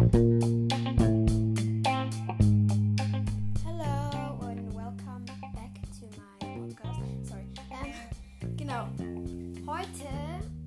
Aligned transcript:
Hello 0.00 0.16
and 4.48 4.72
welcome 4.72 5.26
back 5.52 5.76
to 5.92 6.06
my 6.16 6.48
podcast. 6.56 7.28
Sorry. 7.28 7.44
Ähm, 7.70 7.92
genau. 8.56 8.88
Heute, 9.66 10.08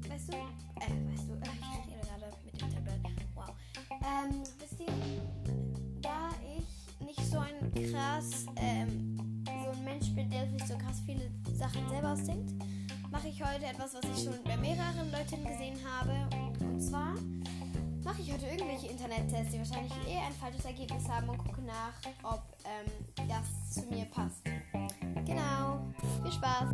weißt 0.07 0.27
du, 0.29 0.37
äh, 0.37 0.91
weißt 1.09 1.25
du, 1.27 1.33
ich 1.41 1.49
rede 1.81 2.05
gerade 2.05 2.29
mit 2.45 2.61
dem 2.61 2.69
Tablet. 2.69 3.01
Wow. 3.33 3.49
Ähm, 3.89 4.43
wisst 4.59 4.79
ihr, 4.79 4.93
da 6.03 6.29
ich 6.55 6.69
nicht 7.03 7.25
so 7.25 7.39
ein 7.39 7.73
krass, 7.91 8.45
ähm, 8.57 9.17
so 9.47 9.71
ein 9.71 9.83
Mensch 9.83 10.13
bin, 10.13 10.29
der 10.29 10.47
sich 10.47 10.63
so 10.67 10.77
krass 10.77 11.01
viele 11.07 11.31
Sachen 11.57 11.89
selber 11.89 12.11
ausdenkt, 12.11 12.53
mache 13.11 13.29
ich 13.29 13.43
heute 13.43 13.65
etwas, 13.65 13.95
was 13.95 14.03
ich 14.15 14.25
schon 14.25 14.43
bei 14.43 14.57
mehreren 14.57 15.11
Leuten 15.11 15.43
gesehen 15.43 15.62
ich 18.23 18.31
heute 18.31 18.45
irgendwelche 18.45 18.87
Internettests, 18.87 19.51
die 19.51 19.57
wahrscheinlich 19.57 19.91
eh 20.07 20.17
ein 20.17 20.31
falsches 20.31 20.63
Ergebnis 20.63 21.09
haben 21.09 21.27
und 21.27 21.37
gucke 21.39 21.61
nach, 21.61 21.93
ob 22.23 22.41
ähm, 22.63 23.27
das 23.27 23.73
zu 23.73 23.81
mir 23.87 24.05
passt. 24.05 24.45
Genau. 25.25 25.81
Viel 26.21 26.31
Spaß. 26.31 26.69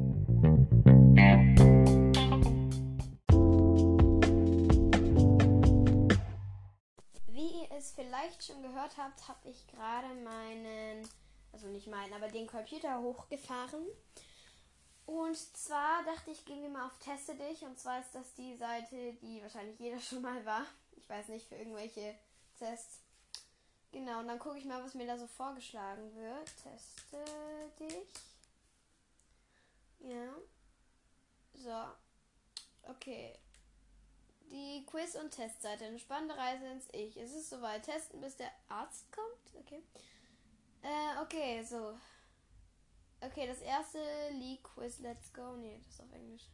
Wie 7.29 7.61
ihr 7.61 7.71
es 7.77 7.93
vielleicht 7.93 8.45
schon 8.45 8.61
gehört 8.61 8.97
habt, 8.97 9.27
habe 9.27 9.49
ich 9.49 9.65
gerade 9.67 10.13
meinen, 10.23 11.07
also 11.51 11.67
nicht 11.67 11.87
meinen, 11.87 12.13
aber 12.13 12.27
den 12.27 12.45
Computer 12.45 13.01
hochgefahren. 13.01 13.87
Und 15.07 15.35
zwar 15.35 16.03
dachte 16.03 16.29
ich, 16.29 16.45
gehen 16.45 16.61
wir 16.61 16.69
mal 16.69 16.85
auf 16.85 16.99
Teste 16.99 17.33
dich. 17.33 17.63
Und 17.63 17.79
zwar 17.79 17.99
ist 18.01 18.13
das 18.13 18.35
die 18.35 18.55
Seite, 18.55 19.13
die 19.23 19.41
wahrscheinlich 19.41 19.79
jeder 19.79 19.99
schon 19.99 20.21
mal 20.21 20.45
war. 20.45 20.65
Weiß 21.09 21.27
nicht, 21.27 21.47
für 21.47 21.55
irgendwelche 21.55 22.15
Tests. 22.57 23.01
Genau, 23.91 24.19
und 24.19 24.27
dann 24.27 24.39
gucke 24.39 24.57
ich 24.57 24.65
mal, 24.65 24.83
was 24.83 24.93
mir 24.93 25.07
da 25.07 25.17
so 25.17 25.27
vorgeschlagen 25.27 26.15
wird. 26.15 26.45
Teste 26.63 27.25
dich. 27.79 28.07
Ja. 29.99 30.33
So. 31.55 32.89
Okay. 32.89 33.37
Die 34.51 34.85
Quiz- 34.85 35.15
und 35.15 35.31
Testseite. 35.31 35.85
Eine 35.85 35.99
spannende 35.99 36.37
Reise 36.37 36.67
ins 36.67 36.87
Ich. 36.93 37.17
Es 37.17 37.33
ist 37.33 37.49
soweit. 37.49 37.83
Testen, 37.83 38.21
bis 38.21 38.37
der 38.37 38.51
Arzt 38.69 39.11
kommt. 39.11 39.65
Okay. 39.65 39.83
Äh, 40.81 41.21
okay, 41.21 41.63
so. 41.63 41.97
Okay, 43.21 43.47
das 43.47 43.59
erste 43.61 43.99
League 44.31 44.63
Quiz, 44.63 44.99
let's 44.99 45.33
go. 45.33 45.55
Nee, 45.57 45.77
das 45.77 45.87
ist 45.87 46.01
auf 46.01 46.11
Englisch. 46.13 46.47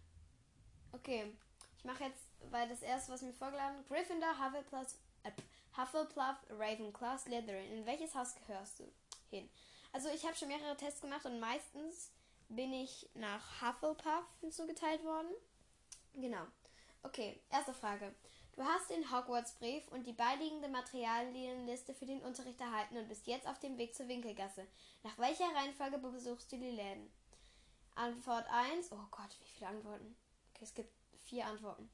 Okay, 0.94 1.31
ich 1.78 1.84
mache 1.84 2.06
jetzt, 2.06 2.25
weil 2.52 2.67
das 2.69 2.81
erste, 2.81 3.11
was 3.11 3.22
mir 3.22 3.33
vorgeladen 3.33 3.86
Gryffindor, 3.88 4.38
Hufflepuff, 4.39 4.95
äh, 5.23 5.31
Hufflepuff, 5.78 6.38
Ravenclaw, 6.50 7.17
Slytherin. 7.17 7.72
In 7.72 7.86
welches 7.86 8.16
Haus 8.16 8.36
gehörst 8.36 8.80
du 8.80 8.91
hin? 9.30 9.50
Also 9.91 10.09
ich 10.09 10.25
habe 10.25 10.36
schon 10.36 10.47
mehrere 10.47 10.78
Tests 10.78 11.02
gemacht 11.02 11.25
und 11.25 11.39
meistens 11.39 12.11
bin 12.50 12.73
ich 12.73 13.09
nach 13.13 13.61
Hufflepuff 13.61 14.25
hinzugeteilt 14.41 15.03
worden. 15.03 15.30
Genau. 16.13 16.45
Okay, 17.03 17.39
erste 17.50 17.73
Frage. 17.73 18.13
Du 18.56 18.63
hast 18.63 18.89
den 18.89 19.11
Hogwarts-Brief 19.11 19.86
und 19.89 20.08
die 20.08 20.13
beiliegende 20.13 20.69
Materialienliste 20.69 21.94
für 21.94 22.06
den 22.06 22.22
Unterricht 22.22 22.61
erhalten 22.61 22.95
und 22.95 23.09
bist 23.09 23.28
jetzt 23.28 23.47
auf 23.47 23.59
dem 23.59 23.78
Weg 23.78 23.94
zur 23.94 24.08
Winkelgasse. 24.08 24.66
Nach 25.03 25.17
welcher 25.17 25.53
Reihenfolge 25.53 25.97
besuchst 25.97 26.52
du 26.53 26.58
die 26.58 26.72
Läden? 26.72 27.11
Antwort 27.95 28.45
1. 28.50 28.91
Oh 28.94 29.08
Gott, 29.11 29.36
wie 29.41 29.47
viele 29.47 29.67
Antworten? 29.67 30.16
Okay, 30.53 30.63
es 30.63 30.73
gibt 30.73 30.89
vier 31.25 31.45
Antworten. 31.45 31.89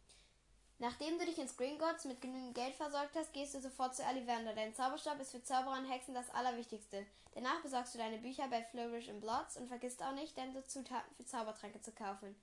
Nachdem 0.81 1.19
du 1.19 1.25
dich 1.27 1.37
ins 1.37 1.55
Gringotts 1.57 2.05
mit 2.05 2.21
genügend 2.21 2.55
Geld 2.55 2.73
versorgt 2.73 3.15
hast, 3.15 3.31
gehst 3.33 3.53
du 3.53 3.61
sofort 3.61 3.95
zu 3.95 4.01
Ollivander. 4.01 4.55
Dein 4.55 4.73
Zauberstab 4.73 5.19
ist 5.19 5.29
für 5.29 5.43
Zauberer 5.43 5.77
und 5.77 5.85
Hexen 5.85 6.15
das 6.15 6.31
Allerwichtigste. 6.31 7.05
Danach 7.35 7.61
besorgst 7.61 7.93
du 7.93 7.99
deine 7.99 8.17
Bücher 8.17 8.47
bei 8.47 8.63
Flourish 8.63 9.07
and 9.07 9.21
Blots 9.21 9.57
und 9.57 9.67
vergisst 9.67 10.01
auch 10.01 10.13
nicht, 10.13 10.35
deine 10.35 10.63
Zutaten 10.63 11.15
für 11.15 11.23
Zaubertränke 11.27 11.81
zu 11.81 11.91
kaufen. 11.91 12.35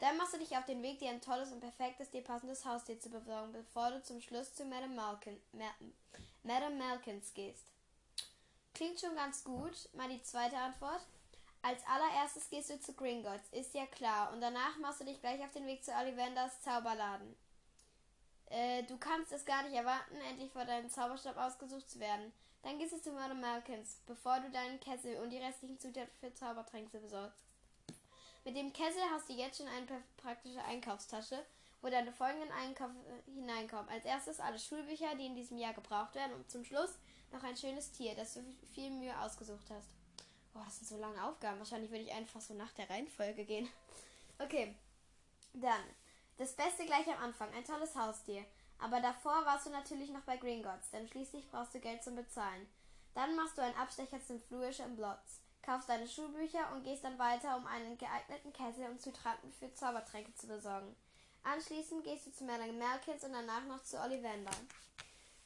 Dann 0.00 0.18
machst 0.18 0.34
du 0.34 0.38
dich 0.38 0.54
auf 0.58 0.66
den 0.66 0.82
Weg, 0.82 0.98
dir 0.98 1.08
ein 1.08 1.22
tolles 1.22 1.50
und 1.50 1.60
perfektes, 1.60 2.10
dir 2.10 2.22
passendes 2.22 2.66
Haustier 2.66 3.00
zu 3.00 3.08
besorgen, 3.08 3.52
bevor 3.52 3.90
du 3.90 4.02
zum 4.02 4.20
Schluss 4.20 4.54
zu 4.54 4.66
Madame, 4.66 4.94
Malkin, 4.94 5.40
Ma 5.52 5.70
Madame 6.42 6.76
Malkins 6.76 7.32
gehst. 7.32 7.72
Klingt 8.74 9.00
schon 9.00 9.14
ganz 9.14 9.42
gut. 9.44 9.88
Mal 9.94 10.10
die 10.10 10.22
zweite 10.22 10.58
Antwort. 10.58 11.06
Als 11.62 11.80
allererstes 11.86 12.50
gehst 12.50 12.68
du 12.68 12.78
zu 12.78 12.92
Gringotts, 12.92 13.48
ist 13.52 13.72
ja 13.72 13.86
klar. 13.86 14.30
Und 14.34 14.42
danach 14.42 14.76
machst 14.76 15.00
du 15.00 15.06
dich 15.06 15.22
gleich 15.22 15.42
auf 15.42 15.52
den 15.52 15.66
Weg 15.66 15.82
zu 15.82 15.90
Ollivanders 15.92 16.60
Zauberladen. 16.60 17.34
Äh, 18.50 18.82
du 18.84 18.96
kannst 18.96 19.32
es 19.32 19.44
gar 19.44 19.62
nicht 19.62 19.74
erwarten, 19.74 20.16
endlich 20.30 20.50
vor 20.52 20.64
deinem 20.64 20.88
Zauberstab 20.88 21.36
ausgesucht 21.36 21.88
zu 21.90 22.00
werden. 22.00 22.32
Dann 22.62 22.78
gehst 22.78 22.92
du 22.92 23.00
zu 23.00 23.12
Madame 23.12 23.40
Malkins, 23.40 24.00
bevor 24.06 24.40
du 24.40 24.50
deinen 24.50 24.80
Kessel 24.80 25.16
und 25.20 25.30
die 25.30 25.38
restlichen 25.38 25.78
Zutaten 25.78 26.10
für 26.18 26.34
Zaubertränke 26.34 26.98
besorgst. 26.98 27.44
Mit 28.44 28.56
dem 28.56 28.72
Kessel 28.72 29.02
hast 29.12 29.28
du 29.28 29.34
jetzt 29.34 29.58
schon 29.58 29.68
eine 29.68 29.86
praktische 30.16 30.64
Einkaufstasche, 30.64 31.44
wo 31.82 31.88
deine 31.88 32.12
folgenden 32.12 32.50
Einkäufe 32.50 32.94
hineinkommen. 33.26 33.88
Als 33.90 34.04
erstes 34.04 34.40
alle 34.40 34.58
Schulbücher, 34.58 35.14
die 35.16 35.26
in 35.26 35.36
diesem 35.36 35.58
Jahr 35.58 35.74
gebraucht 35.74 36.14
werden 36.14 36.34
und 36.34 36.50
zum 36.50 36.64
Schluss 36.64 36.98
noch 37.30 37.42
ein 37.42 37.56
schönes 37.56 37.92
Tier, 37.92 38.14
das 38.14 38.34
du 38.34 38.40
viel 38.74 38.90
Mühe 38.90 39.18
ausgesucht 39.20 39.66
hast. 39.70 39.88
Boah, 40.52 40.64
das 40.64 40.78
sind 40.78 40.88
so 40.88 40.96
lange 40.96 41.22
Aufgaben. 41.24 41.58
Wahrscheinlich 41.58 41.90
würde 41.90 42.04
ich 42.04 42.12
einfach 42.12 42.40
so 42.40 42.54
nach 42.54 42.72
der 42.72 42.88
Reihenfolge 42.90 43.44
gehen. 43.44 43.68
Okay, 44.40 44.72
dann. 45.52 45.82
Das 46.38 46.54
Beste 46.54 46.86
gleich 46.86 47.06
am 47.08 47.20
Anfang. 47.22 47.52
Ein 47.52 47.64
tolles 47.64 47.96
Haustier. 47.96 48.44
Aber 48.78 49.00
davor 49.00 49.44
warst 49.44 49.66
du 49.66 49.70
natürlich 49.70 50.10
noch 50.10 50.22
bei 50.22 50.36
Gringotts, 50.36 50.90
denn 50.92 51.08
schließlich 51.08 51.50
brauchst 51.50 51.74
du 51.74 51.80
Geld 51.80 52.04
zum 52.04 52.14
Bezahlen. 52.14 52.68
Dann 53.14 53.34
machst 53.34 53.58
du 53.58 53.62
einen 53.62 53.76
Abstecher 53.76 54.24
zum 54.24 54.40
Flourish 54.42 54.78
and 54.78 54.96
Blots, 54.96 55.40
kaufst 55.62 55.88
deine 55.88 56.06
Schulbücher 56.06 56.72
und 56.72 56.84
gehst 56.84 57.02
dann 57.02 57.18
weiter, 57.18 57.56
um 57.56 57.66
einen 57.66 57.98
geeigneten 57.98 58.52
Kessel 58.52 58.88
und 58.88 59.02
Zutaten 59.02 59.52
für 59.52 59.74
Zaubertränke 59.74 60.32
zu 60.34 60.46
besorgen. 60.46 60.94
Anschließend 61.42 62.04
gehst 62.04 62.26
du 62.26 62.32
zu 62.32 62.44
Madame 62.44 62.74
Malkins 62.74 63.24
und 63.24 63.32
danach 63.32 63.64
noch 63.64 63.82
zu 63.82 64.00
Ollivander. 64.00 64.52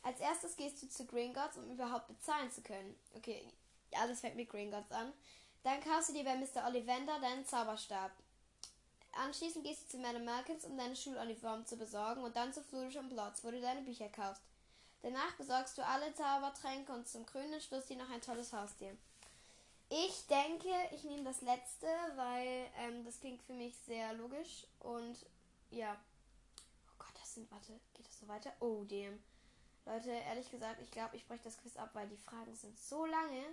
Als 0.02 0.20
erstes 0.20 0.56
gehst 0.56 0.82
du 0.82 0.88
zu 0.90 1.06
Gringotts, 1.06 1.56
um 1.56 1.70
überhaupt 1.70 2.08
bezahlen 2.08 2.50
zu 2.50 2.60
können. 2.60 2.94
Okay, 3.14 3.48
alles 3.92 4.20
fängt 4.20 4.36
mit 4.36 4.50
Gringotts 4.50 4.92
an. 4.92 5.12
Dann 5.62 5.80
kaufst 5.80 6.10
du 6.10 6.12
dir 6.12 6.24
bei 6.24 6.36
Mr. 6.36 6.66
Ollivander 6.66 7.18
deinen 7.20 7.46
Zauberstab. 7.46 8.10
Anschließend 9.12 9.64
gehst 9.64 9.82
du 9.82 9.88
zu 9.88 9.98
Madame 9.98 10.24
Malkins, 10.24 10.64
um 10.64 10.76
deine 10.76 10.96
Schuluniform 10.96 11.66
zu 11.66 11.76
besorgen 11.76 12.22
und 12.22 12.34
dann 12.34 12.52
zu 12.52 12.62
Flourish 12.62 12.96
und 12.96 13.10
Blots, 13.10 13.44
wo 13.44 13.50
du 13.50 13.60
deine 13.60 13.82
Bücher 13.82 14.08
kaufst. 14.08 14.42
Danach 15.02 15.34
besorgst 15.36 15.76
du 15.76 15.84
alle 15.84 16.14
Zaubertränke 16.14 16.92
und 16.92 17.08
zum 17.08 17.26
krönenden 17.26 17.60
Schluss 17.60 17.86
dir 17.86 17.96
noch 17.96 18.08
ein 18.08 18.22
tolles 18.22 18.52
Haustier. 18.52 18.96
Ich 19.90 20.26
denke, 20.28 20.70
ich 20.92 21.04
nehme 21.04 21.24
das 21.24 21.42
letzte, 21.42 21.86
weil 22.16 22.70
ähm, 22.78 23.04
das 23.04 23.20
klingt 23.20 23.42
für 23.42 23.52
mich 23.52 23.76
sehr 23.86 24.14
logisch 24.14 24.66
und 24.78 25.18
ja. 25.70 25.94
Oh 26.88 26.94
Gott, 26.98 27.14
das 27.20 27.34
sind, 27.34 27.50
warte, 27.50 27.78
geht 27.94 28.06
das 28.06 28.20
so 28.20 28.28
weiter? 28.28 28.52
Oh, 28.60 28.84
dem. 28.84 29.22
Leute, 29.84 30.10
ehrlich 30.10 30.50
gesagt, 30.50 30.80
ich 30.80 30.90
glaube, 30.90 31.16
ich 31.16 31.26
breche 31.26 31.44
das 31.44 31.58
Quiz 31.58 31.76
ab, 31.76 31.90
weil 31.92 32.08
die 32.08 32.16
Fragen 32.16 32.54
sind 32.54 32.78
so 32.78 33.04
lange. 33.04 33.44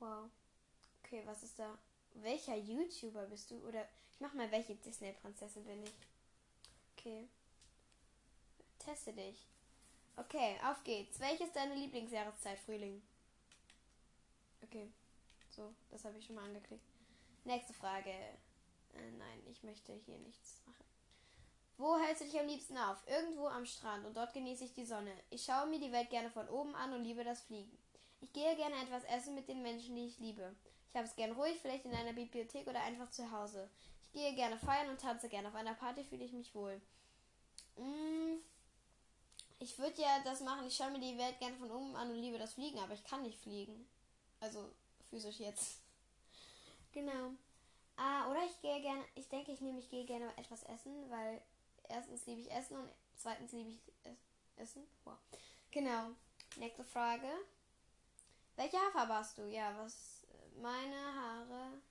Wow. 0.00 0.28
Okay, 1.02 1.22
was 1.24 1.42
ist 1.42 1.58
da? 1.58 1.78
Welcher 2.14 2.56
YouTuber 2.56 3.26
bist 3.26 3.50
du? 3.50 3.56
Oder 3.66 3.86
ich 4.12 4.20
mach 4.20 4.32
mal, 4.34 4.50
welche 4.50 4.76
Disney-Prinzessin 4.76 5.64
bin 5.64 5.82
ich? 5.82 5.92
Okay. 6.96 7.28
Teste 8.78 9.12
dich. 9.12 9.46
Okay, 10.16 10.56
auf 10.64 10.82
geht's. 10.84 11.18
Welche 11.18 11.44
ist 11.44 11.56
deine 11.56 11.74
Lieblingsjahreszeit, 11.74 12.58
Frühling? 12.60 13.02
Okay. 14.62 14.90
So, 15.50 15.74
das 15.90 16.04
habe 16.04 16.18
ich 16.18 16.26
schon 16.26 16.36
mal 16.36 16.44
angeklickt. 16.44 16.84
Nächste 17.44 17.74
Frage. 17.74 18.10
Äh, 18.10 19.10
nein, 19.18 19.42
ich 19.50 19.62
möchte 19.62 19.92
hier 20.06 20.18
nichts 20.18 20.60
machen. 20.66 20.84
Wo 21.76 21.98
hältst 21.98 22.22
du 22.22 22.26
dich 22.26 22.38
am 22.38 22.46
liebsten 22.46 22.78
auf? 22.78 22.98
Irgendwo 23.08 23.48
am 23.48 23.66
Strand 23.66 24.06
und 24.06 24.16
dort 24.16 24.32
genieße 24.32 24.64
ich 24.64 24.74
die 24.74 24.84
Sonne. 24.86 25.12
Ich 25.30 25.44
schaue 25.44 25.66
mir 25.66 25.80
die 25.80 25.92
Welt 25.92 26.10
gerne 26.10 26.30
von 26.30 26.48
oben 26.48 26.74
an 26.76 26.92
und 26.92 27.04
liebe 27.04 27.24
das 27.24 27.42
Fliegen. 27.42 27.76
Ich 28.20 28.32
gehe 28.32 28.54
gerne 28.56 28.80
etwas 28.82 29.04
essen 29.04 29.34
mit 29.34 29.48
den 29.48 29.62
Menschen, 29.62 29.96
die 29.96 30.06
ich 30.06 30.18
liebe. 30.18 30.54
Ich 30.94 30.96
habe 30.96 31.08
es 31.08 31.16
gern 31.16 31.32
ruhig, 31.32 31.58
vielleicht 31.60 31.86
in 31.86 31.92
einer 31.92 32.12
Bibliothek 32.12 32.68
oder 32.68 32.80
einfach 32.80 33.10
zu 33.10 33.28
Hause. 33.32 33.68
Ich 34.04 34.12
gehe 34.12 34.32
gerne 34.36 34.56
feiern 34.56 34.88
und 34.90 35.00
tanze 35.00 35.28
gerne. 35.28 35.48
Auf 35.48 35.56
einer 35.56 35.74
Party 35.74 36.04
fühle 36.04 36.24
ich 36.24 36.32
mich 36.32 36.54
wohl. 36.54 36.80
Mm, 37.76 38.36
ich 39.58 39.76
würde 39.76 40.00
ja 40.00 40.20
das 40.22 40.38
machen. 40.38 40.64
Ich 40.68 40.76
schaue 40.76 40.92
mir 40.92 41.00
die 41.00 41.18
Welt 41.18 41.36
gerne 41.40 41.56
von 41.56 41.68
oben 41.72 41.96
an 41.96 42.12
und 42.12 42.20
liebe 42.20 42.38
das 42.38 42.54
Fliegen, 42.54 42.78
aber 42.78 42.94
ich 42.94 43.02
kann 43.02 43.22
nicht 43.22 43.40
fliegen. 43.40 43.88
Also 44.38 44.70
physisch 45.10 45.40
jetzt. 45.40 45.80
Genau. 46.92 47.32
Ah, 47.96 48.30
oder 48.30 48.44
ich 48.44 48.60
gehe 48.60 48.80
gerne, 48.80 49.04
ich 49.16 49.28
denke, 49.28 49.50
ich 49.50 49.60
nehme, 49.60 49.80
ich 49.80 49.90
gehe 49.90 50.04
gerne 50.04 50.30
etwas 50.36 50.62
essen, 50.62 51.10
weil 51.10 51.42
erstens 51.88 52.24
liebe 52.26 52.40
ich 52.40 52.52
Essen 52.52 52.76
und 52.76 52.88
zweitens 53.16 53.50
liebe 53.50 53.70
ich 53.70 53.80
es 54.04 54.16
Essen. 54.54 54.84
Wow. 55.02 55.16
Genau. 55.72 56.10
Nächste 56.54 56.84
Frage. 56.84 57.26
Welche 58.54 58.76
Haarfarbe 58.76 59.14
hast 59.14 59.38
du? 59.38 59.48
Ja, 59.48 59.76
was? 59.76 60.13
Meine 60.60 61.14
Haare. 61.14 61.82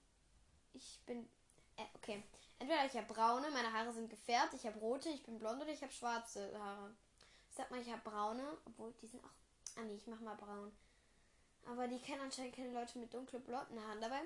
Ich 0.74 1.00
bin. 1.06 1.28
Äh, 1.78 1.84
okay. 1.96 2.24
Entweder 2.60 2.86
ich 2.86 2.96
habe 2.96 3.14
braune, 3.14 3.50
meine 3.52 3.74
Haare 3.74 3.92
sind 3.92 4.10
gefärbt, 4.10 4.54
ich 4.54 4.66
habe 4.66 4.80
rote, 4.80 5.10
ich 5.10 5.24
bin 5.24 5.38
blond 5.38 5.62
oder 5.62 5.72
ich 5.72 5.82
habe 5.82 5.92
schwarze 5.92 6.58
Haare. 6.58 6.96
Ich 7.50 7.56
sag 7.56 7.70
mal, 7.70 7.82
ich 7.82 7.92
habe 7.92 8.02
braune, 8.10 8.58
obwohl 8.66 8.94
die 9.02 9.08
sind 9.08 9.24
auch. 9.24 9.30
Ah 9.76 9.82
nee, 9.82 9.96
ich 9.96 10.08
mach 10.08 10.20
mal 10.22 10.36
braun. 10.36 10.72
Aber 11.66 11.88
die 11.88 12.00
kennen 12.00 12.22
anscheinend 12.22 12.56
keine 12.56 12.74
Leute 12.74 13.00
mit 13.00 13.14
dunklen 13.14 13.44
blonden 13.44 13.80
Haaren. 13.84 14.02
Dabei, 14.02 14.22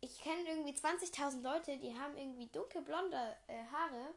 ich 0.00 0.20
kenne 0.20 0.48
irgendwie 0.48 0.72
20.000 0.72 1.42
Leute, 1.42 1.76
die 1.78 1.98
haben 1.98 2.16
irgendwie 2.16 2.46
dunkelblonde 2.46 3.36
äh, 3.48 3.64
Haare. 3.72 4.14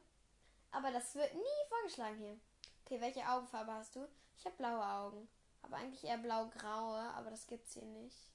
Aber 0.72 0.92
das 0.92 1.16
wird 1.16 1.34
nie 1.34 1.68
vorgeschlagen 1.68 2.18
hier. 2.18 2.40
Okay, 2.86 3.02
welche 3.02 3.28
Augenfarbe 3.28 3.74
hast 3.74 3.96
du? 3.96 4.08
Ich 4.38 4.46
habe 4.46 4.56
blaue 4.56 4.86
Augen. 4.86 5.28
Aber 5.62 5.78
eigentlich 5.78 6.04
eher 6.04 6.18
blau-graue, 6.18 7.02
aber 7.16 7.30
das 7.30 7.48
gibt's 7.48 7.74
hier 7.74 7.86
nicht. 7.86 8.31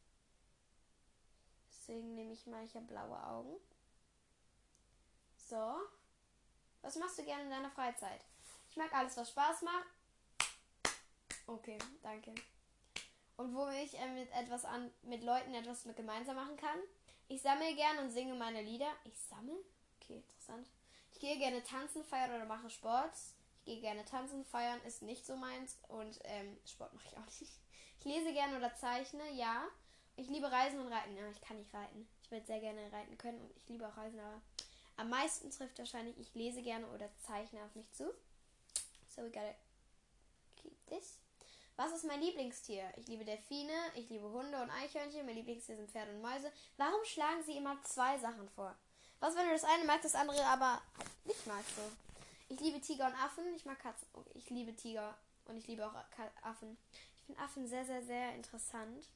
Deswegen 1.87 2.17
nehme 2.17 2.33
ich 2.33 2.45
mal, 2.47 2.67
habe 2.75 2.87
blaue 2.87 3.27
Augen. 3.27 3.55
So. 5.37 5.77
Was 6.83 6.97
machst 6.97 7.19
du 7.19 7.25
gerne 7.25 7.45
in 7.45 7.51
deiner 7.51 7.71
Freizeit? 7.71 8.21
Ich 8.69 8.77
mag 8.77 8.93
alles, 8.93 9.17
was 9.17 9.31
Spaß 9.31 9.63
macht. 9.63 9.87
Okay, 11.47 11.79
danke. 12.03 12.35
Und 13.37 13.55
wo 13.55 13.69
ich 13.69 13.97
äh, 13.99 14.09
mit 14.09 14.33
etwas 14.33 14.65
an, 14.65 14.91
mit 15.03 15.23
Leuten 15.23 15.55
etwas 15.55 15.85
mit 15.85 15.97
gemeinsam 15.97 16.35
machen 16.35 16.57
kann. 16.57 16.79
Ich 17.29 17.43
sammle 17.43 17.73
gerne 17.77 18.01
und 18.01 18.11
singe 18.11 18.35
meine 18.35 18.63
Lieder. 18.63 18.91
Ich 19.05 19.17
sammle? 19.19 19.55
Okay, 20.01 20.17
interessant. 20.17 20.67
Ich 21.13 21.21
gehe 21.21 21.39
gerne 21.39 21.63
tanzen, 21.63 22.05
feiern 22.05 22.35
oder 22.35 22.47
mache 22.47 22.69
Sport. 22.69 23.13
Ich 23.61 23.65
gehe 23.65 23.81
gerne 23.81 24.05
tanzen, 24.05 24.45
feiern 24.45 24.81
ist 24.83 25.03
nicht 25.03 25.25
so 25.25 25.37
meins 25.37 25.79
und 25.89 26.19
ähm, 26.25 26.59
Sport 26.67 26.95
mache 26.95 27.07
ich 27.09 27.17
auch 27.17 27.41
nicht. 27.41 27.61
Ich 28.01 28.05
lese 28.05 28.33
gerne 28.33 28.57
oder 28.57 28.75
zeichne, 28.75 29.31
ja. 29.33 29.69
Ich 30.17 30.29
liebe 30.29 30.51
Reisen 30.51 30.81
und 30.81 30.93
Reiten. 30.93 31.17
Ja, 31.17 31.29
ich 31.31 31.41
kann 31.41 31.59
nicht 31.59 31.73
reiten. 31.75 32.09
Ich 32.23 32.31
würde 32.31 32.47
sehr 32.47 32.61
gerne 32.61 32.91
reiten 32.93 33.17
können 33.19 33.41
und 33.41 33.57
ich 33.57 33.69
liebe 33.69 33.87
auch 33.87 33.97
Reisen, 33.97 34.19
aber 34.19 34.41
am 34.97 35.11
meisten 35.11 35.51
trifft 35.51 35.79
wahrscheinlich, 35.79 36.19
ich 36.19 36.35
lese 36.35 36.63
gerne 36.63 36.87
oder 36.89 37.09
zeichne 37.19 37.63
auf 37.63 37.75
mich 37.75 37.91
zu. 37.93 38.05
So, 39.15 39.23
we 39.23 39.31
gotta 39.31 39.55
keep 40.57 40.75
this. 40.87 41.19
Was 41.77 41.93
ist 41.93 42.07
mein 42.07 42.23
Lieblingstier? 42.23 42.85
Ich 42.97 43.07
liebe 43.07 43.25
Delfine, 43.25 43.75
ich 43.95 44.09
liebe 44.09 44.31
Hunde 44.31 44.63
und 44.63 44.71
Eichhörnchen. 44.71 45.27
Mein 45.27 45.35
Lieblingstier 45.35 45.77
sind 45.77 45.91
Pferde 45.91 46.13
und 46.13 46.23
Mäuse. 46.23 46.51
Warum 46.79 47.05
schlagen 47.05 47.43
sie 47.45 47.57
immer 47.57 47.83
zwei 47.83 48.19
Sachen 48.19 48.49
vor? 48.49 48.75
Was, 49.21 49.37
wenn 49.37 49.47
du 49.47 49.53
das 49.53 49.65
eine 49.65 49.85
magst, 49.85 50.07
das 50.07 50.15
andere 50.15 50.43
aber 50.47 50.81
nicht 51.25 51.47
magst 51.47 51.77
so? 51.77 51.83
Ich 52.49 52.61
liebe 52.61 52.81
Tiger 52.81 53.07
und 53.07 53.15
Affen. 53.15 53.45
Ich 53.55 53.67
mag 53.67 53.79
Katzen. 53.79 54.09
Oh, 54.15 54.25
ich 54.33 54.49
liebe 54.49 54.75
Tiger 54.75 55.15
und 55.45 55.57
ich 55.59 55.67
liebe 55.67 55.87
auch 55.87 55.95
Affen. 56.43 56.79
Ich 57.17 57.23
finde 57.25 57.41
Affen 57.43 57.69
sehr, 57.69 57.85
sehr, 57.85 58.03
sehr 58.03 58.35
interessant. 58.35 59.07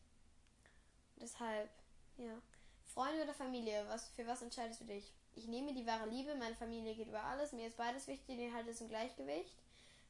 Deshalb, 1.20 1.70
ja. 2.16 2.40
Freunde 2.86 3.22
oder 3.22 3.34
Familie? 3.34 3.84
Was, 3.88 4.08
für 4.08 4.26
was 4.26 4.42
entscheidest 4.42 4.80
du 4.80 4.84
dich? 4.84 5.12
Ich 5.36 5.46
nehme 5.46 5.72
die 5.72 5.86
wahre 5.86 6.08
Liebe. 6.08 6.34
Meine 6.34 6.56
Familie 6.56 6.94
geht 6.94 7.08
über 7.08 7.22
alles. 7.22 7.52
Mir 7.52 7.68
ist 7.68 7.76
beides 7.76 8.08
wichtig. 8.08 8.36
Den 8.36 8.54
halt 8.54 8.66
ist 8.66 8.80
im 8.80 8.88
Gleichgewicht. 8.88 9.56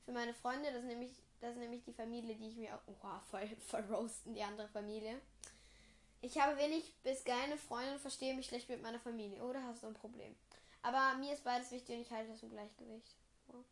Für 0.04 0.12
meine 0.12 0.32
Freunde, 0.32 0.72
das 0.72 0.84
nehme 0.84 1.04
ich 1.04 1.12
das 1.40 1.52
ist 1.52 1.58
nämlich 1.58 1.82
die 1.84 1.92
Familie, 1.92 2.36
die 2.36 2.48
ich 2.48 2.56
mir 2.56 2.74
auch. 2.74 2.80
Wow, 3.02 3.22
voll, 3.30 3.48
voll 3.66 3.84
roasten, 3.90 4.34
die 4.34 4.42
andere 4.42 4.68
Familie. 4.68 5.20
Ich 6.20 6.38
habe 6.38 6.58
wenig 6.58 6.94
bis 7.02 7.24
keine 7.24 7.56
Freunde 7.56 7.92
und 7.92 8.00
verstehe 8.00 8.34
mich 8.34 8.46
schlecht 8.46 8.68
mit 8.68 8.82
meiner 8.82 9.00
Familie. 9.00 9.42
Oder 9.42 9.62
hast 9.64 9.82
du 9.82 9.86
ein 9.86 9.94
Problem? 9.94 10.36
Aber 10.82 11.16
mir 11.18 11.32
ist 11.32 11.44
beides 11.44 11.70
wichtig 11.70 11.96
und 11.96 12.02
ich 12.02 12.10
halte 12.10 12.30
das 12.30 12.42
im 12.42 12.50
Gleichgewicht. 12.50 13.16
Wow. 13.46 13.64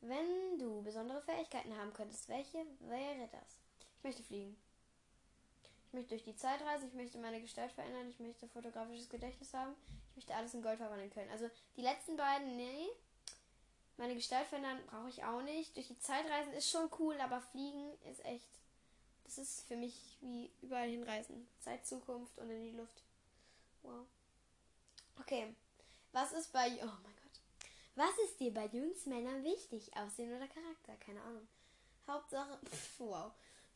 Wenn 0.00 0.58
du 0.58 0.82
besondere 0.82 1.20
Fähigkeiten 1.20 1.76
haben 1.76 1.92
könntest, 1.92 2.28
welche 2.30 2.64
wäre 2.80 3.28
das? 3.30 3.58
Ich 3.98 4.04
möchte 4.04 4.22
fliegen. 4.22 4.56
Ich 5.90 5.94
möchte 5.94 6.10
durch 6.10 6.22
die 6.22 6.36
Zeit 6.36 6.62
reisen, 6.62 6.86
ich 6.86 6.94
möchte 6.94 7.18
meine 7.18 7.40
Gestalt 7.40 7.72
verändern, 7.72 8.08
ich 8.08 8.20
möchte 8.20 8.46
fotografisches 8.46 9.08
Gedächtnis 9.08 9.52
haben, 9.52 9.74
ich 10.10 10.16
möchte 10.18 10.36
alles 10.36 10.54
in 10.54 10.62
Gold 10.62 10.78
verwandeln 10.78 11.10
können. 11.10 11.30
Also 11.32 11.50
die 11.76 11.82
letzten 11.82 12.16
beiden, 12.16 12.56
nee, 12.56 12.86
meine 13.96 14.14
Gestalt 14.14 14.46
verändern 14.46 14.78
brauche 14.86 15.08
ich 15.08 15.24
auch 15.24 15.42
nicht. 15.42 15.76
Durch 15.76 15.88
die 15.88 15.98
Zeit 15.98 16.24
reisen 16.30 16.52
ist 16.52 16.70
schon 16.70 16.88
cool, 17.00 17.20
aber 17.20 17.40
fliegen 17.40 17.92
ist 18.10 18.24
echt. 18.24 18.48
Das 19.24 19.36
ist 19.36 19.66
für 19.66 19.76
mich 19.76 20.16
wie 20.20 20.50
überall 20.62 20.88
hinreisen. 20.88 21.48
Zeit, 21.58 21.84
Zukunft 21.84 22.38
und 22.38 22.50
in 22.50 22.62
die 22.62 22.76
Luft. 22.76 23.02
Wow. 23.82 24.06
Okay. 25.18 25.54
Was 26.12 26.32
ist 26.32 26.52
bei. 26.52 26.68
Oh 26.82 26.96
mein 27.02 27.16
Gott. 27.16 27.40
Was 27.96 28.16
ist 28.24 28.38
dir 28.38 28.54
bei 28.54 28.66
Jungs 28.66 29.06
Männern 29.06 29.42
wichtig? 29.42 29.94
Aussehen 29.96 30.34
oder 30.34 30.46
Charakter? 30.46 30.96
Keine 31.04 31.20
Ahnung. 31.22 31.46
Hauptsache. 32.06 32.58
Pff, 32.64 33.00
wow. 33.00 33.32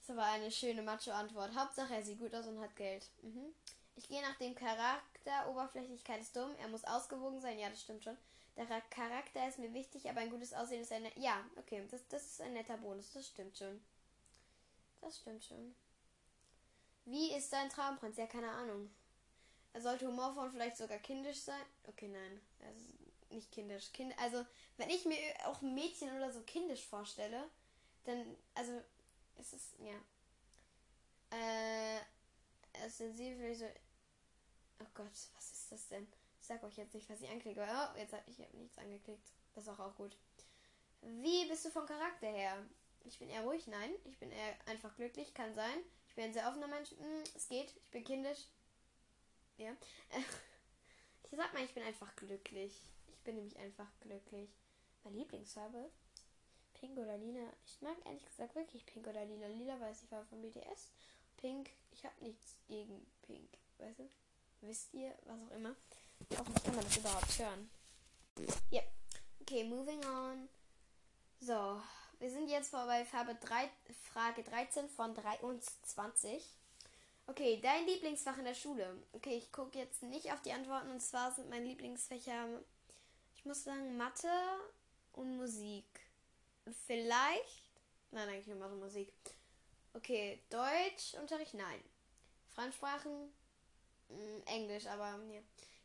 Das 0.06 0.16
war 0.16 0.26
eine 0.26 0.50
schöne 0.50 0.82
Macho-Antwort. 0.82 1.54
Hauptsache, 1.54 1.94
er 1.94 2.02
sieht 2.02 2.18
gut 2.18 2.34
aus 2.34 2.46
und 2.46 2.60
hat 2.60 2.76
Geld. 2.76 3.08
Mhm. 3.22 3.54
Ich 3.96 4.08
gehe 4.08 4.20
nach 4.20 4.36
dem 4.36 4.54
Charakter. 4.54 5.48
Oberflächlichkeit 5.48 6.20
ist 6.20 6.36
dumm. 6.36 6.54
Er 6.60 6.68
muss 6.68 6.84
ausgewogen 6.84 7.40
sein. 7.40 7.58
Ja, 7.58 7.70
das 7.70 7.80
stimmt 7.80 8.04
schon. 8.04 8.16
Der 8.56 8.66
Charakter 8.66 9.48
ist 9.48 9.58
mir 9.58 9.72
wichtig, 9.72 10.08
aber 10.08 10.20
ein 10.20 10.30
gutes 10.30 10.52
Aussehen 10.52 10.82
ist 10.82 10.92
ein. 10.92 11.06
Ja, 11.16 11.44
okay, 11.56 11.86
das, 11.90 12.06
das 12.08 12.24
ist 12.24 12.40
ein 12.40 12.52
netter 12.52 12.76
Bonus. 12.76 13.12
Das 13.12 13.26
stimmt 13.26 13.56
schon. 13.56 13.82
Das 15.00 15.18
stimmt 15.18 15.42
schon. 15.44 15.74
Wie 17.06 17.32
ist 17.32 17.52
dein 17.52 17.70
Traumprinz? 17.70 18.16
Ja, 18.16 18.26
keine 18.26 18.50
Ahnung. 18.50 18.90
Er 19.72 19.80
sollte 19.80 20.06
humorvoll 20.06 20.46
und 20.46 20.52
vielleicht 20.52 20.76
sogar 20.76 20.98
kindisch 20.98 21.40
sein. 21.40 21.60
Okay, 21.88 22.08
nein. 22.08 22.40
Also 22.64 22.84
nicht 23.30 23.50
kindisch. 23.50 23.92
Kind, 23.92 24.16
also, 24.18 24.44
wenn 24.76 24.90
ich 24.90 25.04
mir 25.04 25.16
auch 25.46 25.60
ein 25.62 25.74
Mädchen 25.74 26.14
oder 26.16 26.30
so 26.30 26.40
kindisch 26.42 26.84
vorstelle, 26.84 27.50
dann, 28.04 28.36
also, 28.54 28.80
es 29.36 29.52
ist, 29.52 29.74
ja. 29.78 29.96
Äh, 31.30 32.00
er 32.72 32.86
ist 32.86 32.98
sensibel, 32.98 33.36
vielleicht 33.38 33.60
so. 33.60 33.66
Oh 34.80 34.86
Gott, 34.94 35.12
was 35.34 35.52
ist 35.52 35.72
das 35.72 35.88
denn? 35.88 36.06
Ich 36.40 36.46
sag 36.46 36.62
euch 36.62 36.76
jetzt 36.76 36.94
nicht, 36.94 37.08
was 37.08 37.20
ich 37.20 37.30
anklicke. 37.30 37.66
Oh, 37.66 37.98
jetzt 37.98 38.12
hab 38.12 38.26
ich 38.28 38.38
hab 38.38 38.52
nichts 38.54 38.78
angeklickt. 38.78 39.32
Das 39.54 39.64
ist 39.64 39.70
auch, 39.70 39.78
auch 39.78 39.94
gut. 39.96 40.16
Wie 41.00 41.48
bist 41.48 41.64
du 41.64 41.70
vom 41.70 41.86
Charakter 41.86 42.26
her? 42.26 42.64
Ich 43.04 43.18
bin 43.18 43.28
eher 43.28 43.42
ruhig, 43.42 43.66
nein. 43.66 43.92
Ich 44.04 44.18
bin 44.18 44.30
eher 44.30 44.54
einfach 44.66 44.94
glücklich, 44.96 45.32
kann 45.34 45.54
sein. 45.54 45.78
Ich 46.08 46.14
bin 46.14 46.24
ein 46.24 46.32
sehr 46.32 46.48
offener 46.48 46.68
Mensch. 46.68 46.90
Hm, 46.90 47.24
es 47.34 47.48
geht. 47.48 47.70
Ich 47.76 47.90
bin 47.90 48.04
kindisch. 48.04 48.46
Ja. 49.56 49.76
Ich 51.30 51.40
sag 51.40 51.52
mal, 51.52 51.64
ich 51.64 51.74
bin 51.74 51.82
einfach 51.82 52.14
glücklich. 52.14 52.80
Ich 53.08 53.18
bin 53.24 53.34
nämlich 53.34 53.58
einfach 53.58 53.88
glücklich. 53.98 54.48
Meine 55.02 55.16
Lieblingsfarbe? 55.16 55.90
Pink 56.74 56.98
oder 56.98 57.16
lila? 57.16 57.52
Ich 57.66 57.80
mag 57.80 57.96
ehrlich 58.04 58.24
gesagt 58.24 58.54
wirklich 58.54 58.84
pink 58.86 59.06
oder 59.06 59.24
lila. 59.24 59.46
Lila 59.48 59.80
weiß 59.80 60.02
ich 60.02 60.10
war 60.10 60.24
von 60.24 60.42
BTS. 60.42 60.92
Pink, 61.36 61.70
ich 61.92 62.04
habe 62.04 62.14
nichts 62.24 62.56
gegen 62.68 63.06
pink. 63.22 63.48
Weißt 63.78 63.98
du? 63.98 64.08
Wisst 64.60 64.94
ihr, 64.94 65.12
was 65.24 65.38
auch 65.40 65.54
immer. 65.56 65.74
Hoffentlich 66.38 66.64
kann 66.64 66.74
man 66.74 66.84
das 66.84 66.96
überhaupt 66.96 67.38
hören. 67.38 67.70
Ja. 68.70 68.80
Yep. 68.80 68.88
Okay, 69.42 69.64
moving 69.64 70.04
on. 70.06 70.48
So, 71.40 71.80
wir 72.18 72.30
sind 72.30 72.48
jetzt 72.48 72.72
bei 72.72 73.04
Farbe 73.04 73.34
3, 73.34 73.70
Frage 74.12 74.42
13 74.42 74.88
von 74.88 75.14
23. 75.14 76.42
Okay, 77.26 77.60
dein 77.62 77.86
Lieblingsfach 77.86 78.38
in 78.38 78.44
der 78.44 78.54
Schule. 78.54 78.96
Okay, 79.12 79.36
ich 79.36 79.52
gucke 79.52 79.78
jetzt 79.78 80.02
nicht 80.02 80.32
auf 80.32 80.40
die 80.42 80.52
Antworten 80.52 80.90
und 80.90 81.00
zwar 81.00 81.32
sind 81.32 81.50
meine 81.50 81.66
Lieblingsfächer, 81.66 82.48
ich 83.34 83.44
muss 83.44 83.64
sagen, 83.64 83.96
Mathe 83.96 84.30
und 85.12 85.36
Musik. 85.36 85.84
Vielleicht, 86.86 87.62
nein, 88.10 88.28
eigentlich 88.28 88.46
nur 88.46 88.58
Mathe 88.58 88.74
Musik. 88.74 89.12
Okay, 89.92 90.40
Deutschunterricht, 90.50 91.54
nein. 91.54 91.80
Fremdsprachen, 92.54 93.32
mm, 94.08 94.40
Englisch, 94.46 94.86
aber 94.86 95.18
ja. 95.30 95.40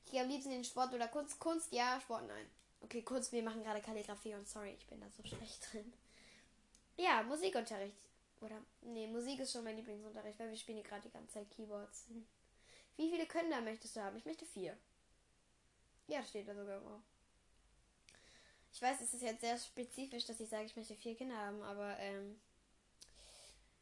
Ich 0.05 0.11
gehe 0.11 0.21
am 0.21 0.29
liebsten 0.29 0.51
in 0.51 0.63
Sport 0.63 0.93
oder 0.93 1.07
Kunst. 1.07 1.39
Kunst, 1.39 1.71
ja, 1.71 1.99
Sport, 2.01 2.27
nein. 2.27 2.49
Okay, 2.81 3.01
Kunst, 3.01 3.31
wir 3.31 3.43
machen 3.43 3.63
gerade 3.63 3.81
Kalligrafie 3.81 4.33
und 4.33 4.47
sorry, 4.47 4.75
ich 4.79 4.87
bin 4.87 4.99
da 4.99 5.07
so 5.09 5.23
schlecht 5.27 5.71
drin. 5.71 5.93
Ja, 6.97 7.23
Musikunterricht. 7.23 7.97
Oder, 8.41 8.61
nee, 8.81 9.07
Musik 9.07 9.39
ist 9.39 9.51
schon 9.51 9.63
mein 9.65 9.75
Lieblingsunterricht, 9.75 10.39
weil 10.39 10.49
wir 10.49 10.57
spielen 10.57 10.77
hier 10.77 10.87
gerade 10.87 11.01
die 11.01 11.11
ganze 11.11 11.33
Zeit 11.33 11.51
Keyboards. 11.51 12.05
Wie 12.95 13.09
viele 13.09 13.25
Kinder 13.25 13.61
möchtest 13.61 13.95
du 13.95 14.01
haben? 14.01 14.17
Ich 14.17 14.25
möchte 14.25 14.45
vier. 14.45 14.77
Ja, 16.07 16.23
steht 16.23 16.47
da 16.47 16.55
sogar 16.55 16.77
immer. 16.77 17.01
Ich 18.71 18.81
weiß, 18.81 19.01
es 19.01 19.13
ist 19.13 19.23
jetzt 19.23 19.41
sehr 19.41 19.57
spezifisch, 19.57 20.25
dass 20.25 20.39
ich 20.39 20.49
sage, 20.49 20.65
ich 20.65 20.75
möchte 20.75 20.95
vier 20.95 21.15
Kinder 21.15 21.37
haben, 21.37 21.61
aber, 21.63 21.97
ähm, 21.99 22.39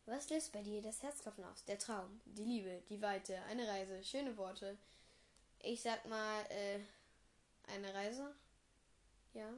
was 0.06 0.29
löst 0.29 0.53
bei 0.53 0.62
dir 0.62 0.82
das 0.82 1.03
Herzklopfen 1.03 1.44
aus? 1.44 1.65
Der 1.65 1.77
Traum, 1.77 2.22
die 2.25 2.46
Liebe, 2.46 2.82
die 2.89 3.01
Weite, 3.01 3.41
eine 3.44 3.67
Reise, 3.67 4.01
schöne 4.03 4.38
Worte, 4.38 4.77
ich 5.62 5.82
sag 5.82 6.06
mal, 6.06 6.41
äh, 6.50 6.79
eine 7.74 7.94
Reise. 7.94 8.34
Ja. 9.34 9.50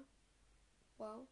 Wow. 0.97 1.27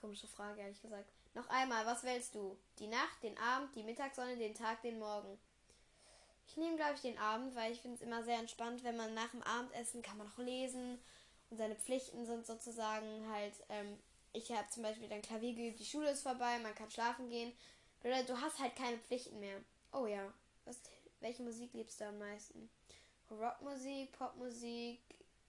Komische 0.00 0.28
Frage, 0.28 0.60
ehrlich 0.60 0.80
gesagt. 0.80 1.10
Noch 1.34 1.48
einmal, 1.48 1.84
was 1.86 2.04
wählst 2.04 2.34
du? 2.34 2.56
Die 2.78 2.86
Nacht, 2.86 3.22
den 3.22 3.36
Abend, 3.38 3.74
die 3.74 3.82
Mittagssonne, 3.82 4.36
den 4.36 4.54
Tag, 4.54 4.82
den 4.82 4.98
Morgen? 4.98 5.38
Ich 6.46 6.56
nehme, 6.56 6.76
glaube 6.76 6.94
ich, 6.94 7.00
den 7.00 7.18
Abend, 7.18 7.54
weil 7.54 7.72
ich 7.72 7.80
finde 7.80 7.96
es 7.96 8.02
immer 8.02 8.22
sehr 8.22 8.38
entspannt, 8.38 8.84
wenn 8.84 8.96
man 8.96 9.14
nach 9.14 9.30
dem 9.30 9.42
Abendessen 9.42 10.02
kann 10.02 10.18
man 10.18 10.28
noch 10.28 10.38
lesen 10.38 10.98
seine 11.56 11.76
Pflichten 11.76 12.24
sind 12.24 12.46
sozusagen 12.46 13.28
halt, 13.30 13.54
ähm, 13.68 13.98
ich 14.32 14.50
habe 14.52 14.68
zum 14.70 14.82
Beispiel 14.82 15.08
dann 15.08 15.22
Klavier 15.22 15.54
geübt, 15.54 15.78
die 15.78 15.84
Schule 15.84 16.10
ist 16.10 16.22
vorbei, 16.22 16.58
man 16.58 16.74
kann 16.74 16.90
schlafen 16.90 17.28
gehen. 17.28 17.52
Du 18.02 18.40
hast 18.40 18.58
halt 18.58 18.74
keine 18.74 18.98
Pflichten 18.98 19.38
mehr. 19.38 19.60
Oh 19.92 20.06
ja. 20.06 20.32
Was, 20.64 20.80
welche 21.20 21.42
Musik 21.42 21.72
liebst 21.74 22.00
du 22.00 22.06
am 22.06 22.18
meisten? 22.18 22.68
Rockmusik, 23.30 24.12
Popmusik, 24.12 25.00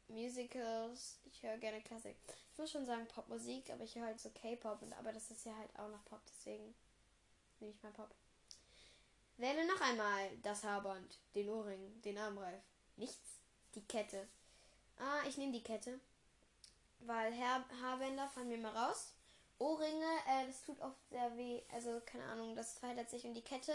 Musicals. 0.07 1.17
Ich 1.25 1.41
höre 1.41 1.57
gerne 1.57 1.81
Klassik. 1.81 2.15
ich 2.51 2.57
muss 2.57 2.72
schon 2.72 2.86
sagen 2.86 3.07
Popmusik, 3.07 3.69
aber 3.72 3.83
ich 3.83 3.95
höre 3.95 4.05
halt 4.05 4.19
so 4.19 4.29
K-Pop 4.29 4.79
aber 5.00 5.12
das 5.12 5.31
ist 5.31 5.45
ja 5.45 5.55
halt 5.57 5.69
auch 5.79 5.89
noch 5.89 6.05
Pop, 6.05 6.22
deswegen 6.27 6.75
nehme 7.60 7.74
ich 7.74 7.81
mal 7.81 7.91
Pop. 7.91 8.13
Wähle 9.38 9.65
noch 9.65 9.81
einmal 9.81 10.29
das 10.43 10.63
Haarband, 10.63 11.17
den 11.33 11.50
Ohrring, 11.50 12.01
den 12.03 12.17
Armreif. 12.17 12.62
Nichts. 12.98 13.39
Die 13.74 13.81
Kette. 13.81 14.27
Ah, 14.97 15.27
ich 15.27 15.38
nehme 15.38 15.51
die 15.53 15.63
Kette. 15.63 16.00
Weil 17.00 17.38
Haar 17.38 17.65
Haarbänder 17.81 18.27
fallen 18.27 18.50
mir 18.50 18.57
mal 18.57 18.75
raus. 18.75 19.13
Ohrringe, 19.59 20.05
äh, 20.27 20.47
das 20.47 20.63
tut 20.63 20.79
oft 20.81 20.97
sehr 21.09 21.35
weh. 21.38 21.62
Also, 21.73 22.01
keine 22.05 22.25
Ahnung, 22.25 22.55
das 22.55 22.79
verhält 22.79 23.09
sich. 23.09 23.25
Und 23.25 23.33
die 23.33 23.41
Kette 23.41 23.73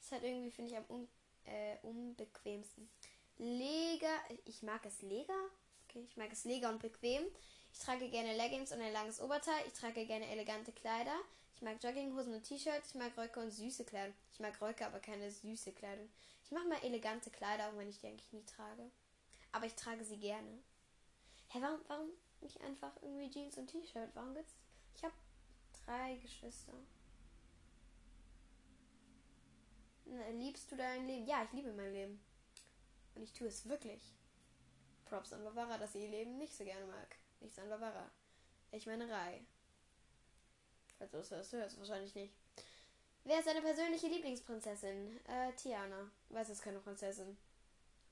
ist 0.00 0.12
halt 0.12 0.24
irgendwie, 0.24 0.50
finde 0.50 0.72
ich, 0.72 0.76
am 0.76 0.84
un 0.88 1.08
äh, 1.46 1.76
unbequemsten. 1.82 2.88
Leger, 3.38 4.14
ich 4.44 4.62
mag 4.62 4.84
es 4.84 5.02
leger. 5.02 5.38
Okay, 5.88 6.04
ich 6.08 6.16
mag 6.16 6.32
es 6.32 6.44
leger 6.44 6.68
und 6.68 6.80
bequem. 6.80 7.24
Ich 7.72 7.78
trage 7.78 8.08
gerne 8.08 8.36
Leggings 8.36 8.72
und 8.72 8.80
ein 8.80 8.92
langes 8.92 9.20
Oberteil. 9.20 9.64
Ich 9.66 9.72
trage 9.72 10.06
gerne 10.06 10.28
elegante 10.28 10.72
Kleider. 10.72 11.14
Ich 11.54 11.62
mag 11.62 11.82
Jogginghosen 11.82 12.34
und 12.34 12.42
T-Shirts. 12.42 12.90
Ich 12.90 12.94
mag 12.94 13.16
Röcke 13.16 13.40
und 13.40 13.50
süße 13.50 13.84
Kleidung. 13.84 14.14
Ich 14.32 14.40
mag 14.40 14.60
Röcke, 14.60 14.86
aber 14.86 15.00
keine 15.00 15.30
süße 15.30 15.72
Kleidung. 15.72 16.08
Ich 16.44 16.50
mache 16.50 16.66
mal 16.66 16.82
elegante 16.82 17.30
Kleider, 17.30 17.68
auch 17.68 17.76
wenn 17.76 17.88
ich 17.88 18.00
die 18.00 18.08
eigentlich 18.08 18.32
nie 18.32 18.44
trage. 18.44 18.90
Aber 19.52 19.66
ich 19.66 19.74
trage 19.74 20.04
sie 20.04 20.18
gerne. 20.18 20.62
Hä, 21.48 21.58
warum, 21.60 21.80
warum 21.88 22.08
nicht 22.40 22.60
einfach 22.60 22.92
irgendwie 23.02 23.30
Jeans 23.30 23.58
und 23.58 23.66
T-Shirt? 23.66 24.10
Warum 24.14 24.34
gibt's. 24.34 24.54
Ich 24.94 25.04
habe 25.04 25.14
drei 25.84 26.16
Geschwister. 26.16 26.72
Liebst 30.32 30.70
du 30.70 30.76
dein 30.76 31.06
Leben? 31.06 31.26
Ja, 31.26 31.44
ich 31.44 31.52
liebe 31.52 31.72
mein 31.72 31.92
Leben. 31.92 32.20
Und 33.14 33.22
ich 33.22 33.32
tue 33.32 33.48
es 33.48 33.68
wirklich. 33.68 34.02
Props 35.04 35.32
an 35.32 35.44
Bavara, 35.44 35.78
dass 35.78 35.92
sie 35.92 36.04
ihr 36.04 36.10
Leben 36.10 36.38
nicht 36.38 36.56
so 36.56 36.64
gerne 36.64 36.86
mag. 36.86 37.16
Nichts 37.40 37.58
an 37.58 37.68
Bavara. 37.68 38.10
Ich 38.72 38.86
meine 38.86 39.08
Rai. 39.08 39.44
Falls 40.98 41.10
du 41.10 41.34
das 41.36 41.52
hörst, 41.52 41.78
wahrscheinlich 41.78 42.14
nicht. 42.14 42.34
Wer 43.24 43.38
ist 43.38 43.48
deine 43.48 43.62
persönliche 43.62 44.06
Lieblingsprinzessin? 44.06 45.20
Äh, 45.26 45.52
Tiana. 45.52 46.10
Weiß 46.28 46.48
es 46.48 46.60
keine 46.60 46.78
Prinzessin. 46.78 47.36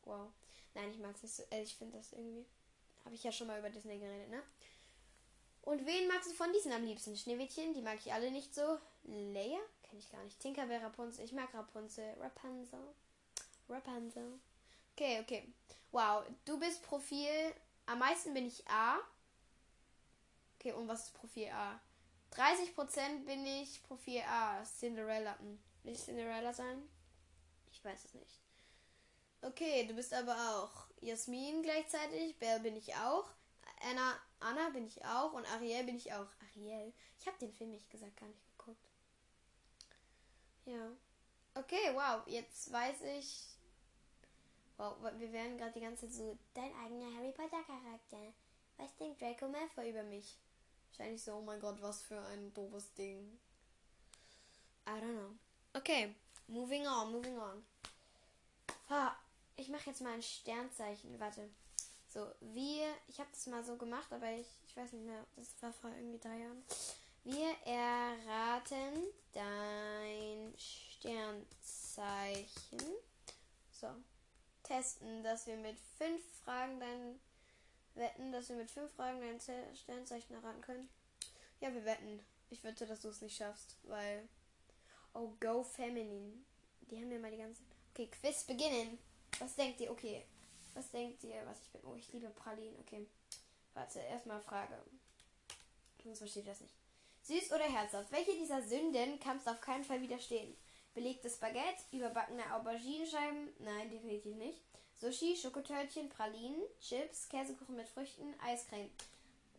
Wow. 0.04 0.32
Nein, 0.74 0.90
ich 0.90 0.98
mag 0.98 1.14
es 1.14 1.22
nicht 1.22 1.34
so. 1.34 1.42
Äh, 1.50 1.62
ich 1.62 1.74
finde 1.74 1.96
das 1.96 2.12
irgendwie. 2.12 2.46
Habe 3.04 3.14
ich 3.14 3.24
ja 3.24 3.32
schon 3.32 3.46
mal 3.46 3.58
über 3.58 3.70
Disney 3.70 3.98
geredet, 3.98 4.28
ne? 4.28 4.42
Und 5.62 5.84
wen 5.84 6.08
magst 6.08 6.30
du 6.30 6.34
von 6.34 6.52
diesen 6.52 6.72
am 6.72 6.84
liebsten? 6.84 7.16
Schneewittchen, 7.16 7.74
die 7.74 7.82
mag 7.82 7.98
ich 7.98 8.12
alle 8.12 8.30
nicht 8.30 8.54
so. 8.54 8.78
Leia? 9.04 9.58
Kenne 9.82 10.00
ich 10.00 10.10
gar 10.10 10.22
nicht. 10.24 10.40
Tinkerbell, 10.40 10.80
Rapunzel. 10.80 11.24
Ich 11.24 11.32
mag 11.32 11.52
Rapunzel. 11.52 12.14
Rapunzel. 12.20 12.94
Rapunzel. 13.68 14.38
Okay, 14.92 15.20
okay. 15.20 15.52
Wow, 15.90 16.24
du 16.44 16.58
bist 16.58 16.82
Profil. 16.82 17.52
Am 17.86 17.98
meisten 17.98 18.34
bin 18.34 18.46
ich 18.46 18.66
A. 18.68 18.98
Okay, 20.58 20.72
und 20.72 20.88
was 20.88 21.04
ist 21.04 21.14
Profil 21.14 21.48
A? 21.48 21.80
30% 22.32 23.24
bin 23.24 23.46
ich 23.46 23.82
Profil 23.84 24.22
A. 24.22 24.62
Cinderella. 24.64 25.38
Hm. 25.38 25.58
Will 25.82 25.92
ich 25.92 26.02
Cinderella 26.02 26.52
sein? 26.52 26.82
Ich 27.70 27.84
weiß 27.84 28.04
es 28.04 28.14
nicht. 28.14 28.40
Okay, 29.42 29.86
du 29.86 29.94
bist 29.94 30.12
aber 30.12 30.34
auch 30.34 30.86
Jasmin 31.00 31.62
gleichzeitig. 31.62 32.38
Belle 32.38 32.60
bin 32.60 32.76
ich 32.76 32.94
auch. 32.96 33.30
Anna, 33.88 34.18
Anna 34.40 34.70
bin 34.70 34.86
ich 34.86 35.04
auch. 35.04 35.32
Und 35.32 35.46
Ariel 35.52 35.84
bin 35.84 35.96
ich 35.96 36.12
auch. 36.12 36.26
Ariel. 36.50 36.92
Ich 37.20 37.26
habe 37.26 37.38
den 37.38 37.52
Film, 37.52 37.70
nicht 37.70 37.90
gesagt, 37.90 38.16
gar 38.16 38.26
nicht 38.26 38.58
geguckt. 38.58 38.88
Ja. 40.64 40.90
Okay, 41.54 41.94
wow. 41.94 42.22
Jetzt 42.26 42.72
weiß 42.72 43.02
ich. 43.18 43.44
Wow, 44.76 44.96
wir 45.18 45.32
werden 45.32 45.58
gerade 45.58 45.72
die 45.72 45.80
ganze 45.80 46.06
Zeit 46.06 46.14
so. 46.14 46.38
Dein 46.54 46.74
eigener 46.84 47.14
Harry 47.16 47.32
Potter 47.32 47.62
Charakter. 47.64 48.32
Was 48.76 48.94
denkt 48.96 49.20
Draco 49.20 49.48
Malfoy 49.48 49.90
über 49.90 50.04
mich? 50.04 50.36
Wahrscheinlich 50.90 51.22
so, 51.22 51.34
oh 51.34 51.42
mein 51.42 51.60
Gott, 51.60 51.80
was 51.82 52.02
für 52.02 52.20
ein 52.26 52.52
doofes 52.54 52.92
Ding. 52.94 53.38
I 54.86 54.90
don't 54.90 55.12
know. 55.12 55.34
Okay, 55.74 56.14
moving 56.46 56.86
on, 56.86 57.12
moving 57.12 57.38
on. 57.38 57.64
Ah, 58.88 59.16
ich 59.58 59.68
mache 59.68 59.90
jetzt 59.90 60.00
mal 60.00 60.14
ein 60.14 60.22
Sternzeichen. 60.22 61.20
Warte. 61.20 61.50
So, 62.06 62.26
wir, 62.40 62.86
ich 63.08 63.18
habe 63.18 63.28
das 63.30 63.46
mal 63.48 63.62
so 63.62 63.76
gemacht, 63.76 64.10
aber 64.12 64.30
ich, 64.32 64.46
ich 64.66 64.74
weiß 64.76 64.92
nicht 64.92 65.04
mehr, 65.04 65.26
das 65.36 65.48
war 65.60 65.72
vor 65.74 65.90
irgendwie 65.90 66.18
drei 66.18 66.38
Jahren. 66.38 66.64
Wir 67.24 67.50
erraten 67.66 69.04
dein 69.32 70.54
Sternzeichen. 70.56 71.36
So. 73.70 73.88
Testen, 74.62 75.22
dass 75.22 75.46
wir 75.46 75.56
mit 75.56 75.76
fünf 75.98 76.22
Fragen 76.42 76.80
dein 76.80 77.20
wetten, 77.94 78.32
dass 78.32 78.48
wir 78.48 78.56
mit 78.56 78.70
fünf 78.70 78.90
Fragen 78.94 79.20
dein 79.20 79.40
Sternzeichen 79.76 80.34
erraten 80.34 80.62
können. 80.62 80.88
Ja, 81.60 81.74
wir 81.74 81.84
wetten. 81.84 82.24
Ich 82.48 82.64
wette, 82.64 82.86
dass 82.86 83.02
du 83.02 83.08
es 83.08 83.20
nicht 83.20 83.36
schaffst, 83.36 83.76
weil. 83.82 84.26
Oh, 85.12 85.32
Go 85.40 85.62
Feminine. 85.62 86.32
Die 86.82 86.96
haben 86.96 87.08
mir 87.08 87.18
mal 87.18 87.30
die 87.30 87.38
ganze. 87.38 87.62
Okay, 87.92 88.06
Quiz 88.06 88.44
beginnen. 88.44 88.98
Was 89.38 89.54
denkt 89.54 89.80
ihr? 89.80 89.90
Okay. 89.90 90.24
Was 90.74 90.90
denkt 90.90 91.24
ihr, 91.24 91.42
was 91.46 91.60
ich 91.62 91.70
bin? 91.70 91.80
Oh, 91.84 91.94
ich 91.94 92.12
liebe 92.12 92.28
Pralinen. 92.30 92.78
Okay. 92.80 93.06
Warte, 93.74 94.00
erstmal 94.00 94.40
Frage. 94.40 94.76
Sonst 96.02 96.18
versteht 96.18 96.46
das 96.46 96.60
nicht. 96.60 96.74
Süß 97.22 97.52
oder 97.52 97.64
herzhaft? 97.64 98.10
Welche 98.10 98.32
dieser 98.32 98.62
Sünden 98.62 99.20
kannst 99.20 99.46
du 99.46 99.50
auf 99.50 99.60
keinen 99.60 99.84
Fall 99.84 100.00
widerstehen? 100.00 100.56
Belegtes 100.94 101.36
Baguette, 101.38 101.82
überbackene 101.92 102.54
Auberginenscheiben? 102.54 103.50
Nein, 103.58 103.90
definitiv 103.90 104.34
nicht. 104.36 104.60
Sushi, 105.00 105.36
Schokotörtchen, 105.36 106.08
Pralinen, 106.08 106.62
Chips, 106.80 107.28
Käsekuchen 107.28 107.76
mit 107.76 107.88
Früchten, 107.88 108.34
Eiscreme. 108.40 108.90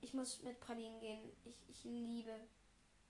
Ich 0.02 0.14
muss 0.14 0.42
mit 0.42 0.60
Pralinen 0.60 1.00
gehen. 1.00 1.32
Ich, 1.46 1.56
ich 1.70 1.84
liebe 1.84 2.34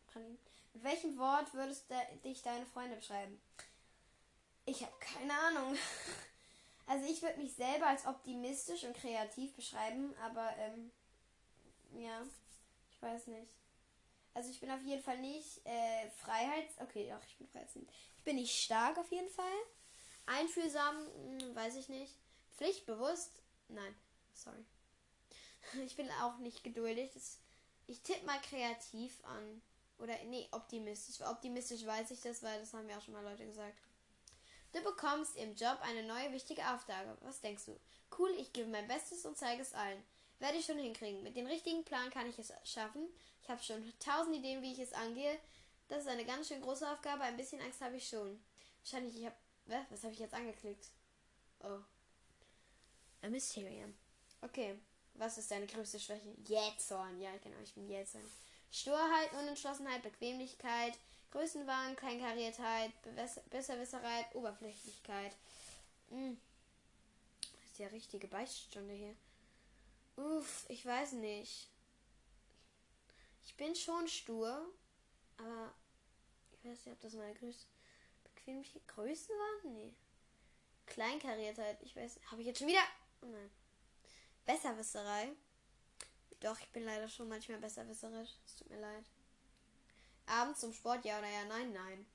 Pralinen. 0.08 0.38
Mit 0.74 0.84
welchem 0.84 1.18
Wort 1.18 1.54
würdest 1.54 1.86
du 1.90 1.96
dich 2.24 2.42
deine 2.44 2.66
Freunde 2.68 2.98
beschreiben? 2.98 3.42
Ich 4.66 4.84
habe 4.84 4.94
keine 5.00 5.34
Ahnung. 5.34 5.76
Also 6.90 7.06
ich 7.06 7.22
würde 7.22 7.38
mich 7.38 7.54
selber 7.54 7.86
als 7.86 8.08
optimistisch 8.08 8.84
und 8.84 8.98
kreativ 8.98 9.54
beschreiben, 9.54 10.12
aber 10.24 10.52
ähm, 10.58 10.92
ja, 11.94 12.24
ich 12.90 13.00
weiß 13.00 13.28
nicht. 13.28 13.48
Also 14.34 14.50
ich 14.50 14.60
bin 14.60 14.72
auf 14.72 14.82
jeden 14.82 15.04
Fall 15.04 15.20
nicht 15.20 15.64
äh, 15.66 16.10
Freiheits... 16.10 16.82
Okay, 16.82 17.08
doch, 17.08 17.24
ich 17.28 17.38
bin 17.38 17.48
Freiheits... 17.48 17.76
Ich 17.76 18.24
bin 18.24 18.38
nicht 18.38 18.60
stark 18.60 18.98
auf 18.98 19.12
jeden 19.12 19.30
Fall. 19.30 19.46
Einfühlsam, 20.26 20.96
hm, 21.14 21.56
weiß 21.56 21.76
ich 21.76 21.90
nicht. 21.90 22.16
Pflichtbewusst, 22.58 23.44
nein, 23.68 23.96
sorry. 24.34 24.66
Ich 25.86 25.96
bin 25.96 26.10
auch 26.24 26.40
nicht 26.40 26.64
geduldig. 26.64 27.12
Das, 27.14 27.38
ich 27.86 28.02
tippe 28.02 28.26
mal 28.26 28.42
kreativ 28.42 29.24
an. 29.26 29.62
Oder, 30.00 30.18
nee, 30.24 30.48
optimistisch. 30.52 31.22
Optimistisch 31.22 31.86
weiß 31.86 32.10
ich 32.10 32.22
das, 32.22 32.42
weil 32.42 32.60
das 32.60 32.74
haben 32.74 32.90
ja 32.90 32.98
auch 32.98 33.04
schon 33.04 33.14
mal 33.14 33.24
Leute 33.24 33.46
gesagt. 33.46 33.78
Du 34.72 34.82
bekommst 34.84 35.36
im 35.36 35.56
Job 35.56 35.80
eine 35.82 36.04
neue 36.04 36.32
wichtige 36.32 36.68
Aufgabe. 36.70 37.18
Was 37.22 37.42
denkst 37.42 37.66
du? 37.66 37.80
Cool, 38.18 38.30
ich 38.38 38.54
gebe 38.54 38.70
mein 38.70 38.88
Bestes 38.88 39.26
und 39.26 39.38
zeige 39.38 39.62
es 39.62 39.74
allen. 39.74 40.04
Werde 40.40 40.58
ich 40.58 40.66
schon 40.66 40.78
hinkriegen. 40.78 41.24
Mit 41.24 41.36
dem 41.36 41.48
richtigen 41.48 41.84
Plan 41.84 42.10
kann 42.12 42.30
ich 42.30 42.38
es 42.38 42.54
schaffen. 42.64 43.08
Ich 43.44 43.50
habe 43.50 43.64
schon 43.64 43.94
tausend 44.00 44.36
Ideen, 44.36 44.62
wie 44.62 44.72
ich 44.72 44.80
es 44.80 44.94
angehe. 44.94 45.38
Das 45.88 46.04
ist 46.04 46.08
eine 46.08 46.26
ganz 46.26 46.48
schön 46.48 46.62
große 46.62 46.90
Aufgabe. 46.90 47.24
Ein 47.24 47.38
bisschen 47.38 47.62
Angst 47.62 47.82
habe 47.82 47.98
ich 47.98 48.08
schon. 48.08 48.40
Wahrscheinlich, 48.84 49.18
ich 49.18 49.26
habe. 49.26 49.36
Was 49.90 50.04
habe 50.04 50.14
ich 50.14 50.20
jetzt 50.20 50.34
angeklickt? 50.34 50.88
Oh. 51.62 51.80
A 53.22 53.30
Mysterium. 53.30 53.94
Okay. 54.42 54.80
Was 55.16 55.38
ist 55.38 55.52
deine 55.52 55.68
größte 55.68 56.00
Schwäche? 56.00 56.34
Jähzorn. 56.48 57.20
Ja, 57.20 57.32
genau, 57.44 57.58
ich 57.64 57.74
bin 57.74 57.90
Jähzorn. 57.90 58.24
Sturheit, 58.72 59.34
Unentschlossenheit, 59.34 60.04
Bequemlichkeit, 60.04 60.94
Größenwahn, 61.32 61.96
Kleinkariertheit, 61.96 62.92
Besserwisserei, 63.50 64.26
Oberflächlichkeit. 64.34 65.36
Hm. 66.10 66.40
Das 67.42 67.72
ist 67.72 67.80
ja 67.80 67.88
richtige 67.88 68.28
Beichtstunde 68.28 68.94
hier. 68.94 69.16
Uff, 70.16 70.66
ich 70.70 70.86
weiß 70.86 71.14
nicht. 71.14 71.70
Ich 73.44 73.56
bin 73.56 73.76
schon 73.76 74.08
stur, 74.08 74.70
aber 75.38 75.74
ich 76.52 76.70
weiß 76.70 76.86
nicht, 76.86 76.94
ob 76.94 77.00
das 77.02 77.14
meine 77.14 77.34
größte 77.36 77.68
Bequemlichkeit. 78.24 78.88
Größenwahn? 78.88 79.74
Nee. 79.74 79.94
Kleinkariertheit, 80.88 81.82
ich 81.82 81.96
weiß. 81.96 82.20
Habe 82.32 82.42
ich 82.42 82.48
jetzt 82.48 82.60
schon 82.60 82.68
wieder. 82.68 82.84
Oh 83.22 83.28
nein. 83.28 83.52
Besserwisserei. 84.46 85.30
Doch, 86.40 86.60
ich 86.60 86.70
bin 86.70 86.84
leider 86.84 87.08
schon 87.08 87.30
manchmal 87.30 87.60
besserwisserisch. 87.60 88.32
Es 88.46 88.56
tut 88.56 88.70
mir 88.70 88.80
leid. 88.80 89.06
Abends 90.30 90.60
zum 90.60 90.74
Sport, 90.74 91.06
ja 91.06 91.18
oder 91.18 91.28
ja? 91.28 91.44
Nein, 91.46 91.74
nein. 91.74 92.06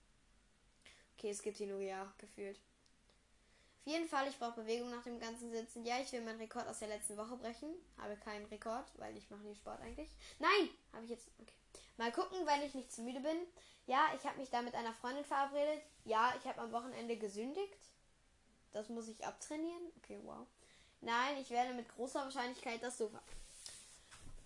Okay, 1.16 1.30
es 1.30 1.42
gibt 1.42 1.56
hier 1.56 1.66
nur 1.66 1.80
ja, 1.80 2.12
gefühlt. 2.18 2.56
Auf 2.56 3.92
jeden 3.92 4.08
Fall, 4.08 4.28
ich 4.28 4.38
brauche 4.38 4.62
Bewegung 4.62 4.90
nach 4.90 5.02
dem 5.02 5.20
ganzen 5.20 5.50
Sitzen. 5.50 5.84
Ja, 5.84 6.00
ich 6.00 6.10
will 6.12 6.22
meinen 6.22 6.40
Rekord 6.40 6.66
aus 6.66 6.78
der 6.78 6.88
letzten 6.88 7.16
Woche 7.16 7.36
brechen. 7.36 7.74
Habe 7.98 8.16
keinen 8.16 8.46
Rekord, 8.46 8.86
weil 8.96 9.16
ich 9.16 9.28
mache 9.28 9.42
nie 9.42 9.54
Sport 9.54 9.80
eigentlich. 9.80 10.08
Nein! 10.38 10.70
Habe 10.92 11.04
ich 11.04 11.10
jetzt. 11.10 11.26
Okay. 11.40 11.52
Mal 11.96 12.10
gucken, 12.12 12.46
wenn 12.46 12.62
ich 12.62 12.74
nicht 12.74 12.92
zu 12.92 13.02
müde 13.02 13.20
bin. 13.20 13.36
Ja, 13.86 14.06
ich 14.16 14.24
habe 14.24 14.38
mich 14.38 14.48
da 14.48 14.62
mit 14.62 14.74
einer 14.74 14.94
Freundin 14.94 15.24
verabredet. 15.24 15.82
Ja, 16.04 16.34
ich 16.38 16.46
habe 16.48 16.60
am 16.62 16.72
Wochenende 16.72 17.16
gesündigt. 17.16 17.78
Das 18.72 18.88
muss 18.88 19.08
ich 19.08 19.24
abtrainieren. 19.24 19.92
Okay, 19.98 20.18
wow. 20.24 20.46
Nein, 21.02 21.36
ich 21.38 21.50
werde 21.50 21.74
mit 21.74 21.88
großer 21.94 22.24
Wahrscheinlichkeit 22.24 22.82
das 22.82 22.96
Sofa. 22.96 23.20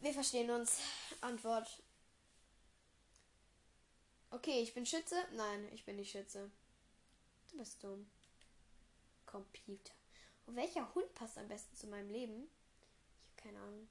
Wir 0.00 0.12
verstehen 0.12 0.50
uns. 0.50 0.80
Antwort. 1.20 1.68
Okay, 4.30 4.60
ich 4.60 4.74
bin 4.74 4.84
Schütze? 4.84 5.16
Nein, 5.32 5.68
ich 5.72 5.84
bin 5.84 5.96
nicht 5.96 6.10
Schütze. 6.10 6.50
Du 7.50 7.58
bist 7.58 7.82
dumm. 7.82 8.10
Computer. 9.24 9.92
Und 10.46 10.56
welcher 10.56 10.94
Hund 10.94 11.12
passt 11.14 11.38
am 11.38 11.48
besten 11.48 11.74
zu 11.76 11.86
meinem 11.86 12.10
Leben? 12.10 12.48
Ich 13.20 13.44
habe 13.44 13.48
keine 13.48 13.64
Ahnung. 13.64 13.88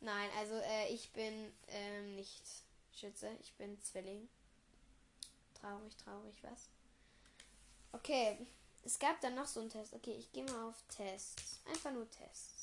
Nein, 0.00 0.30
also 0.38 0.54
äh, 0.54 0.88
ich 0.92 1.12
bin 1.12 1.52
ähm, 1.68 2.14
nicht 2.14 2.42
Schütze. 2.92 3.30
Ich 3.40 3.52
bin 3.54 3.80
Zwilling. 3.82 4.28
Traurig, 5.54 5.96
traurig, 5.96 6.36
was? 6.42 6.68
Okay, 7.92 8.38
es 8.84 8.98
gab 8.98 9.20
dann 9.20 9.34
noch 9.34 9.46
so 9.46 9.60
einen 9.60 9.70
Test. 9.70 9.94
Okay, 9.94 10.14
ich 10.18 10.32
gehe 10.32 10.44
mal 10.44 10.68
auf 10.68 10.82
Tests. 10.88 11.60
Einfach 11.66 11.92
nur 11.92 12.08
Tests. 12.10 12.55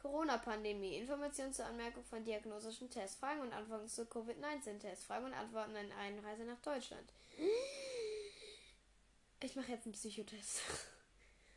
Corona-Pandemie. 0.00 0.96
Informationen 0.96 1.52
zur 1.52 1.66
Anmerkung 1.66 2.04
von 2.04 2.24
diagnostischen 2.24 2.90
Tests. 2.90 3.18
Fragen 3.18 3.40
und 3.40 3.52
Antworten 3.52 3.88
zu 3.88 4.06
Covid-19-Tests. 4.06 5.04
Fragen 5.04 5.26
und 5.26 5.34
Antworten 5.34 5.76
an 5.76 5.92
Einreise 5.92 6.44
nach 6.44 6.60
Deutschland. 6.60 7.12
Ich 9.42 9.56
mache 9.56 9.72
jetzt 9.72 9.86
einen 9.86 9.94
Psychotest. 9.94 10.60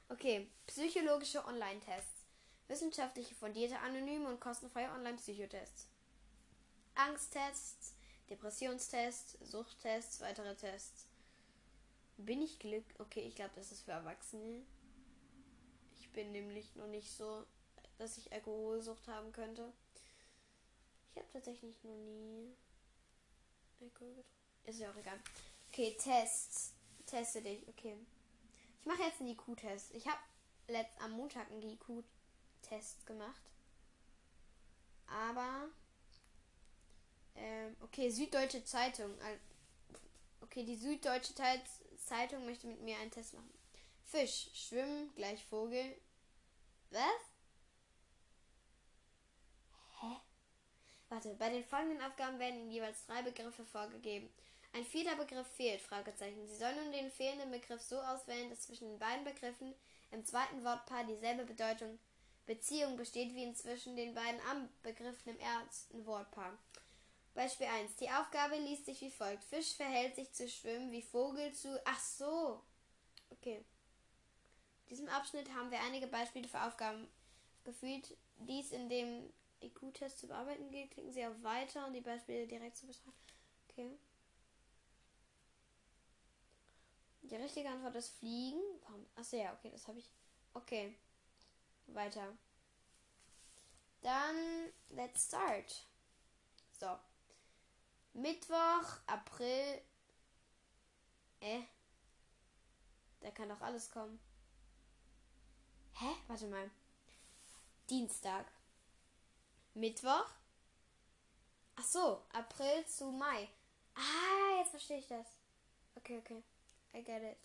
Okay, 0.10 0.48
psychologische 0.68 1.44
Online-Tests. 1.44 2.26
Wissenschaftliche 2.68 3.34
fundierte, 3.34 3.80
anonyme 3.80 4.30
und 4.30 4.40
kostenfreie 4.40 4.92
Online-Psychotests. 4.92 5.88
Angsttests, 6.94 7.96
Depressionstests, 8.30 9.38
Suchttests, 9.42 10.22
weitere 10.22 10.56
Tests. 10.56 11.08
Bin 12.18 12.42
ich 12.42 12.60
Glück? 12.60 12.86
Okay, 13.00 13.22
ich 13.22 13.36
glaube, 13.36 13.52
das 13.56 13.72
ist 13.72 13.82
für 13.82 13.92
Erwachsene. 13.92 14.62
Ich 15.96 16.12
bin 16.12 16.32
nämlich 16.32 16.76
noch 16.76 16.88
nicht 16.88 17.12
so, 17.12 17.46
dass 17.98 18.18
ich 18.18 18.32
Alkoholsucht 18.32 19.08
haben 19.08 19.32
könnte. 19.32 19.72
Ich 21.12 21.18
habe 21.18 21.30
tatsächlich 21.32 21.76
noch 21.84 21.96
nie 21.96 22.56
Alkohol 23.82 24.16
getrunken. 24.16 24.44
Ist 24.66 24.80
ja 24.80 24.92
auch 24.92 24.96
egal. 24.96 25.20
Okay, 25.70 25.96
Tests. 26.00 26.74
Teste 27.06 27.42
dich. 27.42 27.68
Okay. 27.68 27.98
Ich 28.80 28.86
mache 28.86 29.04
jetzt 29.04 29.20
einen 29.20 29.30
IQ-Test. 29.30 29.94
Ich 29.94 30.08
habe 30.08 30.20
am 31.00 31.12
Montag 31.12 31.50
einen 31.52 31.64
IQ-Test 31.64 33.06
gemacht. 33.06 33.42
Aber. 35.08 35.68
Ähm, 37.36 37.76
okay, 37.82 38.10
Süddeutsche 38.10 38.64
Zeitung. 38.64 39.12
Okay, 40.42 40.64
die 40.64 40.76
Süddeutsche 40.76 41.34
Zeitung 41.98 42.46
möchte 42.46 42.68
mit 42.68 42.82
mir 42.82 42.98
einen 42.98 43.12
Test 43.12 43.34
machen. 43.34 43.54
Fisch, 44.04 44.50
schwimmen, 44.54 45.14
gleich 45.16 45.44
Vogel. 45.46 45.96
Was? 46.92 47.33
Warte, 51.14 51.36
bei 51.36 51.50
den 51.50 51.64
folgenden 51.64 52.02
Aufgaben 52.02 52.40
werden 52.40 52.60
Ihnen 52.60 52.72
jeweils 52.72 53.06
drei 53.06 53.22
Begriffe 53.22 53.64
vorgegeben. 53.66 54.28
Ein 54.74 54.84
vierter 54.84 55.16
Begriff 55.16 55.46
fehlt, 55.46 55.80
Fragezeichen. 55.80 56.48
Sie 56.48 56.56
sollen 56.56 56.76
nun 56.76 56.92
den 56.92 57.12
fehlenden 57.12 57.52
Begriff 57.52 57.84
so 57.84 58.00
auswählen, 58.00 58.50
dass 58.50 58.62
zwischen 58.62 58.90
den 58.90 58.98
beiden 58.98 59.24
Begriffen 59.24 59.76
im 60.10 60.26
zweiten 60.26 60.64
Wortpaar 60.64 61.04
dieselbe 61.04 61.46
Bedeutung 61.46 62.00
Beziehung 62.48 62.98
besteht 62.98 63.36
wie 63.36 63.44
inzwischen 63.44 63.96
den 63.96 64.16
beiden 64.16 64.42
Am-Begriffen 64.50 65.34
im 65.34 65.40
ersten 65.40 66.04
Wortpaar. 66.08 66.58
Beispiel 67.36 67.68
1. 67.68 67.96
Die 67.98 68.10
Aufgabe 68.10 68.56
liest 68.56 68.88
sich 68.88 69.00
wie 69.02 69.12
folgt. 69.12 69.44
Fisch 69.44 69.76
verhält 69.76 70.16
sich 70.16 70.34
zu 70.34 70.50
Schwimmen 70.50 70.92
wie 70.92 71.04
Vogel 71.04 71.54
zu. 71.54 71.80
Ach 71.86 72.00
so. 72.00 72.60
Okay. 73.30 73.58
In 73.58 74.90
diesem 74.90 75.10
Abschnitt 75.10 75.54
haben 75.54 75.70
wir 75.70 75.80
einige 75.82 76.08
Beispiele 76.08 76.48
für 76.48 76.64
Aufgaben 76.64 77.08
gefühlt. 77.66 78.18
Dies 78.40 78.72
in 78.72 78.90
dem 78.90 79.32
IQ-Test 79.66 80.20
zu 80.20 80.28
bearbeiten 80.28 80.70
gilt. 80.70 80.92
Klicken 80.92 81.12
Sie 81.12 81.26
auf 81.26 81.42
Weiter 81.44 81.86
und 81.88 81.94
die 81.94 82.02
Beispiele 82.02 82.48
direkt 82.48 82.78
zu 82.78 82.88
betrachten. 82.88 83.14
Okay. 83.70 83.98
Die 87.24 87.36
richtige 87.36 87.70
Antwort 87.70 87.96
ist 87.96 88.18
Fliegen. 88.18 88.62
Achso, 89.16 89.38
ja, 89.38 89.54
okay, 89.54 89.70
das 89.72 89.88
habe 89.88 90.00
ich. 90.00 90.10
Okay. 90.54 90.96
Weiter. 91.88 92.38
Dann, 94.02 94.36
let's 94.90 95.28
start. 95.28 95.86
So. 96.72 96.98
Mittwoch, 98.14 98.98
April. 99.08 99.82
Äh. 101.40 101.62
Da 103.22 103.32
kann 103.32 103.50
doch 103.50 103.62
alles 103.62 103.90
kommen. 103.90 104.20
Hä? 105.94 106.14
Warte 106.28 106.48
mal. 106.48 106.70
Dienstag. 107.90 108.46
Mittwoch. 109.74 110.30
Ach 111.76 111.84
so, 111.84 112.22
April 112.34 112.86
zu 112.86 113.06
Mai. 113.12 113.50
Ah, 113.96 114.60
jetzt 114.60 114.72
verstehe 114.72 115.00
ich 115.00 115.08
das. 115.08 115.28
Okay, 115.96 116.20
okay. 116.20 116.44
I 116.94 117.04
get 117.04 117.24
it. 117.24 117.38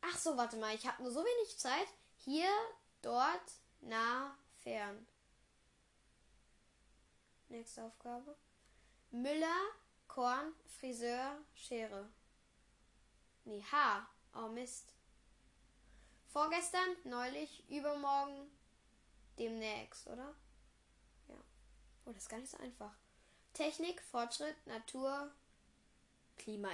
Ach 0.00 0.16
so, 0.16 0.36
warte 0.36 0.56
mal, 0.56 0.74
ich 0.74 0.86
habe 0.86 1.02
nur 1.02 1.12
so 1.12 1.20
wenig 1.20 1.58
Zeit. 1.58 1.88
Hier, 2.18 2.50
dort, 3.02 3.52
nah, 3.80 4.36
fern. 4.62 5.06
Nächste 7.48 7.84
Aufgabe. 7.84 8.36
Müller, 9.10 9.66
Korn, 10.08 10.54
Friseur, 10.66 11.38
Schere. 11.54 12.08
Nee, 13.44 13.62
Haar. 13.70 14.08
Oh 14.34 14.48
Mist. 14.48 14.92
Vorgestern, 16.28 16.96
neulich, 17.04 17.64
übermorgen, 17.70 18.50
demnächst, 19.38 20.06
oder? 20.08 20.34
Oh, 22.06 22.12
das 22.12 22.22
ist 22.22 22.28
gar 22.28 22.38
nicht 22.38 22.50
so 22.50 22.58
einfach. 22.58 22.94
Technik, 23.52 24.00
Fortschritt, 24.00 24.56
Natur, 24.66 25.30
Klima, 26.38 26.70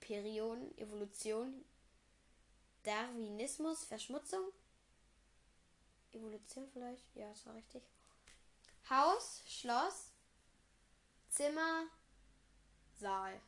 Perioden, 0.00 0.76
Evolution, 0.76 1.64
Darwinismus, 2.82 3.84
Verschmutzung. 3.84 4.52
Evolution 6.12 6.68
vielleicht? 6.72 7.04
Ja, 7.16 7.28
das 7.30 7.46
war 7.46 7.54
richtig. 7.54 7.82
Haus, 8.90 9.42
Schloss, 9.46 10.10
Zimmer, 11.30 11.86
Saal. 12.92 13.40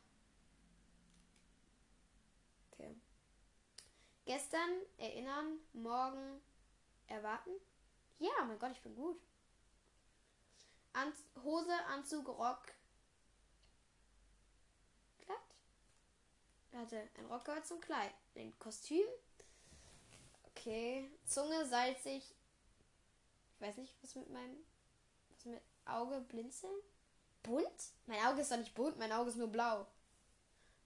Okay. 2.71 2.95
Gestern 4.25 4.81
erinnern, 4.97 5.59
morgen 5.73 6.41
erwarten. 7.07 7.51
Ja, 8.19 8.43
mein 8.45 8.57
Gott, 8.57 8.71
ich 8.71 8.81
bin 8.81 8.95
gut. 8.95 9.21
An 10.97 11.13
Hose, 11.43 11.85
Anzug, 11.85 12.27
Rock, 12.27 12.73
Er 16.77 16.81
hatte 16.81 17.09
ein 17.17 17.25
Rock 17.25 17.45
gehört 17.45 17.65
zum 17.65 17.81
Kleid. 17.81 18.13
Ein 18.35 18.53
Kostüm. 18.59 19.07
Okay. 20.51 21.09
Zunge 21.25 21.65
salzig. 21.65 22.35
Ich 23.55 23.61
weiß 23.61 23.77
nicht, 23.77 23.95
was 24.03 24.15
mit 24.15 24.29
meinem. 24.29 24.55
Was 25.29 25.45
mit 25.45 25.61
Auge 25.85 26.21
blinzeln? 26.21 26.75
Bunt? 27.41 27.93
Mein 28.05 28.23
Auge 28.27 28.41
ist 28.41 28.51
doch 28.51 28.57
nicht 28.57 28.75
bunt, 28.75 28.99
mein 28.99 29.11
Auge 29.11 29.31
ist 29.31 29.37
nur 29.37 29.47
blau. 29.47 29.87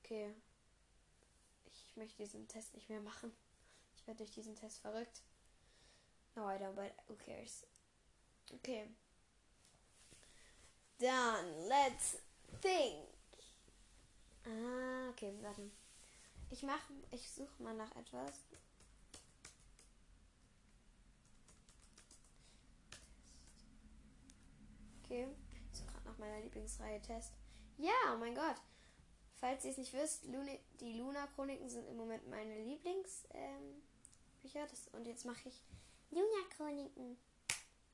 Okay. 0.02 0.34
Ich 1.74 1.98
möchte 1.98 2.24
diesen 2.24 2.48
Test 2.48 2.74
nicht 2.74 2.88
mehr 2.88 3.02
machen. 3.02 3.36
Ich 3.98 4.08
werde 4.08 4.20
durch 4.20 4.32
diesen 4.32 4.56
Test 4.56 4.80
verrückt. 4.80 5.22
No, 6.36 6.50
I 6.50 6.54
don't, 6.54 6.72
but 6.72 6.94
who 7.10 7.16
cares? 7.16 7.66
Okay. 8.54 8.88
Dann, 11.02 11.68
let's 11.68 12.18
think. 12.62 13.08
Ah, 14.46 15.10
okay, 15.10 15.34
warte. 15.42 15.72
Ich 16.52 16.62
mach, 16.62 16.80
ich 17.10 17.28
suche 17.28 17.64
mal 17.64 17.74
nach 17.74 17.90
etwas. 17.96 18.34
Okay, 25.04 25.28
ich 25.72 25.78
suche 25.80 25.92
gerade 25.92 26.06
nach 26.06 26.18
meiner 26.20 26.40
Lieblingsreihe 26.42 27.02
Test. 27.02 27.34
Ja, 27.80 28.14
oh 28.14 28.18
mein 28.18 28.36
Gott. 28.36 28.58
Falls 29.40 29.66
ihr 29.66 29.72
es 29.72 29.78
nicht 29.80 29.94
wisst, 29.94 30.26
Luna, 30.26 30.52
die 30.80 30.94
Luna-Chroniken 31.00 31.68
sind 31.68 31.88
im 31.88 31.98
Moment 31.98 32.30
meine 32.30 32.64
Lieblingsbücher. 32.64 33.34
Ähm, 33.34 33.82
und 34.92 35.08
jetzt 35.08 35.26
mache 35.26 35.50
ich 35.50 35.64
Luna-Chroniken. 36.12 37.18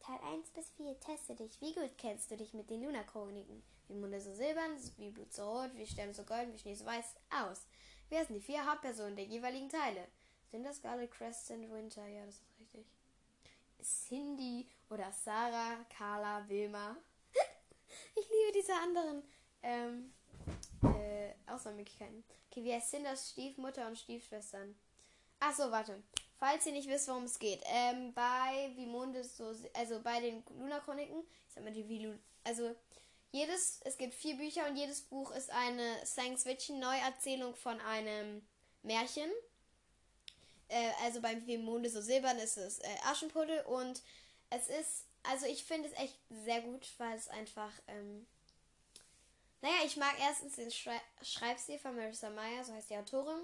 Teil 0.08 0.20
1 0.24 0.52
bis 0.52 0.70
4. 0.78 0.98
Teste 1.02 1.36
dich. 1.36 1.60
Wie 1.60 1.74
gut 1.74 1.98
kennst 1.98 2.32
du 2.32 2.38
dich 2.38 2.54
mit 2.54 2.70
den 2.70 2.82
Luna-Chroniken? 2.82 3.62
Wie 3.90 3.94
Munde 3.94 4.22
so 4.22 4.34
silbern, 4.34 4.78
wie 4.96 5.12
Blut 5.12 5.34
so 5.34 5.44
rot, 5.44 5.72
wie 5.76 5.86
Sterne 5.86 6.14
so 6.14 6.24
golden, 6.24 6.54
wie 6.54 6.60
Schnee 6.60 6.76
so 6.76 6.86
weiß 6.86 7.16
aus. 7.30 7.68
Wer 8.08 8.24
sind 8.24 8.36
die 8.36 8.42
vier 8.42 8.66
Hauptpersonen 8.66 9.18
der 9.18 9.26
jeweiligen 9.26 9.68
Teile? 9.68 10.08
Sind 10.50 10.64
das 10.64 10.78
Scarlet 10.78 11.12
Crescent 11.12 11.70
Winter? 11.70 12.08
Ja, 12.08 12.26
das 12.26 12.36
ist 12.36 12.46
richtig. 12.58 12.86
Cindy 13.82 14.70
oder 14.90 15.12
Sarah, 15.12 15.76
Carla, 15.90 16.48
Wilma. 16.48 16.96
ich 18.16 18.30
liebe 18.30 18.54
diese 18.56 18.76
anderen 18.76 19.24
ähm, 19.62 20.14
äh, 20.84 21.34
Auswahlmöglichkeiten. 21.52 22.24
Okay, 22.50 22.64
wie 22.64 22.74
heißt 22.74 22.92
Cinders 22.92 23.32
Stiefmutter 23.32 23.86
und 23.88 23.98
Stiefschwestern? 23.98 24.74
Achso, 25.42 25.70
warte. 25.70 26.02
Falls 26.40 26.66
ihr 26.68 26.72
nicht 26.72 26.88
wisst, 26.88 27.08
worum 27.08 27.24
es 27.24 27.40
geht, 27.40 27.62
ähm, 27.66 28.14
bei 28.14 28.72
Vimonde 28.76 29.24
so, 29.24 29.56
also 29.74 30.00
bei 30.02 30.20
den 30.20 30.44
Luna-Chroniken, 30.60 31.24
ich 31.48 31.54
sag 31.54 31.64
mal 31.64 31.74
die 31.74 31.88
Vilu, 31.90 32.14
also 32.44 32.76
jedes, 33.32 33.82
es 33.84 33.98
gibt 33.98 34.14
vier 34.14 34.38
Bücher 34.38 34.68
und 34.68 34.76
jedes 34.76 35.02
Buch 35.02 35.32
ist 35.32 35.50
eine 35.50 36.06
Science-Fiction-Neuerzählung 36.06 37.56
von 37.56 37.80
einem 37.82 38.46
Märchen. 38.84 39.30
Äh, 40.70 40.92
also 41.04 41.22
beim 41.22 41.46
Vimonde 41.48 41.90
so 41.90 42.02
silbern 42.02 42.38
ist 42.38 42.58
es 42.58 42.80
äh, 42.80 42.88
Aschenputtel 43.06 43.62
und 43.66 44.02
es 44.50 44.68
ist, 44.68 45.06
also 45.24 45.46
ich 45.46 45.64
finde 45.64 45.90
es 45.90 45.98
echt 46.00 46.18
sehr 46.30 46.62
gut, 46.62 46.88
weil 46.98 47.18
es 47.18 47.28
einfach, 47.30 47.72
ähm, 47.88 48.28
naja, 49.62 49.78
ich 49.86 49.98
mag 49.98 50.14
erstens 50.20 50.56
den 50.56 50.72
Schrei 50.72 51.02
Schreibstil 51.22 51.80
von 51.80 51.96
Marissa 51.96 52.30
Meyer, 52.30 52.64
so 52.64 52.74
heißt 52.74 52.90
die 52.90 52.98
Autorin. 52.98 53.44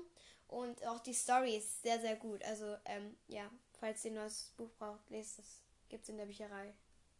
Und 0.54 0.86
auch 0.86 1.00
die 1.00 1.14
Story 1.14 1.58
ist 1.58 1.82
sehr, 1.82 2.00
sehr 2.00 2.16
gut. 2.16 2.44
Also, 2.44 2.78
ähm, 2.86 3.18
ja, 3.28 3.50
falls 3.80 4.06
ihr 4.06 4.12
ein 4.12 4.16
neues 4.16 4.54
Buch 4.56 4.70
braucht, 4.78 5.10
lest 5.10 5.40
es. 5.40 5.64
Gibt's 5.90 6.10
in 6.10 6.18
der 6.18 6.26
Bücherei. 6.26 6.74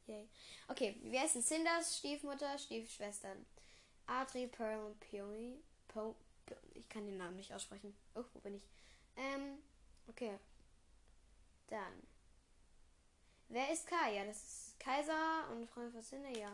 Yay. 0.06 0.28
Okay, 0.68 0.96
ist 1.04 1.36
denn 1.36 1.42
Cinders 1.42 1.98
Stiefmutter, 1.98 2.58
Stiefschwestern? 2.60 3.46
Adri, 4.06 4.48
Pearl 4.48 4.86
und 4.86 5.00
Peony. 5.00 5.60
Po, 5.88 6.16
po, 6.46 6.56
ich 6.76 6.88
kann 6.90 7.06
den 7.06 7.18
Namen 7.18 7.38
nicht 7.38 7.54
aussprechen. 7.54 7.96
Oh, 8.14 8.24
wo 8.34 8.40
bin 8.40 8.56
ich? 8.56 8.68
Ähm, 9.16 9.58
okay. 10.08 10.38
Dann. 11.68 12.04
Wer 13.50 13.72
ist 13.72 13.88
Kaya? 13.88 14.26
Das 14.26 14.38
ist 14.38 14.80
Kaiser 14.80 15.50
und 15.52 15.68
Freund 15.70 15.92
von 15.92 16.04
Cinder, 16.04 16.38
ja. 16.38 16.52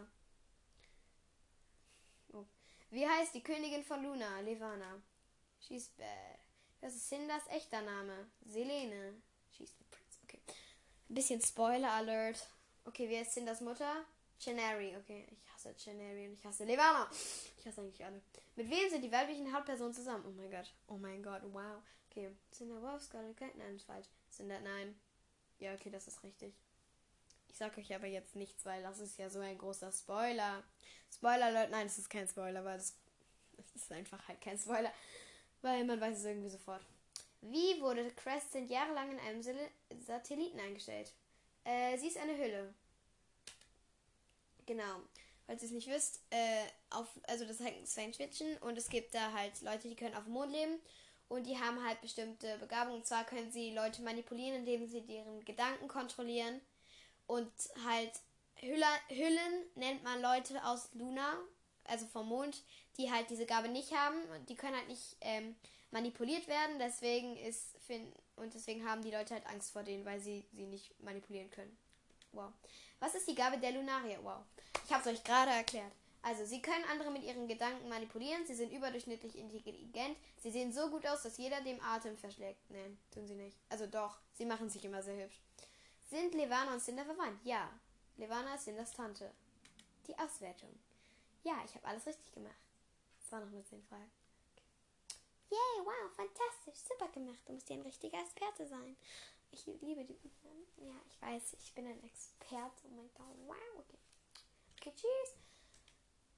Oh. 2.32 2.46
Wie 2.90 3.08
heißt 3.08 3.34
die 3.34 3.44
Königin 3.44 3.84
von 3.84 4.02
Luna? 4.02 4.40
Levana. 4.42 5.02
She's 5.60 5.90
bad. 5.90 6.40
Das 6.82 6.96
ist 6.96 7.10
Cinders 7.10 7.44
echter 7.50 7.82
Name. 7.82 8.28
Selene. 8.46 9.22
She's 9.52 9.76
the 9.78 9.84
prince. 9.90 10.20
Okay. 10.24 10.40
Ein 11.10 11.16
bisschen 11.16 11.42
Spoiler 11.42 11.92
Alert. 11.92 12.48
Okay, 12.86 13.10
wer 13.10 13.22
ist 13.22 13.34
Cinders 13.34 13.62
Mutter? 13.62 14.06
Chenary. 14.40 14.96
Okay, 14.96 15.28
ich 15.32 15.54
hasse 15.54 15.76
Chenary 15.76 16.28
und 16.28 16.34
ich 16.34 16.46
hasse 16.46 16.64
Levana. 16.64 17.10
Ich 17.58 17.66
hasse 17.66 17.82
eigentlich 17.82 18.04
alle. 18.04 18.22
Mit 18.56 18.70
wem 18.70 18.90
sind 18.90 19.02
die 19.02 19.12
weiblichen 19.12 19.54
Hauptpersonen 19.54 19.94
zusammen? 19.94 20.24
Oh 20.26 20.32
mein 20.32 20.50
Gott. 20.50 20.74
Oh 20.88 20.98
mein 20.98 21.22
Gott. 21.22 21.42
Wow. 21.52 21.84
Okay. 22.10 22.36
Cinder 22.52 22.82
Wolf, 22.82 23.04
Scarlet 23.04 23.36
Cat. 23.36 23.56
Nein, 23.56 23.76
ist 23.76 23.86
falsch. 23.86 24.08
Cinder, 24.32 24.60
nein. 24.62 25.00
Ja, 25.60 25.74
okay, 25.74 25.90
das 25.90 26.08
ist 26.08 26.24
richtig. 26.24 26.54
Ich 27.50 27.58
sag 27.58 27.78
euch 27.78 27.94
aber 27.94 28.08
jetzt 28.08 28.36
nichts, 28.38 28.66
weil 28.66 28.82
das 28.82 29.00
ist 29.00 29.18
ja 29.18 29.30
so 29.30 29.40
ein 29.40 29.58
großer 29.58 29.92
Spoiler. 29.92 30.64
Spoiler, 31.14 31.52
Leute. 31.52 31.72
Nein, 31.72 31.88
das 31.88 31.98
ist 31.98 32.10
kein 32.10 32.28
Spoiler, 32.28 32.64
weil 32.64 32.78
das 32.78 32.96
ist 33.76 33.92
einfach 33.92 34.26
halt 34.28 34.40
kein 34.40 34.58
Spoiler. 34.58 34.94
Weil 35.62 35.84
man 35.86 36.00
weiß 36.00 36.18
es 36.18 36.26
irgendwie 36.26 36.50
sofort. 36.50 36.82
Wie 37.42 37.80
wurde 37.82 38.10
Crescent 38.12 38.70
jahrelang 38.70 39.12
in 39.12 39.20
einem 39.20 39.42
Satelliten 40.06 40.60
eingestellt? 40.60 41.12
Äh, 41.64 41.98
sie 41.98 42.08
ist 42.08 42.18
eine 42.18 42.38
Hülle. 42.38 42.74
Genau. 44.66 45.02
Falls 45.46 45.64
ihr 45.64 45.68
es 45.68 45.74
nicht 45.74 45.88
wisst, 45.88 46.22
äh, 46.30 46.64
auf, 46.92 47.08
also 47.28 47.46
das 47.46 47.60
ist 47.60 47.66
halt 47.66 47.88
Science 47.88 48.18
Fiction 48.18 48.58
und 48.58 48.78
es 48.78 48.88
gibt 48.90 49.16
da 49.16 49.34
halt 49.34 49.62
Leute, 49.62 49.90
die 49.90 49.96
können 49.96 50.16
auf 50.16 50.26
dem 50.26 50.34
Mond 50.34 50.52
leben 50.52 50.80
und 51.28 51.48
die 51.48 51.58
haben 51.58 51.84
halt 51.84 52.02
bestimmte 52.02 52.58
Begabungen. 52.58 53.00
Und 53.00 53.08
zwar 53.08 53.24
können 53.26 53.52
sie 53.52 53.74
Leute 53.74 54.02
manipulieren, 54.02 54.58
indem 54.58 54.88
sie 54.88 55.02
deren 55.02 55.44
Gedanken 55.46 55.88
kontrollieren. 55.88 56.60
Und 57.26 57.52
halt 57.86 58.12
Hüller, 58.56 59.00
Hüllen 59.08 59.66
nennt 59.76 60.04
man 60.04 60.22
Leute 60.22 60.64
aus 60.66 60.90
Luna, 60.94 61.38
also 61.86 62.06
vom 62.08 62.28
Mond, 62.28 62.64
die 63.00 63.12
halt 63.12 63.30
diese 63.30 63.46
Gabe 63.46 63.70
nicht 63.70 63.94
haben 63.96 64.22
und 64.36 64.50
die 64.50 64.56
können 64.56 64.76
halt 64.76 64.90
nicht 64.90 65.16
ähm, 65.22 65.56
manipuliert 65.90 66.48
werden. 66.48 66.78
Deswegen 66.78 67.38
ist 67.38 67.76
und 68.36 68.54
deswegen 68.54 68.88
haben 68.88 69.02
die 69.02 69.10
Leute 69.12 69.34
halt 69.34 69.48
Angst 69.48 69.72
vor 69.72 69.84
denen, 69.84 70.06
weil 70.06 70.20
sie 70.20 70.46
sie 70.54 70.66
nicht 70.66 71.02
manipulieren 71.02 71.50
können. 71.50 71.76
Wow. 72.34 72.52
Was 73.00 73.16
ist 73.16 73.28
die 73.28 73.36
Gabe 73.36 73.58
der 73.58 73.72
Lunaria? 73.72 74.20
Wow. 74.22 74.44
Ich 74.86 74.94
habe 74.94 75.02
es 75.02 75.16
euch 75.16 75.24
gerade 75.24 75.52
erklärt. 75.52 75.92
Also, 76.22 76.46
sie 76.46 76.62
können 76.62 76.84
andere 76.92 77.12
mit 77.12 77.24
ihren 77.24 77.48
Gedanken 77.48 77.88
manipulieren, 77.88 78.46
sie 78.46 78.54
sind 78.54 78.74
überdurchschnittlich 78.74 79.38
intelligent, 79.38 80.18
sie 80.38 80.52
sehen 80.52 80.74
so 80.74 80.90
gut 80.90 81.08
aus, 81.08 81.24
dass 81.24 81.38
jeder 81.38 81.62
dem 81.62 81.82
Atem 81.82 82.18
verschlägt. 82.18 82.60
Nein, 82.70 83.00
tun 83.10 83.26
sie 83.26 83.36
nicht. 83.36 83.58
Also 83.70 83.88
doch, 83.88 84.18
sie 84.34 84.46
machen 84.46 84.70
sich 84.70 84.84
immer 84.84 85.02
sehr 85.02 85.24
hübsch. 85.24 85.40
Sind 86.10 86.34
Levana 86.34 86.74
und 86.74 86.82
Cinder 86.82 87.06
verwandt? 87.06 87.40
Ja. 87.46 87.72
Levana 88.18 88.56
ist 88.56 88.66
Cinders 88.66 88.92
Tante. 88.92 89.32
Die 90.08 90.20
Auswertung. 90.20 90.78
Ja, 91.44 91.54
ich 91.66 91.74
habe 91.76 91.88
alles 91.88 92.06
richtig 92.06 92.34
gemacht. 92.34 92.69
Das 93.30 93.34
war 93.34 93.46
noch 93.46 93.52
nur 93.52 93.64
10 93.64 93.84
Fragen. 93.84 94.10
Okay. 94.56 94.64
Yay, 95.52 95.86
wow, 95.86 96.12
fantastisch, 96.16 96.84
super 96.84 97.10
gemacht. 97.10 97.38
Du 97.46 97.54
musst 97.54 97.70
ja 97.70 97.76
ein 97.76 97.84
richtiger 97.84 98.20
Experte 98.20 98.66
sein. 98.66 98.98
Ich 99.52 99.68
liebe 99.68 100.04
die 100.04 100.16
Bücher. 100.16 100.50
Ja, 100.78 100.96
ich 101.08 101.22
weiß, 101.22 101.54
ich 101.60 101.72
bin 101.76 101.86
ein 101.86 102.04
Experte. 102.04 102.88
Oh 102.88 102.96
mein 102.96 103.10
Gott, 103.14 103.36
wow, 103.46 103.56
okay. 103.78 104.00
Okay, 104.78 104.94
tschüss. 104.96 105.38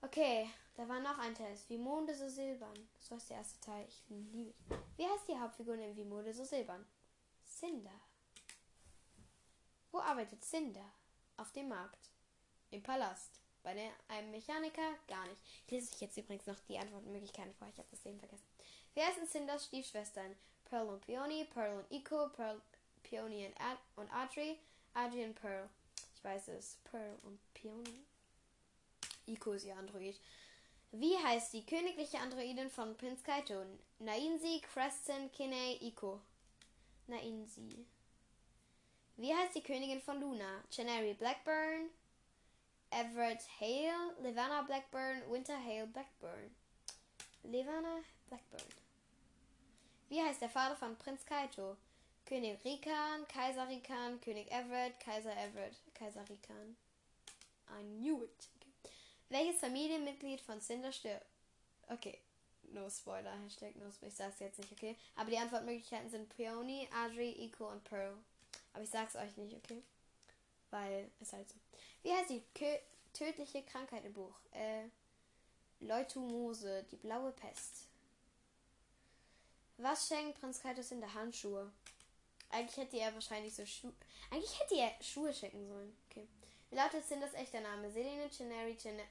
Okay, 0.01 0.49
da 0.75 0.85
war 0.89 0.99
noch 0.99 1.17
ein 1.19 1.33
Test. 1.33 1.69
Wie 1.69 1.77
Monde 1.77 2.13
so 2.13 2.27
silbern. 2.27 2.89
Das 2.95 3.09
war 3.09 3.19
der 3.19 3.37
erste 3.37 3.61
Teil. 3.61 3.87
Ich 3.87 4.03
liebe 4.09 4.49
es. 4.49 4.77
Wie 4.97 5.07
heißt 5.07 5.29
die 5.29 5.39
Hauptfigur 5.39 5.75
in 5.75 5.95
Wie 5.95 6.03
Monde 6.03 6.33
so 6.33 6.43
silbern? 6.43 6.85
Cinder. 7.45 8.01
Wo 9.91 9.99
arbeitet 9.99 10.43
Cinder? 10.43 10.91
Auf 11.37 11.53
dem 11.53 11.69
Markt. 11.69 12.09
Im 12.69 12.83
Palast. 12.83 13.40
Bei 13.63 13.71
einem 14.07 14.31
Mechaniker 14.31 14.95
gar 15.07 15.27
nicht. 15.27 15.41
Ich 15.65 15.71
lese 15.71 15.93
euch 15.93 16.01
jetzt 16.01 16.17
übrigens 16.17 16.47
noch 16.47 16.59
die 16.67 16.77
Antwortmöglichkeiten 16.77 17.53
vor. 17.53 17.67
Ich 17.67 17.77
habe 17.77 17.87
das 17.91 18.05
eben 18.05 18.19
vergessen. 18.19 18.47
Wer 18.93 19.09
ist 19.09 19.31
Cinders 19.31 19.65
Stiefschwestern? 19.65 20.35
Pearl 20.65 20.87
und 20.87 21.01
Peony, 21.01 21.45
Pearl 21.53 21.79
und 21.79 21.91
Ico, 21.91 22.29
Pearl, 22.29 22.61
Peony 23.03 23.45
und, 23.45 23.61
Ad 23.61 23.79
und 23.97 24.09
Adri, 24.11 24.57
Adri 24.93 25.25
und 25.25 25.35
Pearl. 25.35 25.69
Ich 26.15 26.23
weiß 26.23 26.47
es. 26.49 26.77
Pearl 26.85 27.19
und 27.23 27.39
Peony. 27.53 28.03
Ico 29.27 29.53
ist 29.53 29.65
ihr 29.65 29.75
Android. 29.75 30.19
Wie 30.91 31.17
heißt 31.17 31.53
die 31.53 31.65
königliche 31.65 32.19
Androidin 32.19 32.69
von 32.69 32.97
Prinz 32.97 33.23
Kaito? 33.23 33.65
Nainsi, 33.99 34.61
Creston, 34.61 35.31
Kinney, 35.31 35.77
Ico. 35.81 36.19
Nainsi. 37.07 37.85
Wie 39.17 39.33
heißt 39.33 39.55
die 39.55 39.63
Königin 39.63 40.01
von 40.01 40.19
Luna? 40.19 40.63
Chanary 40.69 41.13
Blackburn, 41.13 41.89
Everett 42.91 43.41
Hale, 43.59 44.15
Levana 44.21 44.63
Blackburn, 44.63 45.21
Winter 45.29 45.57
Hale 45.57 45.87
Blackburn. 45.87 46.51
Levana 47.43 48.03
Blackburn. 48.27 48.61
Wie 50.09 50.21
heißt 50.21 50.41
der 50.41 50.49
Vater 50.49 50.75
von 50.75 50.97
Prinz 50.97 51.25
Kaito? 51.25 51.77
König 52.25 52.63
Rikan, 52.65 53.27
Kaiser 53.27 53.67
Rikan, 53.67 54.19
König 54.21 54.51
Everett, 54.51 54.99
Kaiser 54.99 55.35
Everett, 55.37 55.75
Kaiser 55.93 56.27
Rikan. 56.29 56.75
I 57.69 57.81
knew 57.81 58.23
it. 58.23 58.49
Welches 59.29 59.61
Familienmitglied 59.61 60.41
von 60.41 60.59
Cinder 60.59 60.91
stirbt? 60.91 61.25
Okay, 61.87 62.19
no 62.73 62.89
Spoiler, 62.89 63.31
Hashtag 63.43 63.75
no 63.77 63.89
Spoiler, 63.89 64.09
ich 64.09 64.15
sag's 64.15 64.39
jetzt 64.39 64.59
nicht, 64.59 64.71
okay? 64.73 64.97
Aber 65.15 65.29
die 65.29 65.37
Antwortmöglichkeiten 65.37 66.09
sind 66.09 66.29
Peony, 66.35 66.89
Adri, 66.93 67.31
Iko 67.45 67.69
und 67.69 67.83
Pearl. 67.85 68.17
Aber 68.73 68.83
ich 68.83 68.89
sag's 68.89 69.15
euch 69.15 69.37
nicht, 69.37 69.55
okay? 69.55 69.81
Weil, 70.69 71.09
ist 71.21 71.33
halt 71.33 71.49
so. 71.49 71.55
Wie 72.03 72.11
heißt 72.11 72.29
die 72.29 72.43
tödliche 73.13 73.63
Krankheit 73.63 74.05
im 74.05 74.13
Buch? 74.13 74.35
Äh, 74.51 74.87
Leutomose, 75.79 76.83
die 76.91 76.97
blaue 76.97 77.31
Pest. 77.31 77.87
Was 79.77 80.07
schenkt 80.07 80.39
Prinz 80.39 80.61
Kaitos 80.61 80.91
in 80.91 80.99
der 80.99 81.13
Handschuhe? 81.13 81.71
Eigentlich 82.49 82.77
hätte 82.77 82.97
er 82.97 83.13
wahrscheinlich 83.13 83.55
so 83.55 83.65
Schuhe. 83.65 83.93
Eigentlich 84.29 84.59
hätte 84.59 84.75
er 84.75 84.91
Schuhe 85.01 85.33
schenken 85.33 85.67
sollen. 85.67 85.97
Okay. 86.09 86.27
Wie 86.69 86.75
lautet 86.75 87.05
sind 87.05 87.21
das 87.21 87.33
echter 87.33 87.61
Name? 87.61 87.89
Selene 87.91 88.29
Chenary 88.29 88.75
Chene 88.77 89.03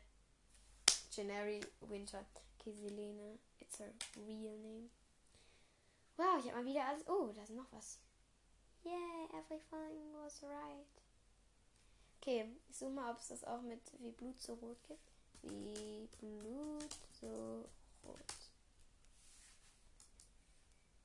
Chenary 1.11 1.61
Winter. 1.81 2.25
Okay, 2.59 2.73
Selene. 2.73 3.39
It's 3.59 3.79
her 3.79 3.93
real 4.17 4.57
name. 4.59 4.91
Wow, 6.17 6.39
ich 6.39 6.51
habe 6.51 6.63
mal 6.63 6.67
wieder 6.67 6.85
alles. 6.87 7.07
Oh, 7.09 7.33
da 7.35 7.43
ist 7.43 7.51
noch 7.51 7.71
was. 7.73 7.99
Yeah, 8.85 9.25
everything 9.39 10.15
was 10.23 10.43
right. 10.43 11.00
Okay, 12.21 12.45
ich 12.69 12.77
suche 12.77 12.91
mal, 12.91 13.13
ob 13.13 13.19
es 13.19 13.29
das 13.29 13.45
auch 13.45 13.63
mit 13.63 13.81
wie 13.99 14.11
Blut 14.11 14.39
so 14.43 14.53
rot 14.53 14.77
gibt. 14.87 15.01
Wie 15.43 16.07
Blut 16.19 16.99
so 17.19 17.65
rot. 18.05 18.35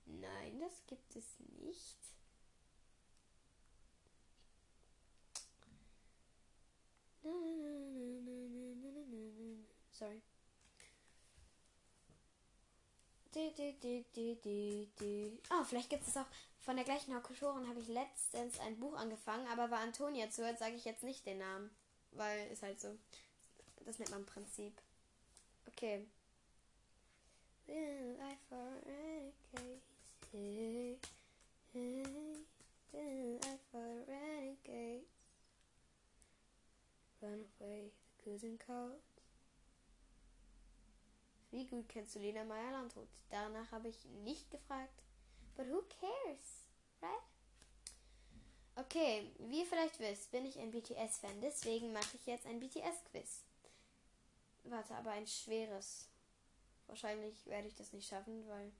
Nein, 0.05 0.59
das 0.59 0.85
gibt 0.87 1.15
es 1.15 1.39
nicht. 1.61 1.97
Sorry. 9.91 10.21
Oh, 15.51 15.63
vielleicht 15.65 15.89
gibt 15.89 16.07
es 16.07 16.15
auch 16.15 16.25
von 16.65 16.75
der 16.77 16.85
gleichen 16.85 17.15
Autorin 17.15 17.67
habe 17.67 17.79
ich 17.79 17.87
letztens 17.87 18.59
ein 18.59 18.79
Buch 18.79 18.95
angefangen, 18.95 19.47
aber 19.47 19.69
weil 19.69 19.83
Antonia 19.83 20.29
zuhört, 20.31 20.57
sage 20.57 20.75
ich 20.75 20.85
jetzt 20.85 21.03
nicht 21.03 21.25
den 21.25 21.37
Namen, 21.37 21.69
weil 22.11 22.51
ist 22.51 22.63
halt 22.63 22.79
so. 22.79 22.97
Das 23.85 23.99
nennt 23.99 24.11
man 24.11 24.25
Prinzip. 24.25 24.73
Okay. 25.67 26.05
Run 37.21 37.45
away, 37.59 37.91
the 38.17 38.23
cousin 38.23 38.57
calls. 38.57 39.14
Wie 41.55 41.65
gut 41.67 41.87
kennst 41.87 42.13
du 42.13 42.19
Lena 42.19 42.43
Meyer 42.43 42.73
Landrut? 42.73 43.07
Danach 43.29 43.71
habe 43.71 43.87
ich 43.87 44.03
nicht 44.25 44.51
gefragt. 44.51 45.01
But 45.55 45.67
who 45.69 45.83
cares, 46.01 46.67
right? 47.01 47.23
Okay, 48.75 49.31
wie 49.39 49.59
ihr 49.59 49.65
vielleicht 49.65 49.97
wisst, 50.01 50.31
bin 50.31 50.45
ich 50.45 50.59
ein 50.59 50.71
BTS-Fan, 50.71 51.39
deswegen 51.39 51.93
mache 51.93 52.17
ich 52.17 52.25
jetzt 52.25 52.45
ein 52.45 52.59
BTS-Quiz. 52.59 53.45
Warte, 54.65 54.95
aber 54.95 55.11
ein 55.11 55.25
schweres. 55.27 56.09
Wahrscheinlich 56.87 57.45
werde 57.45 57.69
ich 57.69 57.75
das 57.75 57.93
nicht 57.93 58.09
schaffen, 58.09 58.45
weil 58.49 58.73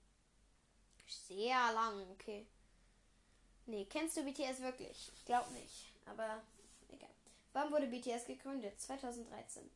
sehr 1.07 1.71
lang, 1.71 2.05
okay. 2.11 2.45
Nee, 3.67 3.85
kennst 3.85 4.17
du 4.17 4.23
BTS 4.25 4.59
wirklich? 4.59 5.13
Ich 5.15 5.23
glaube 5.23 5.49
nicht, 5.53 5.93
aber 6.03 6.43
egal. 6.89 7.15
Wann 7.53 7.71
wurde 7.71 7.87
BTS 7.87 8.25
gegründet? 8.25 8.81
2013. 8.81 9.71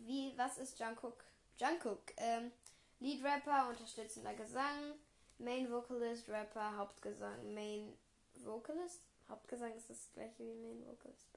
Wie, 0.00 0.32
was 0.36 0.58
ist 0.58 0.78
Jungkook? 0.78 1.24
Jungkook, 1.58 2.12
ähm, 2.16 2.52
Lead-Rapper, 3.00 3.68
unterstützender 3.68 4.34
Gesang, 4.34 4.94
Main 5.38 5.70
Vocalist, 5.70 6.28
Rapper, 6.28 6.76
Hauptgesang, 6.76 7.54
Main 7.54 7.96
Vocalist? 8.34 9.00
Hauptgesang 9.28 9.74
ist 9.74 9.90
das 9.90 10.12
gleiche 10.12 10.44
wie 10.44 10.54
Main 10.54 10.86
Vocalist. 10.86 11.28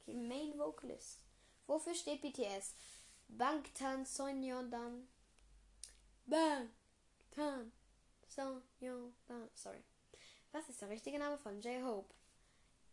Okay, 0.00 0.14
Main 0.14 0.58
Vocalist. 0.58 1.20
Wofür 1.66 1.94
steht 1.94 2.22
BTS? 2.22 2.74
Bangtan 3.28 4.04
Sonyeondan. 4.04 5.08
Bangtan 6.26 7.72
Sonyeondan. 8.28 9.48
Sorry. 9.54 9.82
Was 10.52 10.68
ist 10.68 10.82
der 10.82 10.90
richtige 10.90 11.18
Name 11.18 11.38
von 11.38 11.60
J-Hope? 11.60 12.12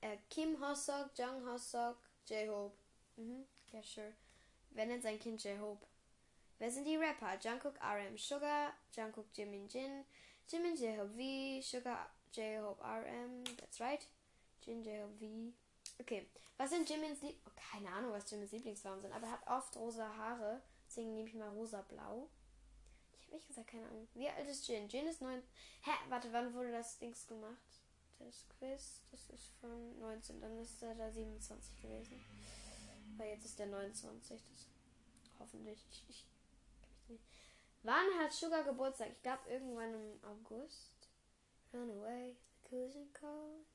Äh, 0.02 0.18
Kim 0.30 0.60
Hosok, 0.62 1.10
Jung 1.18 1.46
Hosok, 1.46 1.98
J-Hope. 2.26 2.78
Mhm, 3.18 3.46
ja, 3.72 3.84
sure. 3.84 4.14
Wer 4.72 4.86
nennt 4.86 5.04
sein 5.04 5.20
Kind 5.20 5.44
J-Hope? 5.44 5.86
Wer 6.60 6.72
sind 6.72 6.86
die 6.86 6.98
Rapper? 6.98 7.38
Jungkook, 7.40 7.76
RM, 7.82 8.18
Sugar, 8.18 8.74
Jungkook, 8.96 9.26
Jimin 9.34 9.68
Jin, 9.68 10.06
Jimin 10.48 10.76
J-Hope 10.76 11.14
V, 11.14 11.62
Sugar, 11.62 12.10
J-Hope 12.34 12.84
RM, 12.84 13.44
that's 13.58 13.80
right. 13.80 14.06
Jin 14.62 14.84
J-Hope 14.84 15.18
V. 15.18 15.54
Okay, 16.00 16.28
was 16.58 16.70
sind 16.70 16.88
Jimins 16.88 17.22
Lieb... 17.22 17.36
Oh, 17.48 17.52
keine 17.72 17.90
Ahnung, 17.90 18.12
was 18.12 18.30
Jimins 18.30 18.52
Lieblingsfarben 18.52 19.02
sind, 19.02 19.14
aber 19.14 19.28
er 19.28 19.34
hat 19.34 19.48
oft 19.48 19.76
rosa 19.78 20.14
Haare. 20.16 20.62
Deswegen 20.88 21.14
nehme 21.14 21.28
ich 21.30 21.36
mal 21.36 21.50
rosa-blau. 21.50 22.30
Ich 23.20 23.28
habe 23.28 23.38
echt 23.38 23.48
gesagt, 23.48 23.68
keine 23.68 23.88
Ahnung. 23.88 24.08
Wie 24.14 24.28
alt 24.30 24.48
ist 24.48 24.68
Jin? 24.68 24.88
Jin 24.90 25.08
ist 25.08 25.22
9... 25.22 25.42
Hä? 25.82 25.92
Warte, 26.10 26.32
wann 26.34 26.54
wurde 26.54 26.72
das 26.72 26.98
Dings 26.98 27.28
gemacht? 27.28 27.56
Das 28.20 28.46
Quiz, 28.58 29.02
das 29.12 29.30
ist 29.30 29.52
von 29.62 30.00
19. 30.00 30.42
Dann 30.42 30.60
ist 30.60 30.82
er 30.82 30.96
da 30.96 31.10
27 31.10 31.82
gewesen. 31.82 32.20
Weil 33.20 33.32
jetzt 33.32 33.46
ist 33.46 33.60
der 33.60 33.68
29. 33.68 34.42
Das 34.50 34.68
hoffentlich. 35.40 35.86
Ich, 35.92 36.06
ich, 36.08 36.28
ich 37.10 37.20
Wann 37.84 38.08
hat 38.18 38.32
Sugar 38.32 38.64
Geburtstag? 38.64 39.10
Ich 39.12 39.22
glaube 39.22 39.50
irgendwann 39.50 39.94
im 39.94 40.24
August. 40.24 41.10
Run 41.74 41.92
away, 41.92 42.36
the 42.64 42.70
cousin 42.70 43.12
calls. 43.12 43.68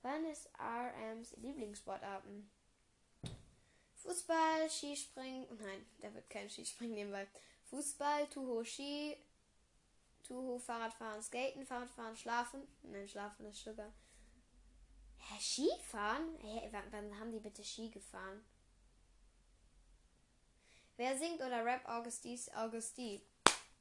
Wann 0.00 0.24
ist 0.24 0.48
RMs 0.58 1.36
Lieblingssportarten? 1.36 2.50
Fußball, 3.96 4.70
Skispringen. 4.70 5.46
Nein, 5.60 5.86
der 6.02 6.14
wird 6.14 6.30
kein 6.30 6.48
Skispringen 6.48 6.94
nehmen, 6.94 7.12
weil 7.12 7.28
Fußball, 7.64 8.26
Tuho 8.28 8.64
Ski, 8.64 9.16
Tuho 10.22 10.58
Fahrradfahren, 10.58 11.22
Skaten, 11.22 11.66
Fahrradfahren, 11.66 12.16
Schlafen. 12.16 12.66
Nein, 12.82 13.06
Schlafen 13.06 13.46
ist 13.46 13.62
Sugar. 13.62 13.92
Hä, 15.28 15.38
Skifahren? 15.40 16.36
Hä, 16.40 16.68
wann, 16.72 16.92
wann 16.92 17.18
haben 17.18 17.32
die 17.32 17.40
bitte 17.40 17.64
Ski 17.64 17.90
gefahren? 17.90 18.44
Wer 20.96 21.16
singt 21.16 21.40
oder 21.40 21.64
rappt 21.64 21.88
Augustis 21.88 22.48
Augusti? 22.54 23.22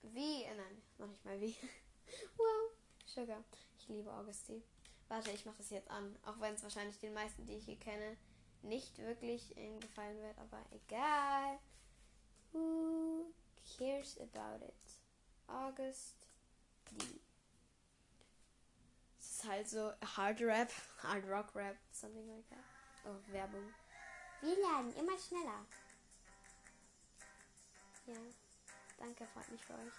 Wie? 0.02 0.44
Äh, 0.44 0.56
nein, 0.56 0.82
noch 0.98 1.08
nicht 1.08 1.26
mal 1.26 1.40
wie. 1.42 1.56
wow, 2.38 2.72
Sugar. 3.06 3.44
Ich 3.80 3.88
liebe 3.90 4.14
Augusti. 4.14 4.64
Warte, 5.08 5.32
ich 5.32 5.46
mache 5.46 5.58
das 5.58 5.72
jetzt 5.72 5.90
an. 5.90 6.16
Auch 6.26 6.40
wenn 6.40 6.54
es 6.54 6.64
wahrscheinlich 6.64 7.00
den 7.00 7.14
meisten, 7.14 7.46
die 7.46 7.56
ich 7.56 7.66
hier 7.66 7.80
kenne, 7.80 8.18
nicht 8.62 8.98
wirklich 9.00 9.54
gefallen 9.80 10.22
wird. 10.22 10.38
Aber 10.38 10.64
egal. 10.72 11.60
Who 12.54 13.34
cares 13.78 14.18
about 14.20 14.64
it? 14.66 14.74
August 15.48 16.28
D. 16.92 17.20
Ist 19.42 19.50
halt 19.50 19.68
so 19.68 19.92
Hard 20.18 20.40
Rap, 20.42 20.72
Hard 21.04 21.28
Rock 21.28 21.56
Rap, 21.56 21.76
something 21.92 22.28
like 22.28 22.48
that. 22.50 22.64
Oh, 23.06 23.34
Werbung. 23.34 23.74
Wir 24.42 24.56
lernen 24.56 24.94
immer 24.96 25.18
schneller. 25.18 25.66
Ja, 28.06 28.18
danke, 29.00 29.26
freut 29.34 29.50
mich 29.50 29.66
für 29.66 29.74
euch. 29.74 29.94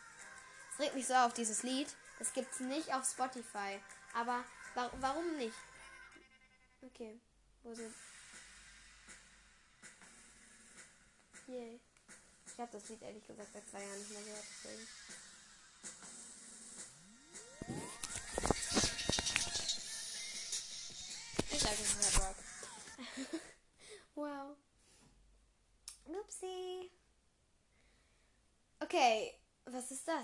Es 0.72 0.78
regt 0.78 0.94
mich 0.94 1.06
so 1.08 1.14
auf 1.14 1.34
dieses 1.34 1.64
Lied. 1.64 1.92
Das 2.20 2.32
gibt's 2.32 2.60
nicht 2.60 2.94
auf 2.94 3.04
Spotify. 3.04 3.80
Aber 4.14 4.44
Warum 4.74 5.36
nicht? 5.36 5.56
Okay. 6.80 7.18
Wo 7.62 7.74
sind. 7.74 7.94
Yay. 11.48 11.80
Ich 12.46 12.58
habe 12.58 12.70
das 12.72 12.88
Lied 12.88 13.02
ehrlich 13.02 13.26
gesagt 13.26 13.52
seit 13.52 13.68
zwei 13.68 13.82
Jahren 13.82 13.98
nicht 13.98 14.10
mehr 14.12 14.22
gehört, 14.22 14.44
deswegen. 14.48 14.88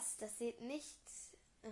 Was 0.09 0.16
das? 0.16 0.38
Sieht 0.38 0.61
nicht. 0.61 0.97
Oh. 1.64 1.68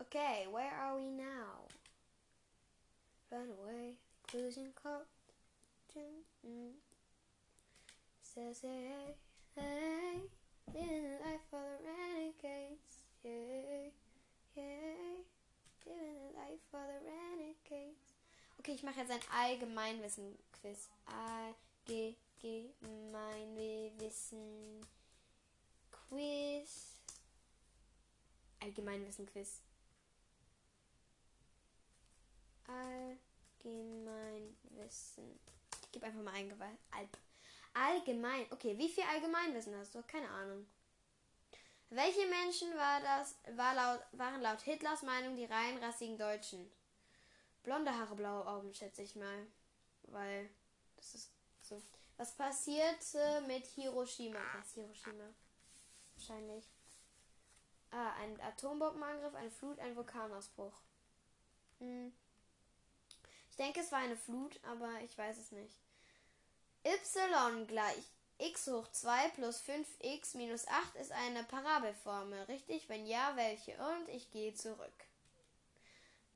Okay, 0.00 0.46
where 0.50 0.72
are 0.72 0.96
we 0.96 1.10
now? 1.10 1.68
Run 3.30 3.50
away, 3.50 3.98
closing. 4.26 4.72
Mm. 6.46 6.74
Says 8.22 8.60
hey, 8.62 9.16
hey, 9.56 10.22
living 10.72 11.18
life 11.24 11.40
for 11.50 11.60
the 11.60 11.78
renegades. 11.84 13.02
Yeah, 13.24 13.90
yeah, 14.54 15.24
living 15.84 16.32
life 16.36 16.62
for 16.70 16.86
the 16.86 17.00
renegades. 17.04 18.14
Okay, 18.60 18.74
ich 18.74 18.84
mache 18.84 19.00
jetzt 19.00 19.10
ein 19.10 19.20
Allgemeinwissen-Quiz. 19.32 20.88
Allgemeinwissen 21.06 23.98
Quiz. 23.98 24.32
Allgemeinwissen-Quiz. 28.60 29.62
Allgemeinwissen. 32.66 35.38
Ich 35.82 35.92
gebe 35.92 36.06
einfach 36.06 36.22
mal 36.22 36.34
Allgemein. 36.34 36.78
Allgemein. 37.74 38.46
Okay, 38.50 38.76
wie 38.76 38.88
viel 38.88 39.04
Allgemeinwissen 39.04 39.76
hast 39.76 39.94
du? 39.94 40.02
Keine 40.02 40.28
Ahnung. 40.28 40.66
Welche 41.90 42.26
Menschen 42.26 42.74
war 42.76 43.00
das, 43.00 43.38
war 43.56 43.74
laut, 43.74 44.00
waren 44.12 44.42
laut 44.42 44.60
Hitlers 44.60 45.02
Meinung 45.02 45.36
die 45.36 45.46
rein 45.46 45.78
rassigen 45.78 46.18
Deutschen? 46.18 46.70
Blonde 47.62 47.96
Haare, 47.96 48.14
blaue 48.14 48.46
Augen, 48.46 48.74
schätze 48.74 49.02
ich 49.02 49.16
mal. 49.16 49.46
Weil 50.02 50.50
das 50.96 51.14
ist 51.14 51.32
so. 51.62 51.82
Was 52.16 52.34
passierte 52.34 53.42
mit 53.46 53.64
Hiroshima? 53.66 54.40
Was 54.58 54.72
Hiroshima? 54.72 55.32
Wahrscheinlich. 56.18 56.64
Ah, 57.90 58.12
ein 58.20 58.40
Atombombenangriff, 58.40 59.34
eine 59.34 59.50
Flut, 59.50 59.78
ein 59.78 59.96
Vulkanausbruch. 59.96 60.74
Hm 61.78 62.12
denke, 63.58 63.80
es 63.80 63.92
war 63.92 63.98
eine 63.98 64.16
Flut, 64.16 64.58
aber 64.62 64.90
ich 65.04 65.16
weiß 65.18 65.36
es 65.36 65.52
nicht. 65.52 65.74
y 66.84 67.66
gleich 67.66 68.02
x 68.38 68.68
hoch 68.68 68.88
2 68.88 69.28
plus 69.30 69.62
5x 69.62 70.36
minus 70.36 70.66
8 70.68 70.94
ist 70.96 71.12
eine 71.12 71.42
Parabelformel, 71.44 72.44
richtig? 72.44 72.88
Wenn 72.88 73.04
ja, 73.06 73.32
welche? 73.34 73.72
Und 73.72 74.08
ich 74.08 74.30
gehe 74.30 74.54
zurück. 74.54 75.04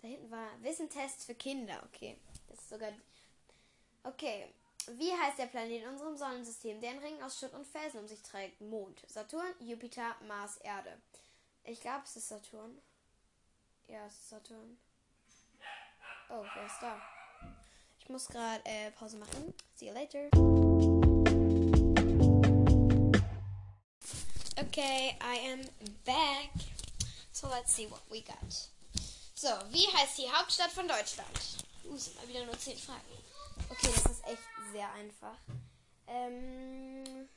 Da 0.01 0.09
hinten 0.09 0.31
war 0.31 0.49
Wissentest 0.63 1.25
für 1.25 1.37
Kinder. 1.37 1.81
Okay, 1.87 2.19
das 2.49 2.59
ist 2.59 2.71
sogar. 2.71 2.93
Okay, 4.03 4.53
wie 4.89 5.13
heißt 5.13 5.39
der 5.39 5.47
Planet 5.47 5.83
in 5.83 5.89
unserem 5.89 6.17
Sonnensystem, 6.17 6.81
der 6.81 6.91
einen 6.91 7.01
Ring 7.01 7.23
aus 7.23 7.39
Schutt 7.39 7.53
und 7.55 7.67
Felsen 7.67 8.01
um 8.01 8.09
sich 8.09 8.23
trägt? 8.23 8.61
Mond, 8.61 9.03
Saturn, 9.07 9.55
Jupiter, 9.61 10.17
Mars, 10.27 10.57
Erde. 10.59 11.01
Ich 11.65 11.81
glaube, 11.81 12.03
es 12.05 12.17
ist 12.17 12.29
Saturn. 12.29 12.81
Ja, 13.89 14.07
es 14.07 14.15
ist 14.15 14.29
Saturn. 14.31 14.79
Oh, 16.31 16.45
wer 16.55 16.67
ist 16.67 16.81
da? 16.81 17.01
Ich 18.01 18.09
muss 18.09 18.27
gerade 18.27 18.65
äh, 18.65 18.91
Pause 18.93 19.17
machen. 19.17 19.55
See 19.77 19.89
you 19.89 19.95
later. 19.95 20.29
Okay, 24.59 25.17
I 25.21 25.53
am 25.53 25.61
back. 26.05 26.51
So 27.31 27.49
let's 27.49 27.75
see 27.75 27.87
what 27.91 28.01
we 28.11 28.23
got. 28.23 28.71
So, 29.35 29.49
wie 29.71 29.87
heißt 29.87 30.19
die 30.19 30.31
Hauptstadt 30.31 30.71
von 30.71 30.89
Deutschland? 30.89 31.29
Uh, 31.85 31.97
sind 31.97 32.17
mal 32.17 32.29
wieder 32.29 32.45
nur 32.45 32.59
10 32.59 32.79
Fragen. 32.79 33.01
Okay, 33.69 33.91
das 34.05 34.12
echt 34.33 34.73
sehr 34.73 34.91
einfach. 34.93 35.39
Ähm, 36.07 37.29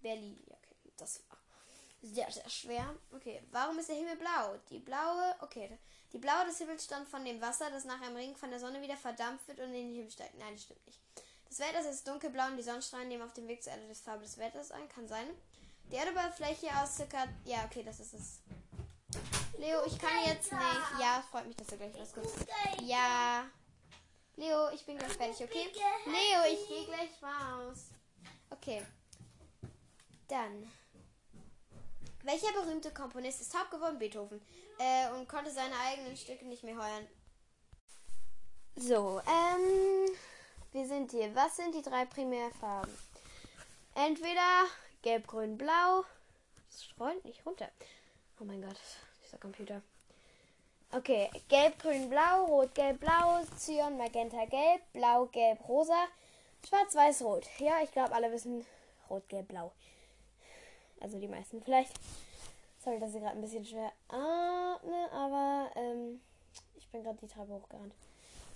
Berlin. 0.00 0.42
Ja, 0.46 0.56
okay, 0.56 0.92
das 0.96 1.22
war 1.28 1.38
sehr, 2.02 2.30
sehr 2.30 2.48
schwer. 2.48 2.94
Okay, 3.12 3.42
warum 3.50 3.78
ist 3.78 3.88
der 3.88 3.96
Himmel 3.96 4.16
blau? 4.16 4.58
Die 4.70 4.78
blaue, 4.78 5.34
okay, 5.40 5.78
die 6.12 6.18
blaue 6.18 6.46
des 6.46 6.58
Himmels 6.58 6.84
stammt 6.84 7.08
von 7.08 7.24
dem 7.24 7.40
Wasser, 7.40 7.70
das 7.70 7.84
nach 7.84 8.00
einem 8.00 8.16
Ring 8.16 8.36
von 8.36 8.50
der 8.50 8.60
Sonne 8.60 8.80
wieder 8.80 8.96
verdampft 8.96 9.48
wird 9.48 9.58
und 9.58 9.66
in 9.66 9.72
den 9.72 9.94
Himmel 9.94 10.10
steigt. 10.10 10.38
Nein, 10.38 10.54
das 10.54 10.62
stimmt 10.62 10.86
nicht. 10.86 11.00
Das 11.48 11.58
Wetter 11.60 11.88
ist 11.88 12.06
dunkelblau 12.06 12.46
und 12.46 12.56
die 12.56 12.62
Sonnenstrahlen 12.62 13.08
nehmen 13.08 13.22
auf 13.22 13.32
dem 13.32 13.48
Weg 13.48 13.62
zur 13.62 13.72
Erde 13.72 13.88
das 13.88 14.00
Farbe 14.00 14.22
des 14.22 14.38
Wetters 14.38 14.70
ein. 14.70 14.88
Kann 14.88 15.08
sein. 15.08 15.26
Die 15.90 15.96
Erdoberfläche 15.96 16.68
aus 16.82 16.96
circa. 16.96 17.24
Ja, 17.44 17.64
okay, 17.64 17.82
das 17.82 18.00
ist 18.00 18.14
es. 18.14 18.40
Leo, 19.58 19.82
ich 19.86 19.98
kann 19.98 20.10
jetzt 20.26 20.52
nicht. 20.52 21.00
Ja, 21.00 21.24
freut 21.30 21.46
mich, 21.46 21.56
dass 21.56 21.68
du 21.68 21.76
gleich 21.76 21.94
was 21.98 22.12
kommst. 22.12 22.46
Ja. 22.82 23.46
Leo, 24.38 24.68
ich 24.72 24.86
bin 24.86 24.96
gleich 24.96 25.14
fertig, 25.14 25.42
okay? 25.42 25.66
Leo, 26.06 26.52
ich 26.52 26.68
gehe 26.68 26.84
gleich 26.84 27.10
raus. 27.20 27.88
Okay. 28.50 28.86
Dann. 30.28 30.70
Welcher 32.22 32.52
berühmte 32.52 32.92
Komponist 32.92 33.40
ist 33.40 33.52
taub 33.52 33.68
geworden? 33.68 33.98
Beethoven. 33.98 34.40
Äh, 34.78 35.10
und 35.10 35.28
konnte 35.28 35.50
seine 35.50 35.74
eigenen 35.80 36.16
Stücke 36.16 36.44
nicht 36.44 36.62
mehr 36.62 36.76
heuern. 36.76 37.08
So, 38.76 39.20
ähm. 39.26 40.16
Wir 40.70 40.86
sind 40.86 41.10
hier. 41.10 41.34
Was 41.34 41.56
sind 41.56 41.74
die 41.74 41.82
drei 41.82 42.04
Primärfarben? 42.04 42.96
Entweder 43.96 44.66
gelb, 45.02 45.26
grün, 45.26 45.58
blau. 45.58 46.04
Das 46.68 46.84
streut 46.84 47.24
nicht 47.24 47.44
runter. 47.44 47.68
Oh 48.38 48.44
mein 48.44 48.62
Gott, 48.62 48.78
dieser 49.24 49.38
Computer. 49.38 49.82
Okay, 50.90 51.28
gelb, 51.48 51.78
grün, 51.78 52.08
blau, 52.08 52.46
rot, 52.46 52.74
gelb, 52.74 52.98
blau, 52.98 53.44
Cyan, 53.58 53.98
magenta, 53.98 54.46
gelb, 54.46 54.80
blau, 54.94 55.26
gelb, 55.26 55.60
rosa, 55.68 56.08
schwarz, 56.66 56.94
weiß, 56.94 57.20
rot. 57.24 57.44
Ja, 57.58 57.82
ich 57.82 57.92
glaube, 57.92 58.14
alle 58.14 58.32
wissen 58.32 58.64
rot, 59.10 59.28
gelb, 59.28 59.48
blau. 59.48 59.70
Also 61.00 61.18
die 61.18 61.28
meisten 61.28 61.62
vielleicht. 61.62 61.92
Sorry, 62.82 62.98
dass 62.98 63.14
ich 63.14 63.20
gerade 63.20 63.36
ein 63.36 63.42
bisschen 63.42 63.66
schwer 63.66 63.92
atme, 64.08 65.12
aber 65.12 65.70
ähm, 65.74 66.22
ich 66.74 66.88
bin 66.88 67.02
gerade 67.02 67.18
die 67.18 67.28
Treppe 67.28 67.52
hochgerannt. 67.52 67.92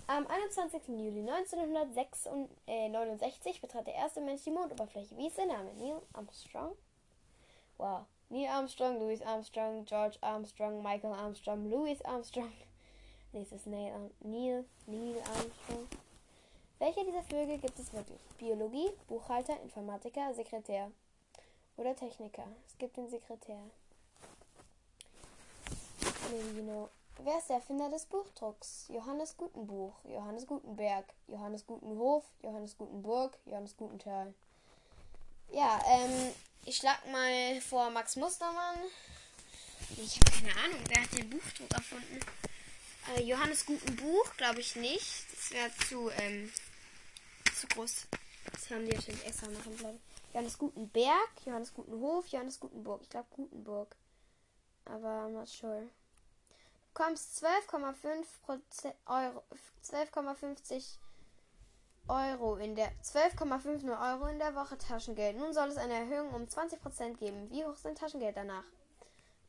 Am 0.07 0.25
21. 0.25 0.87
Juli 0.87 1.29
1969 1.29 3.61
betrat 3.61 3.85
der 3.85 3.93
erste 3.93 4.21
Mensch 4.21 4.43
die 4.43 4.49
Mondoberfläche. 4.49 5.15
Wie 5.17 5.27
ist 5.27 5.37
der 5.37 5.45
Name? 5.45 5.71
Neil 5.75 6.01
Armstrong? 6.13 6.75
Wow. 7.77 8.07
Neil 8.33 8.49
Armstrong, 8.49 8.99
Louis 8.99 9.21
Armstrong, 9.21 9.85
George 9.85 10.17
Armstrong, 10.23 10.81
Michael 10.81 11.13
Armstrong, 11.13 11.69
Louis 11.69 12.01
Armstrong. 12.01 12.51
Nächstes 13.31 13.67
Neil, 13.67 14.09
Neil, 14.21 14.65
Neil 14.87 15.21
Armstrong. 15.21 15.87
Welche 16.79 17.05
dieser 17.05 17.21
Vögel 17.21 17.59
gibt 17.59 17.77
es 17.77 17.93
wirklich? 17.93 18.19
Biologie, 18.39 18.89
Buchhalter, 19.07 19.61
Informatiker, 19.61 20.33
Sekretär 20.33 20.89
oder 21.77 21.95
Techniker? 21.95 22.47
Es 22.65 22.75
gibt 22.79 22.97
den 22.97 23.07
Sekretär. 23.07 23.59
Know. 26.59 26.89
Wer 27.23 27.37
ist 27.37 27.49
der 27.49 27.57
Erfinder 27.57 27.91
des 27.91 28.07
Buchdrucks? 28.07 28.87
Johannes 28.87 29.37
Gutenbuch, 29.37 29.93
Johannes 30.05 30.47
Gutenberg, 30.47 31.05
Johannes 31.27 31.67
Gutenhof, 31.67 32.23
Johannes 32.41 32.75
Gutenburg, 32.79 33.37
Johannes 33.45 33.77
Gutenthal. 33.77 34.33
Ja, 35.53 35.79
ähm, 35.87 36.33
ich 36.65 36.77
schlag 36.77 37.05
mal 37.11 37.61
vor 37.61 37.91
Max 37.91 38.15
Mustermann. 38.15 38.79
Ich 39.97 40.19
habe 40.19 40.31
keine 40.31 40.63
Ahnung, 40.63 40.79
wer 40.87 41.03
hat 41.03 41.15
den 41.15 41.29
Buchdruck 41.29 41.71
erfunden? 41.71 42.19
Äh, 43.15 43.21
Johannes 43.21 43.63
Gutenbuch, 43.65 44.35
glaube 44.35 44.61
ich 44.61 44.75
nicht. 44.75 45.25
Das 45.31 45.51
wäre 45.51 45.69
zu, 45.87 46.09
ähm, 46.09 46.51
zu 47.55 47.67
groß. 47.67 48.07
Das 48.51 48.71
haben 48.71 48.85
die 48.85 48.95
wahrscheinlich 48.95 49.25
extra 49.27 49.47
machen, 49.51 49.77
glaube 49.77 49.95
ich. 49.97 50.33
Johannes 50.33 50.57
Gutenberg, 50.57 51.29
Johannes 51.45 51.73
Gutenhof, 51.73 52.27
Johannes 52.29 52.59
Gutenburg. 52.59 53.01
Ich 53.03 53.09
glaube 53.09 53.27
Gutenburg. 53.35 53.95
Aber 54.85 55.27
I'm 55.27 55.33
not 55.33 55.47
sure 55.47 55.87
bekommst 56.93 57.43
12,5 57.43 58.25
Euro, 59.07 59.43
12,50 59.83 60.97
Euro 62.07 62.55
in 62.57 62.75
der 62.75 62.91
12,50 63.01 64.13
Euro 64.13 64.27
in 64.27 64.39
der 64.39 64.55
Woche 64.55 64.77
Taschengeld. 64.77 65.37
Nun 65.37 65.53
soll 65.53 65.69
es 65.69 65.77
eine 65.77 65.93
Erhöhung 65.93 66.33
um 66.33 66.43
20% 66.43 67.15
geben. 67.17 67.49
Wie 67.49 67.63
hoch 67.63 67.73
ist 67.73 67.85
dein 67.85 67.95
Taschengeld 67.95 68.35
danach? 68.35 68.65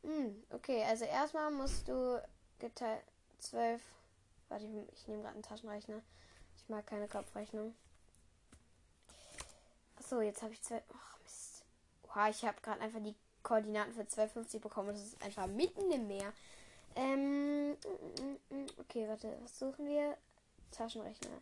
Hm, 0.03 0.43
okay, 0.51 0.83
also 0.83 1.05
erstmal 1.05 1.51
musst 1.51 1.87
du 1.87 2.21
geteilt 2.59 3.03
12. 3.39 3.81
Warte, 4.49 4.65
ich, 4.65 4.93
ich 4.93 5.07
nehme 5.07 5.23
gerade 5.23 5.33
einen 5.33 5.43
Taschenrechner. 5.43 6.01
Ich 6.57 6.69
mag 6.69 6.85
keine 6.87 7.07
Kopfrechnung. 7.07 7.75
Achso, 9.99 10.21
jetzt 10.21 10.41
habe 10.41 10.53
ich 10.53 10.61
12. 10.61 10.83
Ach, 10.93 11.19
Mist. 11.23 11.65
Oha, 12.07 12.29
ich 12.29 12.45
habe 12.45 12.61
gerade 12.61 12.81
einfach 12.81 13.01
die 13.01 13.15
Koordinaten 13.43 13.93
für 13.93 14.01
12,50 14.01 14.59
bekommen. 14.59 14.89
Das 14.89 15.01
ist 15.01 15.21
einfach 15.23 15.47
mitten 15.47 15.91
im 15.91 16.07
Meer. 16.07 16.31
Ähm, 16.95 17.75
okay, 18.79 19.07
warte, 19.09 19.37
was 19.41 19.59
suchen 19.59 19.85
wir? 19.85 20.17
Taschenrechner. 20.71 21.41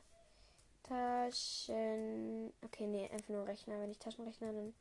Taschen. 0.84 2.54
Okay, 2.62 2.88
nee, 2.88 3.10
einfach 3.10 3.30
nur 3.30 3.48
Rechner. 3.48 3.80
Wenn 3.80 3.92
ich 3.92 4.00
Taschenrechner, 4.00 4.54
dann 4.54 4.74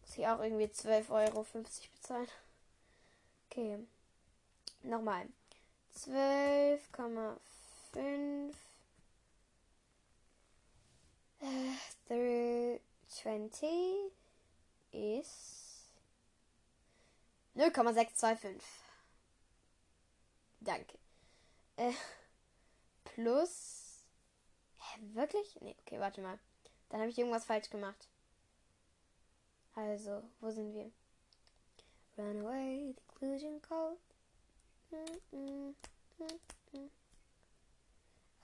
muss 0.00 0.18
ich 0.18 0.26
auch 0.26 0.40
irgendwie 0.40 0.66
12,50 0.66 1.10
Euro 1.10 1.46
bezahlen. 1.94 2.28
Okay. 3.50 3.78
Nochmal. 4.82 5.26
12,5 5.96 7.38
uh, 11.40 11.76
through 12.06 12.80
20 13.08 14.12
ist 14.92 15.66
0,625. 17.54 18.62
Danke. 20.60 20.98
Äh, 21.76 21.92
plus. 23.04 23.85
Hä, 24.86 24.98
wirklich? 25.14 25.60
Nee, 25.60 25.74
okay, 25.80 26.00
warte 26.00 26.20
mal. 26.20 26.38
Dann 26.88 27.00
habe 27.00 27.10
ich 27.10 27.18
irgendwas 27.18 27.44
falsch 27.44 27.70
gemacht. 27.70 28.08
Also, 29.74 30.22
wo 30.40 30.50
sind 30.50 30.74
wir? 30.74 30.90
Run 32.16 32.46
away, 32.46 32.94
the 32.94 33.02
conclusion 33.06 33.60
cold. 33.60 33.98
Mm 34.90 35.20
-mm, 35.32 35.74
mm 36.18 36.90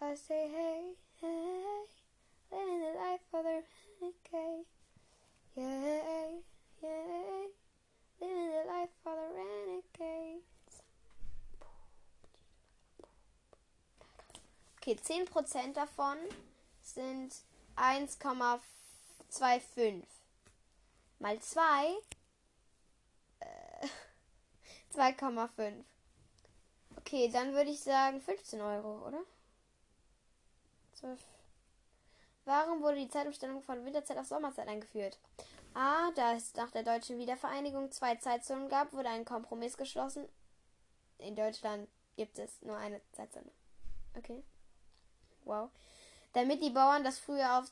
I 0.01 0.17
say 0.17 0.49
hey, 0.49 0.97
hey, 1.21 1.87
living 2.51 2.81
the 2.81 2.93
life 2.99 3.33
of 3.33 3.45
the 3.45 3.63
renegade. 4.01 4.67
Yeah, 5.57 6.29
yeah, 6.83 7.47
living 8.21 8.51
the 8.51 8.65
life 8.67 8.91
of 9.07 9.17
the 9.17 9.29
renegade. 9.39 10.52
Okay, 14.85 14.99
10% 15.01 15.75
davon 15.75 16.19
sind 16.83 17.33
1,25 17.77 20.03
mal 21.21 21.39
2 21.39 21.63
äh, 23.39 23.87
2,5. 24.93 25.85
Okay, 26.97 27.31
dann 27.33 27.55
würde 27.55 27.71
ich 27.71 27.79
sagen 27.79 28.21
15 28.21 28.61
Euro, 28.61 29.07
oder? 29.07 29.23
12. 30.95 31.25
Warum 32.45 32.83
wurde 32.83 32.97
die 32.97 33.09
Zeitumstellung 33.09 33.63
von 33.63 33.85
Winterzeit 33.85 34.19
auf 34.19 34.27
Sommerzeit 34.27 34.67
eingeführt? 34.67 35.17
A. 35.75 36.11
Da 36.17 36.35
es 36.35 36.55
nach 36.55 36.73
der 36.73 36.83
deutschen 36.83 37.19
Wiedervereinigung 37.19 37.93
zwei 37.93 38.17
Zeitzonen 38.17 38.69
gab, 38.69 38.93
wurde 38.93 39.11
ein 39.11 39.25
Kompromiss 39.25 39.77
geschlossen. 39.77 40.29
In 41.19 41.37
Deutschland 41.37 41.89
gibt 42.17 42.41
es 42.41 42.61
nur 42.63 42.77
eine 42.77 43.01
Zeitzone. 43.13 43.53
Okay. 44.17 44.43
Wow. 45.45 45.71
Damit 46.33 46.63
die 46.63 46.71
Bauern 46.71 47.05
das 47.05 47.19
früher 47.19 47.59
auf 47.59 47.71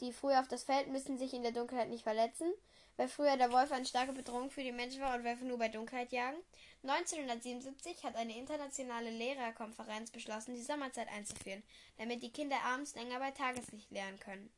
die 0.00 0.12
früher 0.12 0.40
auf 0.40 0.48
das 0.48 0.64
Feld 0.64 0.88
müssen 0.88 1.18
sich 1.18 1.34
in 1.34 1.42
der 1.42 1.52
Dunkelheit 1.52 1.88
nicht 1.88 2.02
verletzen, 2.02 2.52
weil 2.96 3.08
früher 3.08 3.36
der 3.36 3.52
Wolf 3.52 3.70
eine 3.72 3.86
starke 3.86 4.12
Bedrohung 4.12 4.50
für 4.50 4.62
die 4.62 4.72
Menschen 4.72 5.00
war 5.00 5.14
und 5.14 5.24
Wölfe 5.24 5.44
nur 5.44 5.58
bei 5.58 5.68
Dunkelheit 5.68 6.12
jagen. 6.12 6.36
1977 6.82 8.04
hat 8.04 8.16
eine 8.16 8.36
internationale 8.36 9.10
Lehrerkonferenz 9.10 10.10
beschlossen, 10.10 10.54
die 10.54 10.62
Sommerzeit 10.62 11.08
einzuführen, 11.08 11.62
damit 11.96 12.22
die 12.22 12.32
Kinder 12.32 12.60
abends 12.64 12.94
länger 12.94 13.18
bei 13.18 13.30
Tageslicht 13.30 13.90
lernen 13.90 14.20
können. 14.20 14.50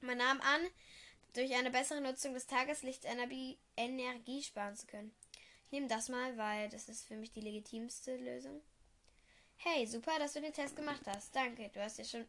Man 0.00 0.18
nahm 0.18 0.40
an, 0.42 0.60
durch 1.32 1.54
eine 1.54 1.70
bessere 1.70 2.00
Nutzung 2.00 2.34
des 2.34 2.46
Tageslichts 2.46 3.04
Energie, 3.04 3.58
Energie 3.76 4.42
sparen 4.42 4.76
zu 4.76 4.86
können. 4.86 5.12
Ich 5.66 5.72
nehme 5.72 5.88
das 5.88 6.08
mal, 6.08 6.36
weil 6.36 6.68
das 6.68 6.88
ist 6.88 7.04
für 7.04 7.16
mich 7.16 7.32
die 7.32 7.40
legitimste 7.40 8.16
Lösung. 8.16 8.60
Hey, 9.56 9.86
super, 9.86 10.18
dass 10.18 10.34
du 10.34 10.40
den 10.40 10.52
Test 10.52 10.76
gemacht 10.76 11.02
hast. 11.06 11.34
Danke, 11.34 11.70
du 11.72 11.82
hast 11.82 11.98
dir 11.98 12.04
schon 12.04 12.26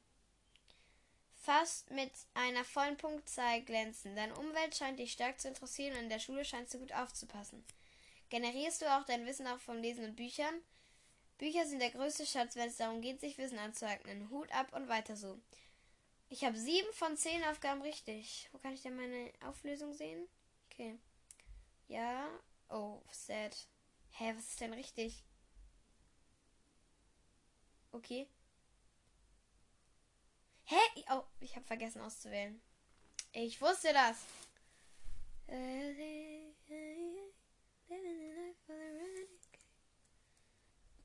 fast 1.36 1.92
mit 1.92 2.12
einer 2.34 2.64
vollen 2.64 2.98
Punktzahl 2.98 3.62
glänzen. 3.62 4.16
Deine 4.16 4.36
Umwelt 4.36 4.76
scheint 4.76 5.00
dich 5.00 5.12
stark 5.12 5.40
zu 5.40 5.48
interessieren 5.48 5.94
und 5.94 6.04
in 6.04 6.10
der 6.10 6.20
Schule 6.20 6.44
scheinst 6.44 6.74
du 6.74 6.80
gut 6.80 6.94
aufzupassen. 6.94 7.64
Generierst 8.30 8.82
du 8.82 8.86
auch 8.98 9.06
dein 9.06 9.26
Wissen 9.26 9.48
auch 9.48 9.60
vom 9.60 9.78
Lesen 9.78 10.06
und 10.06 10.16
Büchern? 10.16 10.62
Bücher 11.38 11.66
sind 11.66 11.80
der 11.80 11.92
größte 11.92 12.26
Schatz, 12.26 12.56
wenn 12.56 12.70
es 12.70 12.78
darum 12.78 13.02
geht, 13.02 13.20
sich 13.20 13.38
Wissen 13.38 13.60
anzueignen. 13.60 14.30
Hut 14.30 14.52
ab 14.52 14.74
und 14.74 14.88
weiter 14.88 15.16
so. 15.16 15.40
Ich 16.30 16.44
habe 16.44 16.58
sieben 16.58 16.92
von 16.94 17.16
zehn 17.18 17.44
Aufgaben 17.44 17.82
richtig. 17.82 18.50
Wo 18.52 18.58
kann 18.58 18.74
ich 18.74 18.82
denn 18.82 18.96
meine 18.96 19.32
Auflösung 19.46 19.94
sehen? 19.94 20.28
Okay. 20.72 20.98
Ja. 21.88 22.28
Oh, 22.70 23.02
sad. 23.12 23.56
Hä, 24.12 24.34
was 24.36 24.48
ist 24.48 24.62
denn 24.62 24.74
richtig? 24.74 25.24
Okay. 27.96 28.28
Hä? 30.66 30.76
Oh, 31.12 31.24
ich 31.40 31.56
habe 31.56 31.66
vergessen 31.66 32.02
auszuwählen. 32.02 32.62
Ich 33.32 33.62
wusste 33.62 33.94
das. 33.94 34.18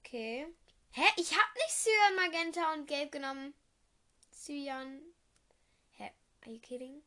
Okay. 0.01 0.49
Hä? 0.93 1.05
Ich 1.16 1.32
hab 1.36 1.55
nicht 1.55 1.70
Cyan, 1.70 2.16
Magenta 2.16 2.72
und 2.72 2.88
Gelb 2.88 3.12
genommen. 3.12 3.55
Cyan. 4.32 5.01
Hä? 5.93 6.11
Are 6.43 6.51
you 6.53 6.59
kidding? 6.59 7.03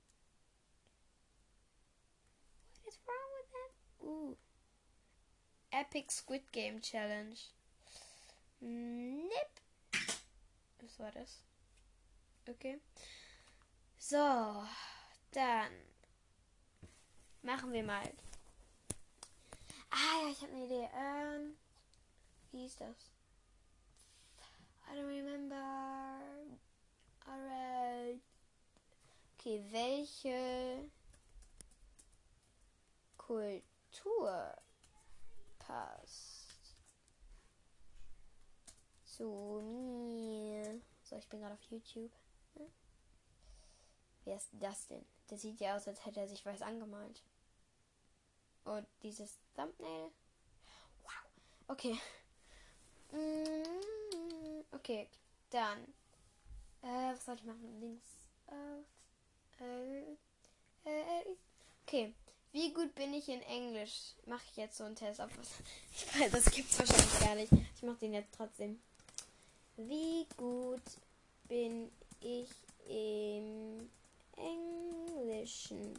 What 2.84 2.88
is 2.88 3.00
wrong 3.06 3.32
with 3.38 3.52
that? 3.52 4.06
Ooh. 4.06 4.38
Epic 5.72 6.10
Squid 6.10 6.50
Game 6.54 6.80
Challenge. 6.80 7.38
Nip. 8.62 9.62
Was 10.84 11.00
war 11.00 11.12
das? 11.12 11.42
Okay. 12.46 12.82
So, 13.98 14.68
dann 15.32 15.72
machen 17.42 17.72
wir 17.72 17.84
mal. 17.84 18.12
Ah 19.90 20.24
ja, 20.24 20.30
ich 20.30 20.42
habe 20.42 20.52
eine 20.52 20.66
Idee. 20.66 20.90
Ähm, 20.94 21.56
wie 22.52 22.66
ist 22.66 22.82
das? 22.82 22.98
I 24.92 24.98
don't 24.98 25.08
remember. 25.08 26.20
Alright. 27.26 28.20
Okay, 29.38 29.64
welche 29.72 30.90
Kultur 33.18 34.54
passt 35.60 36.33
zu 39.18 39.61
mir? 39.61 40.82
So, 41.03 41.18
ich 41.18 41.28
bin 41.28 41.39
gerade 41.41 41.53
auf 41.53 41.64
YouTube. 41.70 42.11
Wer 44.26 44.38
ist 44.38 44.49
das 44.53 44.88
denn? 44.88 45.05
Der 45.30 45.38
sieht 45.38 45.59
ja 45.59 45.76
aus, 45.76 45.88
als 45.88 46.05
hätte 46.05 46.22
er 46.22 46.28
sich 46.28 46.45
weiß 46.45 46.61
angemalt. 46.61 47.22
Und 48.64 48.88
dieses 49.01 49.38
Thumbnail. 49.55 50.11
Wow. 51.03 51.11
Okay. 51.68 51.99
Mm, 53.11 54.64
okay, 54.72 55.09
dann. 55.49 55.84
Äh, 56.82 57.14
was 57.14 57.26
soll 57.26 57.36
ich 57.36 57.43
machen? 57.43 57.80
Links. 57.80 58.09
Äh, 59.59 60.14
äh, 60.89 61.36
okay. 61.86 62.14
Wie 62.53 62.72
gut 62.72 62.93
bin 62.95 63.14
ich 63.14 63.28
in 63.28 63.41
Englisch? 63.41 64.14
Mache 64.26 64.43
ich 64.51 64.57
jetzt 64.57 64.78
so 64.78 64.84
einen 64.84 64.95
Test 64.95 65.20
auf 65.20 65.32
was? 65.38 65.49
Ich 65.95 66.20
weiß, 66.20 66.32
das 66.32 66.51
gibt's 66.51 66.80
wahrscheinlich 66.80 67.20
gar 67.20 67.36
nicht. 67.36 67.51
Ich 67.76 67.84
mache 67.84 67.97
den 67.97 68.14
jetzt 68.14 68.34
trotzdem. 68.36 68.80
Wie 69.78 70.28
gut 70.38 70.84
bin 71.48 71.92
ich 72.20 72.50
im 72.88 73.90
Englischen. 74.38 75.94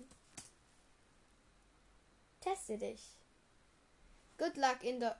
Teste 2.40 2.78
dich. 2.78 3.02
Good 4.38 4.56
luck 4.56 4.82
in 4.82 5.00
the. 5.00 5.10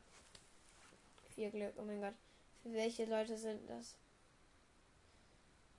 Viel 1.35 1.51
Glück, 1.51 1.75
oh 1.79 1.83
mein 1.83 2.01
Gott. 2.01 2.15
Für 2.63 2.73
welche 2.73 3.05
Leute 3.07 3.37
sind 3.37 3.69
das? 3.69 3.97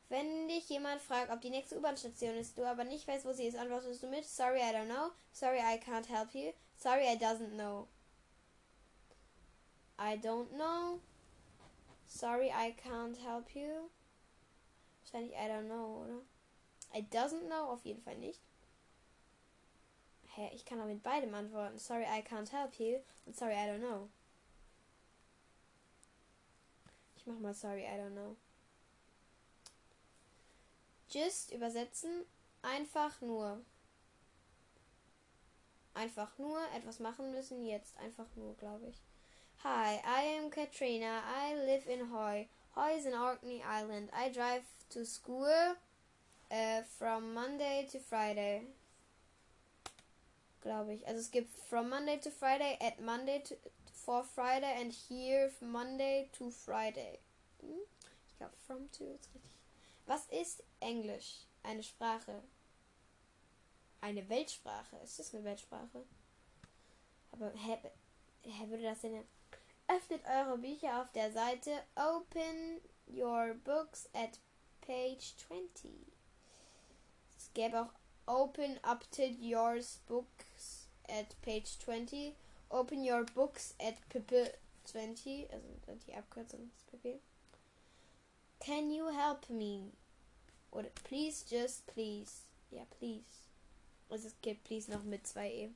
Wenn 0.09 0.47
dich 0.47 0.69
jemand 0.69 1.01
fragt, 1.01 1.31
ob 1.31 1.41
die 1.41 1.49
nächste 1.49 1.77
U-Bahn-Station 1.77 2.35
ist, 2.35 2.57
du 2.57 2.65
aber 2.65 2.83
nicht 2.83 3.07
weißt, 3.07 3.25
wo 3.25 3.33
sie 3.33 3.47
ist, 3.47 3.57
antwortest 3.57 4.03
du 4.03 4.07
mit 4.07 4.25
Sorry, 4.25 4.59
I 4.59 4.73
don't 4.73 4.85
know. 4.85 5.11
Sorry, 5.31 5.59
I 5.59 5.79
can't 5.79 6.07
help 6.07 6.33
you. 6.33 6.53
Sorry, 6.77 7.07
I 7.07 7.17
doesn't 7.17 7.55
know. 7.55 7.87
I 9.97 10.17
don't 10.17 10.51
know. 10.51 10.99
Sorry, 12.07 12.49
I 12.49 12.73
can't 12.73 13.17
help 13.17 13.55
you. 13.55 13.89
Wahrscheinlich 15.03 15.33
I 15.33 15.47
don't 15.47 15.67
know, 15.67 16.03
oder? 16.03 16.21
I 16.93 17.01
doesn't 17.01 17.47
know, 17.47 17.71
auf 17.71 17.85
jeden 17.85 18.01
Fall 18.01 18.17
nicht. 18.17 18.41
Hä, 20.35 20.49
ich 20.53 20.65
kann 20.65 20.81
auch 20.81 20.85
mit 20.85 21.03
beidem 21.03 21.33
antworten. 21.33 21.77
Sorry, 21.77 22.03
I 22.03 22.21
can't 22.21 22.51
help 22.51 22.79
you. 22.79 22.99
Und 23.25 23.35
sorry, 23.35 23.53
I 23.53 23.69
don't 23.69 23.79
know. 23.79 24.09
Ich 27.15 27.25
mach 27.25 27.39
mal 27.39 27.53
sorry, 27.53 27.83
I 27.83 27.97
don't 27.97 28.11
know. 28.11 28.35
Just 31.09 31.51
übersetzen. 31.51 32.25
Einfach 32.61 33.21
nur. 33.21 33.61
Einfach 35.93 36.37
nur 36.37 36.59
etwas 36.73 36.99
machen 36.99 37.31
müssen. 37.31 37.65
Jetzt 37.65 37.97
einfach 37.97 38.27
nur, 38.35 38.55
glaube 38.57 38.87
ich. 38.87 39.01
Hi, 39.67 39.99
I 40.05 40.21
am 40.37 40.51
Katrina. 40.51 41.21
I 41.25 41.55
live 41.55 41.87
in 41.89 42.05
Hoy. 42.13 42.45
Hoy 42.75 42.97
is 42.99 43.07
in 43.07 43.15
Orkney 43.15 43.63
Island. 43.67 44.09
I 44.15 44.29
drive 44.29 44.61
to 44.91 45.03
school 45.07 45.75
uh, 46.51 46.81
from 46.99 47.33
Monday 47.33 47.87
to 47.91 47.97
Friday. 47.97 48.61
Glaube 50.61 50.93
ich. 50.93 51.07
Also 51.07 51.19
es 51.19 51.31
gibt 51.31 51.49
from 51.67 51.89
Monday 51.89 52.17
to 52.17 52.29
Friday, 52.29 52.77
at 52.79 53.01
Monday 53.01 53.41
to, 53.43 53.55
for 53.91 54.23
Friday 54.23 54.71
and 54.79 54.93
here 55.09 55.49
Monday 55.59 56.29
to 56.37 56.51
Friday. 56.51 57.17
Hm? 57.61 57.79
Ich 58.27 58.37
glaube 58.37 58.53
from 58.67 58.87
to 58.91 59.03
ist 59.05 59.29
richtig. 59.33 59.41
Was 60.05 60.27
ist 60.27 60.63
Englisch? 60.79 61.47
Eine 61.63 61.81
Sprache. 61.81 62.43
Eine 63.99 64.29
Weltsprache. 64.29 64.97
Ist 65.03 65.17
das 65.17 65.33
eine 65.33 65.43
Weltsprache? 65.43 66.05
Aber 67.31 67.51
hä, 67.55 67.77
hä 68.43 68.69
würde 68.69 68.83
das 68.83 69.01
denn... 69.01 69.25
Öffnet 69.87 70.21
eure 70.25 70.57
Bücher 70.57 71.01
auf 71.01 71.11
der 71.11 71.31
Seite 71.31 71.71
Open 71.95 72.81
your 73.07 73.53
books 73.63 74.09
at 74.13 74.39
page 74.81 75.35
20. 75.47 75.91
Es 77.37 77.51
gäbe 77.53 77.81
auch 77.81 77.93
Open 78.25 78.79
update 78.83 79.39
yours 79.39 79.99
books 80.07 80.87
at 81.07 81.39
page 81.43 81.77
20. 81.79 82.33
Open 82.69 83.07
your 83.07 83.25
books 83.35 83.75
at 83.79 83.95
pp 84.09 84.51
20. 84.85 85.47
Also 85.51 85.99
die 86.07 86.15
Abkürzung 86.15 86.71
ist 86.75 86.87
pp. 86.87 87.19
Can 88.59 88.89
you 88.89 89.05
help 89.09 89.47
me? 89.49 89.91
Oder 90.71 90.89
please, 91.03 91.45
just 91.47 91.85
please. 91.85 92.45
Ja, 92.71 92.85
please. 92.97 93.49
Also 94.09 94.27
es 94.27 94.35
gibt 94.41 94.63
please 94.63 94.91
noch 94.91 95.03
mit 95.03 95.27
zwei 95.27 95.51
E. 95.51 95.69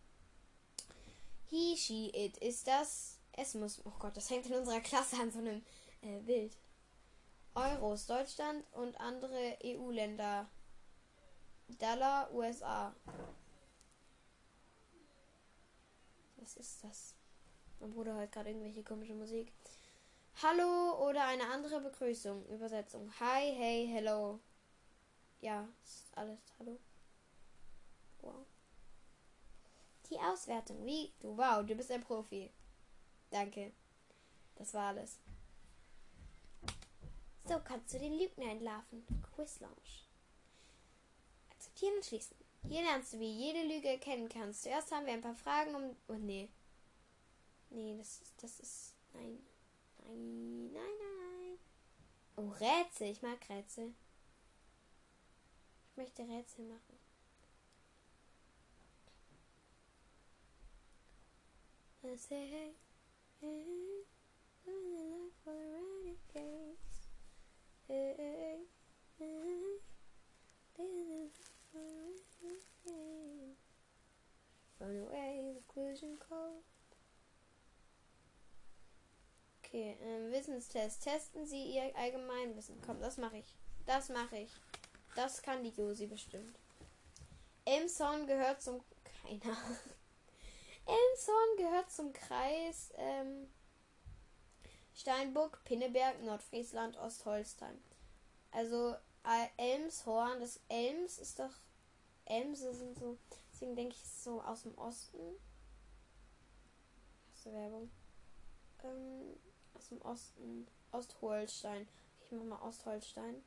He, 1.45 1.78
she, 1.78 2.10
it. 2.10 2.38
Ist 2.38 2.68
das? 2.68 3.18
Es 3.41 3.53
muss. 3.53 3.79
Oh 3.85 3.93
Gott, 3.99 4.17
das 4.17 4.29
hängt 4.29 4.47
in 4.47 4.55
unserer 4.55 4.81
Klasse 4.81 5.15
an 5.21 5.31
so 5.31 5.39
einem 5.39 5.63
äh, 6.01 6.19
Bild. 6.19 6.57
Euros, 7.55 8.05
Deutschland 8.05 8.65
und 8.73 8.99
andere 8.99 9.57
EU-Länder. 9.63 10.49
Dollar, 11.79 12.33
USA. 12.33 12.93
Was 16.35 16.57
ist 16.57 16.83
das? 16.83 17.15
Mein 17.79 17.91
Bruder 17.91 18.15
hört 18.15 18.33
gerade 18.33 18.49
irgendwelche 18.49 18.83
komische 18.83 19.13
Musik. 19.13 19.53
Hallo 20.43 21.07
oder 21.07 21.25
eine 21.25 21.47
andere 21.49 21.79
Begrüßung. 21.79 22.45
Übersetzung. 22.47 23.09
Hi, 23.21 23.53
hey, 23.55 23.87
hello. 23.87 24.39
Ja, 25.39 25.65
ist 25.85 26.11
alles. 26.17 26.39
Hallo. 26.59 26.77
Wow. 28.21 28.45
Die 30.09 30.19
Auswertung. 30.19 30.85
Wie? 30.85 31.13
Du, 31.21 31.37
wow, 31.37 31.65
du 31.65 31.73
bist 31.75 31.91
ein 31.91 32.03
Profi. 32.03 32.51
Danke. 33.32 33.71
Das 34.55 34.73
war 34.73 34.88
alles. 34.88 35.19
So 37.45 37.59
kannst 37.63 37.93
du 37.93 37.99
den 37.99 38.17
Lügner 38.17 38.51
entlarven. 38.51 39.03
Quiz 39.36 39.59
Launch. 39.59 40.07
Akzeptieren 41.51 41.95
und 41.95 42.05
schließen. 42.05 42.38
Hier 42.67 42.82
lernst 42.82 43.13
du, 43.13 43.19
wie 43.19 43.32
jede 43.32 43.63
Lüge 43.63 43.88
erkennen 43.89 44.30
kannst. 44.30 44.63
Zuerst 44.63 44.91
haben 44.91 45.05
wir 45.05 45.13
ein 45.13 45.21
paar 45.21 45.36
Fragen 45.36 45.75
um. 45.75 45.95
Oh 46.07 46.13
nee. 46.13 46.49
Nee, 47.69 47.95
das 47.97 48.21
ist. 48.21 48.43
Das 48.43 48.59
ist. 48.59 48.93
Nein. 49.13 49.39
Nein, 50.03 50.71
nein, 50.73 50.93
nein. 50.97 51.57
Oh, 52.36 52.49
Rätsel. 52.59 53.11
Ich 53.11 53.21
mag 53.21 53.38
Rätsel. 53.49 53.93
Ich 55.89 55.97
möchte 55.97 56.23
Rätsel 56.23 56.65
machen. 56.65 56.99
I 62.32 62.73
Okay, 79.69 79.95
ähm, 80.01 80.31
Wissenstest. 80.31 81.03
Testen 81.03 81.45
Sie 81.45 81.75
Ihr 81.75 81.95
Allgemeinwissen. 81.95 82.81
Komm, 82.83 82.99
das 82.99 83.17
mache 83.17 83.37
ich. 83.37 83.55
Das 83.85 84.09
mache 84.09 84.37
ich. 84.37 84.51
Das 85.15 85.43
kann 85.43 85.63
die 85.63 85.69
Josi 85.69 86.07
bestimmt. 86.07 86.57
Elmshorn 87.65 88.25
gehört 88.25 88.63
zum... 88.63 88.81
Keiner. 89.23 89.57
Elmshorn 90.89 91.57
gehört 91.57 91.91
zum 91.91 92.13
Kreis 92.13 92.91
ähm, 92.97 93.47
Steinburg, 94.93 95.63
Pinneberg, 95.63 96.21
Nordfriesland, 96.23 96.97
Ostholstein. 96.97 97.81
Also 98.51 98.95
äh, 99.23 99.47
Elmshorn, 99.57 100.39
das 100.39 100.59
Elms 100.67 101.19
ist 101.19 101.39
doch. 101.39 101.53
Elmse 102.25 102.73
sind 102.73 102.97
so. 102.97 103.17
Deswegen 103.51 103.75
denke 103.75 103.95
ich 103.95 104.09
so 104.09 104.41
aus 104.41 104.63
dem 104.63 104.77
Osten. 104.77 105.39
Hast 107.33 107.45
du 107.45 107.53
Werbung? 107.53 107.89
Ähm, 108.83 109.35
aus 109.73 109.89
dem 109.89 110.01
Osten. 110.01 110.67
Ostholstein. 110.91 111.87
Ich 112.25 112.31
mach 112.31 112.43
mal 112.43 112.67
Ostholstein. 112.67 113.43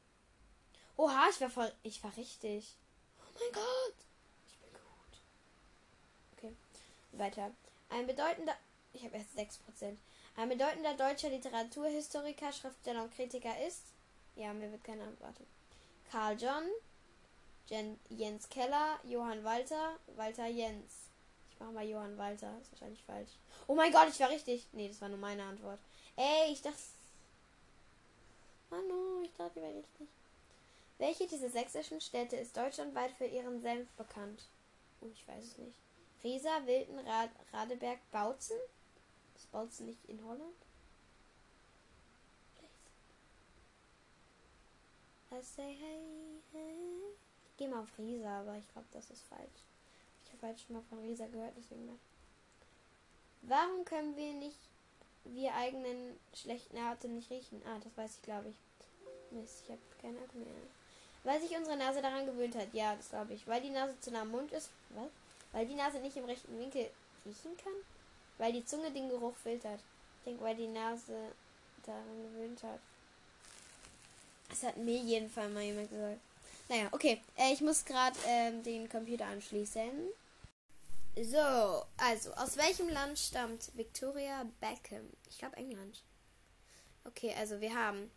Oha, 0.97 1.29
ich 1.31 1.41
war 1.41 1.51
voll. 1.51 1.73
Ich 1.83 2.03
war 2.05 2.17
richtig. 2.17 2.77
Oh 3.19 3.39
mein 3.39 3.53
Gott. 3.53 3.95
Ich 4.47 4.59
bin 4.59 4.73
gut. 4.73 5.19
Okay. 6.37 6.57
Weiter. 7.13 7.51
Ein 7.91 8.07
bedeutender. 8.07 8.55
Ich 8.93 9.05
habe 9.05 9.17
erst 9.17 9.37
6%. 9.37 9.97
Ein 10.37 10.49
bedeutender 10.49 10.95
deutscher 10.95 11.29
Literaturhistoriker, 11.29 12.53
Schriftsteller 12.53 13.05
und 13.05 13.15
Kritiker 13.15 13.55
ist. 13.67 13.83
Ja, 14.37 14.53
mir 14.53 14.71
wird 14.71 14.85
keine 14.85 15.05
Antwort. 15.05 15.35
Karl 16.11 16.39
John, 16.41 16.65
Jen, 17.67 17.99
Jens 18.09 18.49
Keller, 18.49 18.99
Johann 19.05 19.45
Walter, 19.45 19.99
Walter 20.17 20.47
Jens. 20.47 21.09
Ich 21.51 21.61
mache 21.61 21.73
mal 21.73 21.87
Johann 21.87 22.17
Walter. 22.19 22.59
Ist 22.61 22.73
wahrscheinlich 22.73 23.03
falsch. 23.05 23.31
Oh 23.67 23.75
mein 23.75 23.93
Gott, 23.93 24.09
ich 24.09 24.21
war 24.21 24.31
richtig. 24.31 24.67
Nee, 24.73 24.89
das 24.89 25.01
war 25.01 25.09
nur 25.09 25.19
meine 25.19 25.45
Antwort. 25.45 25.79
Ey, 26.17 26.53
ich 26.53 26.63
dachte. 26.63 26.79
Manu, 28.71 29.23
ich 29.23 29.33
dachte, 29.35 29.61
ich 29.61 29.65
war 29.67 29.75
richtig. 29.75 30.09
Welche 30.99 31.27
dieser 31.27 31.51
sächsischen 31.51 32.01
Städte 32.01 32.37
ist 32.37 32.57
deutschlandweit 32.57 33.13
für 33.13 33.27
ihren 33.27 33.61
Senf 33.61 33.89
bekannt? 33.93 34.49
Oh, 35.01 35.09
ich 35.13 35.27
weiß 35.27 35.45
es 35.45 35.59
nicht. 35.59 35.77
Riesa, 36.23 36.65
Wilden, 36.67 36.99
Rad, 37.01 37.31
Radeberg, 37.53 37.99
Bautzen? 38.11 38.57
Ist 39.35 39.51
Bautzen 39.51 39.87
nicht 39.87 40.05
in 40.09 40.25
Holland? 40.25 40.55
I 45.33 45.41
say 45.43 45.75
hey, 45.81 46.43
hey. 46.53 47.15
Ich 47.47 47.57
gehe 47.57 47.69
mal 47.69 47.81
auf 47.81 47.99
Riesa, 47.99 48.41
aber 48.41 48.57
ich 48.57 48.69
glaube, 48.73 48.89
das 48.93 49.11
ist 49.11 49.23
falsch. 49.23 49.63
Ich 50.25 50.33
habe 50.33 50.49
halt 50.49 50.61
schon 50.61 50.77
mal 50.77 50.83
von 50.91 50.99
Riesa 50.99 51.27
gehört, 51.27 51.55
deswegen. 51.57 51.87
Mal. 51.87 51.99
Warum 53.43 53.85
können 53.85 54.15
wir 54.17 54.33
nicht 54.35 54.59
wir 55.25 55.55
eigenen 55.55 56.19
schlechten 56.35 56.77
Atem 56.77 57.15
nicht 57.15 57.31
riechen? 57.31 57.63
Ah, 57.67 57.79
das 57.83 57.97
weiß 57.97 58.17
ich, 58.17 58.23
glaube 58.23 58.49
ich. 58.49 58.57
Mist, 59.31 59.63
ich 59.65 59.71
habe 59.71 59.81
keine 60.01 60.19
Akku 60.19 60.39
mehr. 60.39 60.49
Weil 61.25 61.41
sich 61.41 61.57
unsere 61.57 61.77
Nase 61.77 62.03
daran 62.03 62.27
gewöhnt 62.27 62.57
hat. 62.57 62.75
Ja, 62.75 62.95
das 62.95 63.11
glaube 63.11 63.35
ich. 63.35 63.47
Weil 63.47 63.63
die 63.63 63.71
Nase 63.71 63.99
zu 64.01 64.11
nah 64.11 64.23
am 64.23 64.31
Mund 64.31 64.53
ist. 64.53 64.71
Was? 64.91 65.11
Weil 65.53 65.67
die 65.67 65.75
Nase 65.75 65.99
nicht 65.99 66.17
im 66.17 66.25
rechten 66.25 66.59
Winkel 66.59 66.91
riechen 67.25 67.57
kann? 67.63 67.73
Weil 68.39 68.53
die 68.53 68.65
Zunge 68.65 68.91
den 68.91 69.09
Geruch 69.09 69.37
filtert. 69.37 69.81
Ich 70.19 70.25
denke, 70.25 70.45
weil 70.45 70.57
die 70.57 70.67
Nase 70.67 71.33
daran 71.85 72.23
gewöhnt 72.23 72.63
hat. 72.63 72.81
Das 74.49 74.63
hat 74.63 74.77
mir 74.77 74.99
jedenfalls 74.99 75.53
mal 75.53 75.63
jemand 75.63 75.91
gesagt. 75.91 76.21
Naja, 76.69 76.89
okay. 76.93 77.21
Äh, 77.37 77.53
ich 77.53 77.61
muss 77.61 77.85
gerade 77.85 78.19
ähm, 78.27 78.63
den 78.63 78.89
Computer 78.89 79.27
anschließen. 79.27 80.09
So, 81.17 81.85
also, 81.99 82.33
aus 82.35 82.57
welchem 82.57 82.89
Land 82.89 83.19
stammt 83.19 83.71
Victoria 83.77 84.47
Beckham? 84.61 85.11
Ich 85.29 85.39
glaube 85.39 85.57
England. 85.57 86.03
Okay, 87.05 87.35
also 87.39 87.61
wir 87.61 87.75
haben 87.75 88.11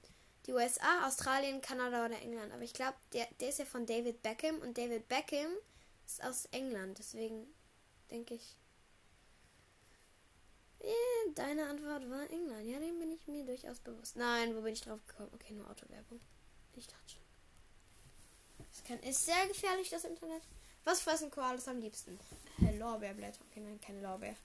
die 0.46 0.54
USA, 0.54 1.06
Australien, 1.08 1.62
Kanada 1.62 2.06
oder 2.06 2.22
England. 2.22 2.54
Aber 2.54 2.62
ich 2.62 2.74
glaube, 2.74 2.96
der, 3.14 3.28
der 3.40 3.50
ist 3.50 3.60
ja 3.60 3.66
von 3.66 3.86
David 3.86 4.22
Beckham 4.22 4.60
und 4.60 4.78
David 4.78 5.08
Beckham 5.10 5.52
ist 6.06 6.24
aus 6.24 6.46
England. 6.52 7.00
Deswegen 7.00 7.48
denke 8.12 8.36
ich. 8.36 8.58
Yeah, 10.82 11.34
deine 11.34 11.68
Antwort 11.68 12.10
war 12.10 12.30
England. 12.30 12.68
Ja, 12.68 12.80
dem 12.80 13.00
bin 13.00 13.12
ich 13.12 13.28
mir 13.28 13.46
durchaus 13.46 13.80
bewusst. 13.80 14.16
Nein, 14.16 14.56
wo 14.56 14.62
bin 14.62 14.74
ich 14.74 14.82
drauf 14.82 15.00
gekommen? 15.08 15.32
Okay, 15.34 15.54
nur 15.54 15.70
Autowerbung. 15.70 16.20
Ich 16.76 16.88
dachte 16.88 17.10
schon. 17.10 17.22
Das 18.70 18.84
kann, 18.84 19.00
ist 19.00 19.26
sehr 19.26 19.48
gefährlich, 19.48 19.90
das 19.90 20.04
Internet. 20.04 20.44
Was 20.84 21.02
fressen 21.02 21.32
Koalas 21.32 21.68
am 21.68 21.80
liebsten? 21.80 22.20
Äh, 22.62 22.78
Lorbeerblätter. 22.78 23.40
Okay, 23.50 23.62
nein, 23.62 23.82
keine 23.82 24.02
Lorbeer. 24.02 24.36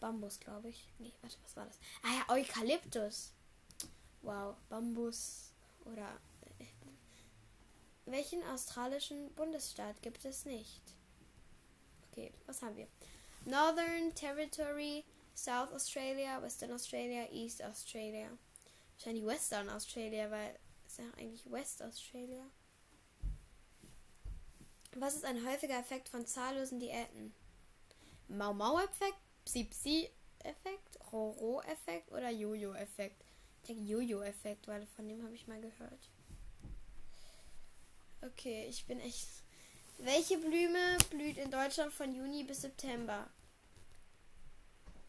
Bambus, 0.00 0.40
glaube 0.40 0.68
ich. 0.68 0.88
Nee, 0.98 1.12
warte, 1.20 1.36
was 1.42 1.56
war 1.56 1.66
das? 1.66 1.76
Ah 2.02 2.14
ja, 2.14 2.34
Eukalyptus. 2.34 3.32
Wow, 4.22 4.56
Bambus 4.68 5.50
oder 5.84 6.08
äh, 6.58 6.64
welchen 8.06 8.42
australischen 8.44 9.32
Bundesstaat 9.34 10.00
gibt 10.02 10.24
es 10.24 10.44
nicht? 10.44 10.80
Okay, 12.10 12.32
was 12.46 12.62
haben 12.62 12.76
wir? 12.76 12.88
Northern 13.44 14.14
Territory, 14.14 15.04
South 15.34 15.72
Australia, 15.72 16.40
Western 16.42 16.72
Australia, 16.72 17.26
East 17.32 17.62
Australia. 17.62 18.28
Wahrscheinlich 18.96 19.24
Western 19.24 19.68
Australia, 19.70 20.30
weil 20.30 20.58
es 20.86 20.98
ja 20.98 21.04
eigentlich 21.16 21.50
West 21.50 21.82
Australia. 21.82 22.44
Was 24.96 25.14
ist 25.14 25.24
ein 25.24 25.46
häufiger 25.46 25.78
Effekt 25.78 26.08
von 26.08 26.26
zahllosen 26.26 26.80
Diäten? 26.80 27.32
Mau-Mau-Effekt, 28.28 29.18
Psi-Psi-Effekt, 29.44 31.12
Roro-Effekt 31.12 32.10
oder 32.12 32.30
Jojo-Effekt? 32.30 33.24
Ich 33.62 33.68
denke 33.68 33.84
Jojo-Effekt, 33.84 34.66
weil 34.68 34.86
von 34.86 35.08
dem 35.08 35.22
habe 35.22 35.34
ich 35.34 35.46
mal 35.46 35.60
gehört. 35.60 36.10
Okay, 38.22 38.66
ich 38.68 38.84
bin 38.86 39.00
echt. 39.00 39.28
Welche 40.02 40.38
Blume 40.38 40.96
blüht 41.10 41.36
in 41.36 41.50
Deutschland 41.50 41.92
von 41.92 42.14
Juni 42.14 42.42
bis 42.44 42.62
September? 42.62 43.28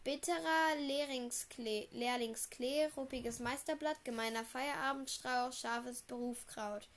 Bitterer 0.04 0.76
Lehrlingsklee, 0.80 1.88
Lehrlingsklee, 1.92 2.86
ruppiges 2.96 3.38
Meisterblatt, 3.38 4.04
gemeiner 4.04 4.44
Feierabendstrauch, 4.44 5.52
scharfes 5.52 6.02
Berufkraut. 6.02 6.88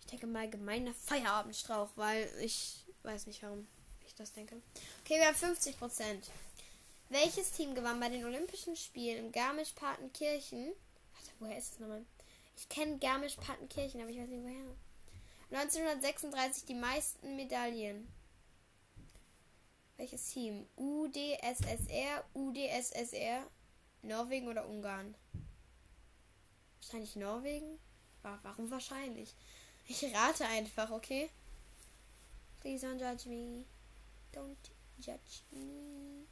Ich 0.00 0.06
denke 0.06 0.26
mal 0.26 0.50
gemeiner 0.50 0.92
Feierabendstrauch, 0.94 1.90
weil 1.94 2.28
ich 2.42 2.84
weiß 3.04 3.26
nicht, 3.26 3.42
warum 3.44 3.68
ich 4.04 4.14
das 4.16 4.32
denke. 4.32 4.56
Okay, 5.04 5.18
wir 5.18 5.26
haben 5.26 5.36
50 5.36 5.78
Prozent. 5.78 6.30
Welches 7.08 7.52
Team 7.52 7.74
gewann 7.74 8.00
bei 8.00 8.08
den 8.08 8.24
Olympischen 8.24 8.74
Spielen 8.74 9.26
in 9.26 9.32
Garmisch-Partenkirchen 9.32 10.72
Woher 11.38 11.58
ist 11.58 11.74
es 11.74 11.78
nochmal? 11.78 12.04
Ich 12.56 12.68
kenne 12.68 12.98
Garmisch-Partenkirchen, 12.98 14.00
aber 14.00 14.10
ich 14.10 14.18
weiß 14.18 14.28
nicht 14.28 14.42
woher. 14.42 14.87
1936 15.50 16.66
die 16.66 16.74
meisten 16.74 17.36
Medaillen. 17.36 18.06
Welches 19.96 20.30
Team? 20.30 20.66
UdSSR, 20.76 22.24
UdSSR, 22.34 23.46
Norwegen 24.02 24.48
oder 24.48 24.68
Ungarn? 24.68 25.14
Wahrscheinlich 26.80 27.16
Norwegen? 27.16 27.78
Warum 28.22 28.70
wahrscheinlich? 28.70 29.34
Ich 29.86 30.04
rate 30.14 30.44
einfach, 30.46 30.90
okay? 30.90 31.30
Please 32.60 32.86
don't 32.86 32.98
judge 32.98 33.28
me. 33.28 33.64
Don't 34.34 34.56
judge 34.98 35.42
me. 35.50 36.26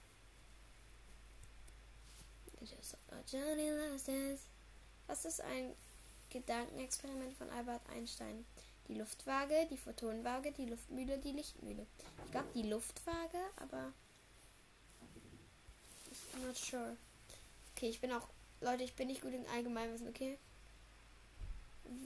Was 5.06 5.24
ist 5.24 5.40
ein 5.40 5.74
Gedankenexperiment 6.30 7.32
von 7.34 7.48
Albert 7.50 7.88
Einstein? 7.90 8.44
Die 8.88 8.94
Luftwaage, 8.94 9.66
die 9.70 9.76
Photonwaage, 9.76 10.52
die 10.52 10.66
Luftmühle, 10.66 11.18
die 11.18 11.32
Lichtmühle. 11.32 11.86
Ich 12.24 12.30
glaube 12.30 12.48
die 12.54 12.62
Luftwaage, 12.62 13.40
aber 13.56 13.92
ich 16.10 16.20
bin 16.32 16.46
not 16.46 16.56
sure. 16.56 16.96
Okay, 17.74 17.88
ich 17.88 18.00
bin 18.00 18.12
auch 18.12 18.28
Leute, 18.60 18.84
ich 18.84 18.94
bin 18.94 19.08
nicht 19.08 19.22
gut 19.22 19.32
in 19.32 19.46
Allgemeinwissen, 19.48 20.08
okay? 20.08 20.38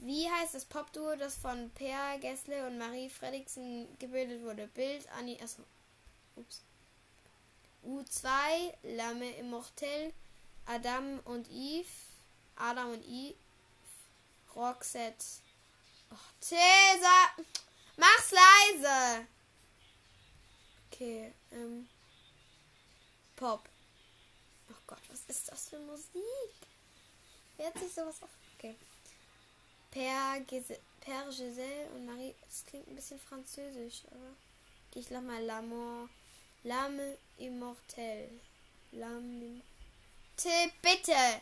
Wie 0.01 0.29
heißt 0.29 0.53
das 0.53 0.65
Popduo, 0.65 1.15
das 1.15 1.35
von 1.35 1.69
Per 1.71 2.19
Gessle 2.19 2.67
und 2.67 2.77
Marie 2.77 3.09
Fredriksen 3.09 3.87
gebildet 3.99 4.43
wurde? 4.43 4.67
Bild, 4.67 5.07
Annie, 5.17 5.41
achso. 5.41 5.63
Ups. 6.35 6.63
U2, 7.85 8.27
Lame 8.83 9.31
Immortel, 9.37 10.13
Adam 10.65 11.19
und 11.25 11.49
Eve. 11.49 11.87
Adam 12.55 12.91
und 12.91 13.05
I. 13.07 13.35
Roxette. 14.55 15.25
Cäsar! 16.39 17.35
Mach's 17.97 18.31
leise! 18.31 19.27
Okay, 20.87 21.33
ähm. 21.51 21.87
Pop. 23.35 23.67
Oh 24.69 24.81
Gott, 24.87 25.01
was 25.09 25.21
ist 25.27 25.51
das 25.51 25.69
für 25.69 25.79
Musik? 25.79 26.21
Wer 27.57 27.67
hat 27.67 27.79
sich 27.79 27.93
sowas 27.93 28.21
auf. 28.21 28.29
Okay. 28.57 28.75
Per, 29.91 30.39
Gise 30.41 30.79
Giselle 31.29 31.89
und 31.95 32.05
Marie. 32.05 32.35
Das 32.45 32.65
klingt 32.65 32.87
ein 32.87 32.95
bisschen 32.95 33.19
französisch, 33.19 34.03
aber. 34.11 34.35
Ich 34.93 35.09
lach 35.09 35.21
mal 35.21 35.43
L'amour. 35.43 36.09
L'âme 36.63 37.17
immortelle. 37.37 38.29
L'âme. 38.93 39.61
Bitte! 40.81 41.41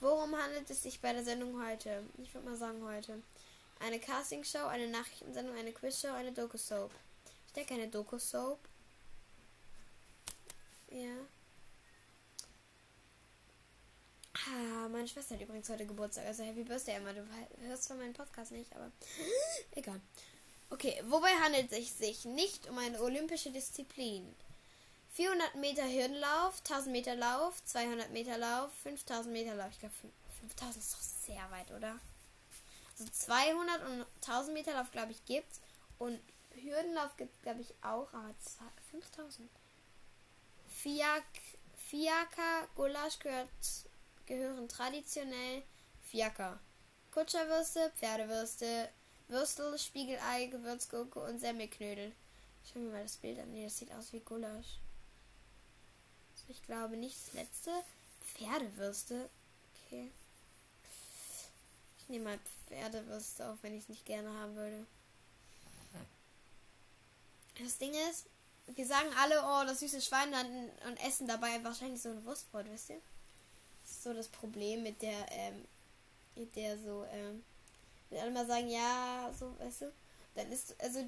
Worum 0.00 0.36
handelt 0.36 0.68
es 0.70 0.82
sich 0.82 1.00
bei 1.00 1.12
der 1.12 1.24
Sendung 1.24 1.62
heute? 1.62 2.02
Ich 2.18 2.32
würde 2.34 2.48
mal 2.48 2.56
sagen 2.56 2.82
heute. 2.84 3.22
Eine 3.78 4.00
Castingshow, 4.00 4.66
eine 4.66 4.88
Nachrichtensendung, 4.88 5.56
eine 5.56 5.72
Quizshow, 5.72 6.12
eine 6.12 6.32
Doku-Soap. 6.32 6.92
Ich 7.46 7.52
denke 7.52 7.74
eine 7.74 7.88
Doku-Soap. 7.88 8.58
Ja. 10.90 11.16
Ah, 14.34 14.88
meine 14.88 15.08
Schwester 15.08 15.34
hat 15.34 15.42
übrigens 15.42 15.68
heute 15.68 15.86
Geburtstag. 15.86 16.26
Also 16.26 16.42
Happy 16.44 16.62
Birthday, 16.62 16.96
Emma. 16.96 17.12
Du 17.12 17.26
hörst 17.66 17.84
zwar 17.84 17.96
meinen 17.96 18.12
Podcast 18.12 18.52
nicht, 18.52 18.74
aber 18.74 18.90
egal. 19.72 20.00
Okay, 20.70 21.02
wobei 21.08 21.30
handelt 21.42 21.72
es 21.72 21.98
sich 21.98 22.24
nicht 22.24 22.68
um 22.68 22.78
eine 22.78 23.00
olympische 23.00 23.50
Disziplin? 23.50 24.34
400 25.12 25.54
Meter 25.56 25.84
Hürdenlauf, 25.88 26.58
1000 26.58 26.92
Meter 26.92 27.14
Lauf, 27.14 27.64
200 27.64 28.10
Meter 28.10 28.36
Lauf, 28.36 28.70
5000 28.82 29.32
Meter 29.32 29.54
Lauf. 29.54 29.70
Ich 29.70 29.80
glaube, 29.80 29.94
5000 30.40 30.76
ist 30.76 30.92
doch 30.92 31.00
sehr 31.00 31.50
weit, 31.50 31.70
oder? 31.70 31.98
Also 32.98 33.10
200 33.12 33.82
und 33.88 34.06
1000 34.22 34.54
Meter 34.54 34.74
Lauf, 34.74 34.90
glaube 34.90 35.12
ich, 35.12 35.24
gibt's. 35.24 35.60
Und 35.98 36.20
Hürdenlauf 36.54 37.16
gibt 37.16 37.34
es, 37.34 37.42
glaube 37.42 37.60
ich, 37.60 37.74
auch. 37.82 38.12
Aber 38.12 38.34
5000. 38.90 39.48
Fiak, 40.68 41.24
Fiaker, 41.76 42.68
Gulasch 42.74 43.18
gehört, 43.18 43.48
gehören 44.26 44.68
traditionell 44.68 45.62
Fiaker. 46.02 46.58
Kutscherwürste, 47.12 47.90
Pferdewürste, 47.96 48.90
Würstel, 49.28 49.78
Spiegelei, 49.78 50.46
Gewürzgurke 50.46 51.20
und 51.20 51.40
Semmelknödel. 51.40 52.12
Schau 52.64 52.78
mir 52.78 52.92
mal 52.92 53.02
das 53.02 53.16
Bild 53.16 53.38
an. 53.38 53.52
Nee, 53.52 53.64
das 53.64 53.78
sieht 53.78 53.92
aus 53.92 54.12
wie 54.12 54.20
Gulasch. 54.20 54.78
Also 56.32 56.44
ich 56.48 56.62
glaube 56.62 56.96
nicht 56.96 57.16
das 57.16 57.34
letzte. 57.34 57.70
Pferdewürste. 58.34 59.30
Okay. 59.86 60.10
Ich 62.06 62.10
nehme 62.10 62.24
mal 62.24 62.38
Pferdewürste, 62.68 63.48
auch 63.48 63.56
wenn 63.62 63.74
ich 63.74 63.82
es 63.82 63.88
nicht 63.88 64.06
gerne 64.06 64.32
haben 64.38 64.54
würde. 64.54 64.86
Das 67.58 67.78
Ding 67.78 67.92
ist, 68.10 68.26
wir 68.74 68.86
sagen 68.86 69.08
alle, 69.18 69.42
oh, 69.42 69.64
das 69.66 69.80
süße 69.80 70.00
Schwein 70.00 70.32
und 70.86 70.96
essen 71.04 71.26
dabei 71.26 71.62
wahrscheinlich 71.64 72.00
so 72.00 72.10
ein 72.10 72.24
Wurstbrot, 72.24 72.66
wisst 72.70 72.90
ihr? 72.90 73.00
Das 73.82 73.90
ist 73.90 74.02
so 74.04 74.12
das 74.12 74.28
Problem 74.28 74.84
mit 74.84 75.02
der, 75.02 75.26
ähm, 75.32 75.64
mit 76.36 76.54
der 76.54 76.78
so, 76.78 77.04
ähm, 77.10 77.42
wenn 78.10 78.20
alle 78.20 78.30
mal 78.30 78.46
sagen, 78.46 78.68
ja, 78.68 79.32
so, 79.36 79.58
weißt 79.58 79.82
du, 79.82 79.92
dann 80.36 80.52
ist, 80.52 80.80
also, 80.80 81.04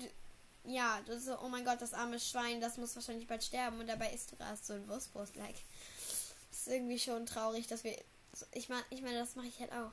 ja, 0.65 1.01
du 1.07 1.21
so, 1.21 1.39
oh 1.41 1.49
mein 1.49 1.65
Gott, 1.65 1.81
das 1.81 1.95
arme 1.95 2.19
Schwein, 2.19 2.61
das 2.61 2.77
muss 2.77 2.97
wahrscheinlich 2.97 3.29
bald 3.29 3.45
sterben 3.45 3.79
und 3.79 3.87
dabei 3.87 4.13
isst 4.13 4.33
du 4.33 4.37
gerade 4.37 4.59
so 4.61 4.73
ein 4.73 4.89
Wurstbrot, 4.89 5.37
like. 5.37 5.57
Das 6.51 6.61
ist 6.61 6.69
irgendwie 6.69 6.99
schon 6.99 7.25
traurig, 7.25 7.69
dass 7.69 7.85
wir, 7.85 7.97
ich 8.53 8.69
meine, 8.69 8.85
ich 8.91 9.03
meine, 9.03 9.19
das 9.19 9.37
mache 9.37 9.47
ich 9.47 9.61
halt 9.61 9.73
auch. 9.73 9.93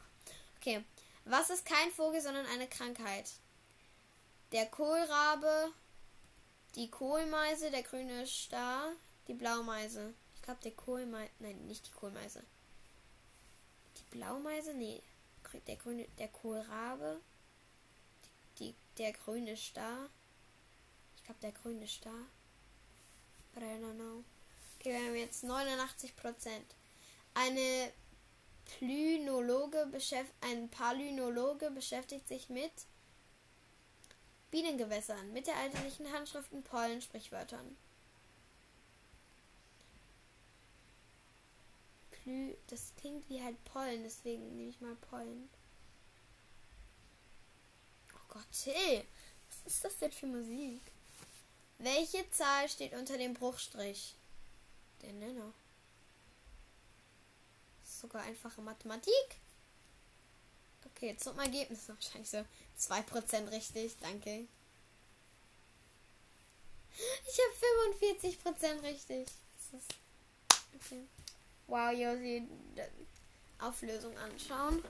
Okay, 0.65 0.83
was 1.25 1.51
ist 1.51 1.63
kein 1.63 1.91
Vogel, 1.91 2.19
sondern 2.21 2.47
eine 2.47 2.67
Krankheit? 2.67 3.29
Der 4.51 4.65
Kohlrabe, 4.65 5.71
die 6.73 6.89
Kohlmeise, 6.89 7.69
der 7.69 7.83
grüne 7.83 8.25
Star, 8.25 8.91
die 9.27 9.35
Blaumeise. 9.35 10.15
Ich 10.33 10.41
glaube, 10.41 10.61
der 10.63 10.71
Kohlmeise. 10.71 11.29
Nein, 11.37 11.67
nicht 11.67 11.85
die 11.85 11.91
Kohlmeise. 11.91 12.41
Die 13.97 14.15
Blaumeise? 14.17 14.73
Nee. 14.73 15.03
Der 15.67 15.75
grüne, 15.75 16.07
der 16.17 16.29
Kohlrabe. 16.29 17.21
Die, 18.57 18.73
der 18.97 19.13
grüne 19.13 19.55
Star. 19.55 20.09
Ich 21.17 21.25
glaube, 21.25 21.41
der 21.41 21.51
grüne 21.51 21.87
Star. 21.87 22.25
But 23.53 23.61
I 23.61 23.67
don't 23.67 23.93
know. 23.93 24.23
Okay, 24.79 24.93
wir 24.93 25.05
haben 25.05 25.15
jetzt 25.15 25.43
89% 25.43 26.49
Eine 27.35 27.91
Beschäftigt, 29.87 30.33
ein 30.41 30.69
Palynologe 30.69 31.71
beschäftigt 31.71 32.27
sich 32.27 32.49
mit 32.49 32.71
Bienengewässern, 34.51 35.33
mittelalterlichen 35.33 36.11
Handschriften, 36.11 36.63
Pollen, 36.63 37.01
Sprichwörtern. 37.01 37.77
Plü, 42.11 42.55
das 42.67 42.93
klingt 42.97 43.29
wie 43.29 43.43
halt 43.43 43.63
Pollen, 43.65 44.03
deswegen 44.03 44.55
nehme 44.55 44.69
ich 44.69 44.81
mal 44.81 44.95
Pollen. 44.95 45.49
Oh 48.13 48.25
Gott, 48.29 48.51
Till, 48.51 49.05
was 49.49 49.73
ist 49.73 49.83
das 49.83 49.97
denn 49.97 50.11
für 50.11 50.27
Musik? 50.27 50.81
Welche 51.77 52.29
Zahl 52.31 52.69
steht 52.69 52.93
unter 52.93 53.17
dem 53.17 53.33
Bruchstrich? 53.33 54.15
Der 55.01 55.13
Nenner. 55.13 55.53
Sogar 58.05 58.21
einfache 58.21 58.61
Mathematik. 58.61 59.39
Okay, 60.85 61.17
zum 61.17 61.39
Ergebnis 61.39 61.89
wahrscheinlich 61.89 62.29
so 62.29 62.45
2% 62.79 63.49
richtig. 63.49 63.95
Danke. 63.99 64.45
Ich 67.27 67.39
habe 67.39 68.37
45% 68.69 68.83
richtig. 68.83 69.27
Okay. 70.75 71.07
Wow, 71.65 71.91
Josi. 71.93 72.47
Auflösung 73.57 74.15
anschauen. 74.19 74.83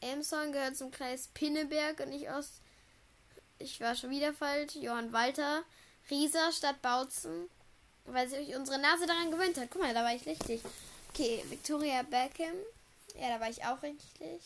Elmshorn 0.00 0.52
gehört 0.52 0.78
zum 0.78 0.90
Kreis 0.90 1.28
Pinneberg 1.34 2.00
und 2.00 2.08
nicht 2.08 2.30
aus. 2.30 2.48
Ich 3.58 3.78
war 3.82 3.94
schon 3.94 4.08
wieder 4.08 4.32
falsch. 4.32 4.74
Johann 4.76 5.12
Walter. 5.12 5.64
Rieser 6.08 6.50
statt 6.50 6.80
Bautzen. 6.80 7.50
Weil 8.06 8.26
sich 8.26 8.56
unsere 8.56 8.78
Nase 8.78 9.06
daran 9.06 9.30
gewöhnt 9.30 9.58
hat. 9.58 9.68
Guck 9.70 9.82
mal, 9.82 9.92
da 9.92 10.02
war 10.02 10.14
ich 10.14 10.24
richtig. 10.24 10.62
Okay, 11.08 11.44
Victoria 11.48 12.02
Beckham. 12.02 12.56
Ja, 13.18 13.28
da 13.30 13.40
war 13.40 13.50
ich 13.50 13.64
auch 13.64 13.82
richtig. 13.82 14.42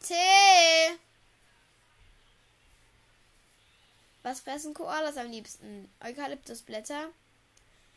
T. 0.00 0.14
Was 4.22 4.40
fressen 4.40 4.74
Koalas 4.74 5.16
am 5.16 5.30
liebsten? 5.30 5.90
Eukalyptusblätter. 6.04 7.08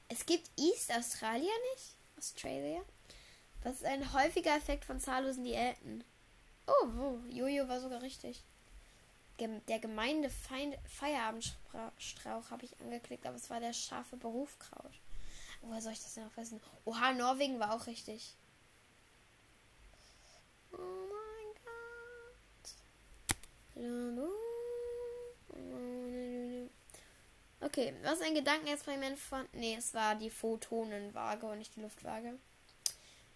Es 0.08 0.26
gibt 0.26 0.50
East 0.58 0.92
Australia 0.92 1.52
nicht? 1.74 1.96
Australia? 2.18 2.82
Was 3.64 3.76
ist 3.76 3.86
ein 3.86 4.14
häufiger 4.14 4.56
Effekt 4.56 4.86
von 4.86 5.00
zahllosen 5.00 5.44
Diäten? 5.44 6.04
Oh, 6.68 6.88
oh 7.00 7.20
Jojo 7.30 7.68
war 7.68 7.80
sogar 7.80 8.02
richtig. 8.02 8.44
Der 9.68 9.80
gemeinde 9.80 10.30
Feierabendstrauch 10.30 12.52
habe 12.52 12.66
ich 12.66 12.80
angeklickt, 12.80 13.26
aber 13.26 13.38
es 13.38 13.50
war 13.50 13.60
der 13.60 13.74
scharfe 13.74 14.16
Berufkraut. 14.16 15.02
Woher 15.62 15.82
soll 15.82 15.94
ich 15.94 16.02
das 16.02 16.14
denn 16.14 16.26
noch 16.26 16.38
wissen? 16.38 16.62
Oha, 16.86 17.12
Norwegen 17.14 17.60
war 17.60 17.74
auch 17.74 17.88
richtig. 17.88 18.36
Oh 20.72 20.78
mein 20.78 21.56
Gott. 21.64 22.76
Okay, 27.62 27.96
was 28.04 28.20
ist 28.20 28.24
ein 28.24 28.36
Gedankenexperiment 28.36 29.18
von. 29.18 29.50
Nee, 29.54 29.76
es 29.76 29.92
war 29.94 30.16
die 30.16 30.30
Photonenwaage 30.30 31.48
und 31.48 31.58
nicht 31.60 31.76
die 31.76 31.82
Luftwaage. 31.82 32.38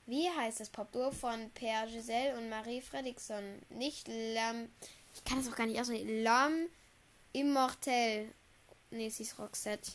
Wie 0.05 0.29
heißt 0.29 0.59
das 0.59 0.69
Popduo 0.69 1.09
von 1.09 1.49
Per 1.51 1.87
Giselle 1.87 2.37
und 2.37 2.49
Marie 2.49 2.81
Fredriksson? 2.81 3.63
Nicht 3.69 4.07
Lam. 4.07 4.69
Ich 5.15 5.23
kann 5.23 5.39
das 5.43 5.51
auch 5.51 5.55
gar 5.55 5.65
nicht 5.65 5.79
aussprechen. 5.79 6.23
Lam 6.23 6.67
Immortel. 7.33 8.31
Nee, 8.91 9.07
es 9.07 9.19
ist 9.19 9.39
Roxette. 9.39 9.93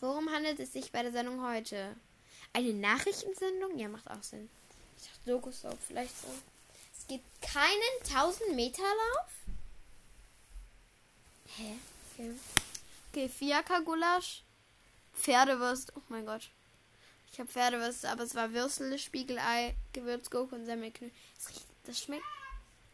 Worum 0.00 0.28
handelt 0.30 0.60
es 0.60 0.72
sich 0.72 0.92
bei 0.92 1.02
der 1.02 1.12
Sendung 1.12 1.42
heute? 1.42 1.96
Eine 2.52 2.74
Nachrichtensendung? 2.74 3.78
Ja, 3.78 3.88
macht 3.88 4.10
auch 4.10 4.22
Sinn. 4.22 4.50
Ich 4.98 5.08
dachte, 5.08 5.30
Doku-Soap 5.30 5.78
vielleicht 5.86 6.14
so. 6.20 6.28
Es 6.98 7.06
gibt 7.06 7.24
keinen 7.40 8.16
1000 8.16 8.54
Meter 8.54 8.82
Lauf? 8.82 9.30
Hä? 11.56 11.78
Okay, 12.12 12.32
okay 13.10 13.28
Fiaker-Gulasch. 13.28 14.42
Pferdewurst. 15.14 15.92
Oh 15.96 16.02
mein 16.08 16.26
Gott. 16.26 16.50
Ich 17.32 17.40
habe 17.40 17.50
Pferdewurst, 17.50 18.04
aber 18.04 18.24
es 18.24 18.34
war 18.34 18.52
Würstel, 18.52 18.98
Spiegelei, 18.98 19.74
Gewürzgurke 19.92 20.54
und 20.54 20.66
Semmelknödel. 20.66 21.14
Das, 21.36 21.60
das 21.84 22.00
schmeckt. 22.02 22.24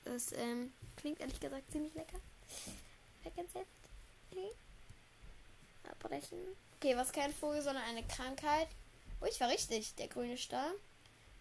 Das 0.05 0.33
ähm, 0.33 0.73
klingt 0.97 1.21
ehrlich 1.21 1.41
gesagt 1.41 1.71
ziemlich 1.71 1.95
lecker. 1.95 2.19
Okay. 3.25 4.51
Abbrechen. 5.91 6.39
Okay, 6.77 6.97
was 6.97 7.13
kein 7.13 7.33
Vogel, 7.33 7.63
sondern 7.63 7.85
eine 7.85 8.03
Krankheit. 8.05 8.69
Oh, 9.21 9.27
ich 9.27 9.41
war 9.41 9.49
richtig. 9.49 9.95
Der 9.97 10.09
grüne 10.09 10.37
Star. 10.37 10.71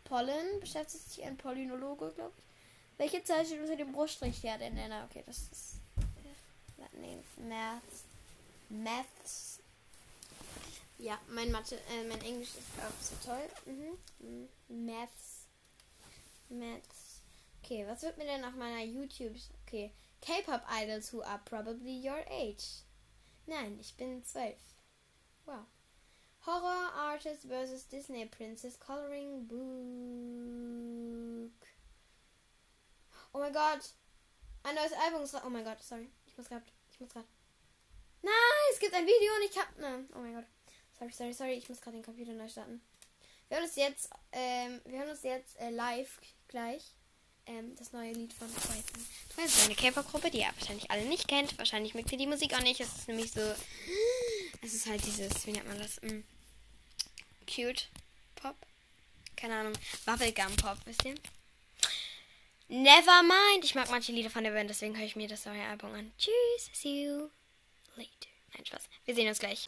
Pollen. 0.03 0.59
Beschäftigt 0.59 1.09
sich 1.09 1.23
ein 1.23 1.37
Pollinologe, 1.37 2.11
glaube 2.11 2.33
ich. 2.37 2.43
Welche 2.97 3.23
Zahl 3.23 3.45
steht 3.45 3.61
unter 3.61 3.77
dem 3.77 3.93
Bruststrich? 3.93 4.43
Ja, 4.43 4.57
der 4.57 4.71
Nenner. 4.71 5.07
Okay, 5.09 5.23
das 5.25 5.37
ist. 5.37 5.75
Äh, 6.77 6.97
nee, 6.99 7.17
Maths. 7.37 8.03
Maths. 8.69 9.59
Ja, 10.97 11.17
mein 11.29 11.49
Mathe, 11.51 11.75
äh, 11.75 12.03
mein 12.09 12.21
Englisch 12.21 12.49
ist 12.49 12.67
auch 12.77 13.01
so 13.01 13.15
toll. 13.25 13.49
Mhm. 13.65 14.85
Maths. 14.85 15.45
Maths. 16.49 16.98
Okay, 17.69 17.85
was 17.87 18.01
wird 18.01 18.17
mir 18.17 18.25
denn 18.25 18.41
nach 18.41 18.55
meiner 18.55 18.83
YouTube. 18.83 19.35
Okay. 19.67 19.93
K-Pop 20.21 20.63
Idols 20.71 21.13
who 21.13 21.21
are 21.21 21.39
probably 21.45 22.01
your 22.03 22.25
age. 22.27 22.81
Nein, 23.45 23.77
ich 23.79 23.95
bin 23.95 24.23
zwölf. 24.23 24.57
Wow. 25.45 25.67
Horror 26.47 26.91
Artist 26.95 27.43
vs. 27.43 27.87
Disney 27.87 28.25
Princess 28.25 28.79
Coloring 28.79 29.47
Book. 29.47 29.61
Oh 33.33 33.37
mein 33.37 33.53
Gott. 33.53 33.93
Ein 34.63 34.73
neues 34.73 34.93
Album 34.93 35.21
ist 35.21 35.35
Oh 35.35 35.49
mein 35.51 35.63
Gott, 35.63 35.83
sorry. 35.83 36.09
Ich 36.25 36.35
muss 36.35 36.49
gerade. 36.49 36.65
Ich 36.89 36.99
muss 36.99 37.09
gerade. 37.11 37.27
Nein, 38.23 38.33
es 38.73 38.79
gibt 38.79 38.95
ein 38.95 39.05
Video 39.05 39.31
und 39.35 39.43
ich 39.47 39.55
hab. 39.59 39.77
Ne. 39.77 40.07
Oh 40.15 40.19
mein 40.21 40.33
Gott. 40.33 40.47
Sorry, 40.97 41.11
sorry, 41.11 41.33
sorry. 41.33 41.53
Ich 41.53 41.69
muss 41.69 41.81
gerade 41.81 41.97
den 41.97 42.03
Computer 42.03 42.33
neu 42.33 42.49
starten. 42.49 42.81
Wir 43.47 43.57
hören 43.57 43.67
uns 43.67 43.75
jetzt, 43.75 44.09
ähm, 44.31 44.81
wir 44.85 44.97
hören 44.97 45.11
uns 45.11 45.21
jetzt 45.21 45.59
äh, 45.59 45.69
live 45.69 46.19
gleich 46.47 46.95
ähm, 47.49 47.75
das 47.77 47.91
neue 47.91 48.13
Lied 48.13 48.31
von 48.33 48.47
Twice. 48.47 48.85
Twice 49.33 49.57
ist 49.57 49.65
eine 49.65 49.75
K-Pop-Gruppe, 49.75 50.29
die 50.29 50.39
ihr 50.39 50.53
wahrscheinlich 50.57 50.89
alle 50.91 51.05
nicht 51.05 51.27
kennt. 51.27 51.57
Wahrscheinlich 51.57 51.93
mögt 51.93 52.11
ihr 52.11 52.17
die 52.17 52.27
Musik 52.27 52.53
auch 52.53 52.61
nicht. 52.61 52.79
Es 52.79 52.95
ist 52.95 53.07
nämlich 53.07 53.31
so, 53.31 53.41
es 54.61 54.73
ist 54.73 54.85
halt 54.85 55.03
dieses, 55.05 55.45
wie 55.45 55.51
nennt 55.51 55.67
man 55.67 55.79
das? 55.79 56.01
Mm, 56.01 56.23
cute 57.47 57.89
Pop. 58.35 58.55
Keine 59.35 59.55
Ahnung. 59.55 59.73
Bubblegum 60.05 60.55
Pop, 60.57 60.77
wisst 60.85 61.05
ihr? 61.05 61.15
Nevermind. 62.67 63.63
Ich 63.63 63.75
mag 63.75 63.89
manche 63.89 64.11
Lieder 64.11 64.29
von 64.29 64.43
der 64.43 64.51
Band, 64.51 64.69
deswegen 64.69 64.95
höre 64.95 65.05
ich 65.05 65.15
mir 65.15 65.27
das 65.27 65.45
neue 65.45 65.63
Album 65.63 65.93
an. 65.93 66.11
Tschüss. 66.17 66.69
See 66.73 67.05
you 67.05 67.29
later. 67.95 68.29
Nein, 68.53 68.65
Spaß. 68.65 68.83
Wir 69.05 69.15
sehen 69.15 69.27
uns 69.27 69.39
gleich. 69.39 69.65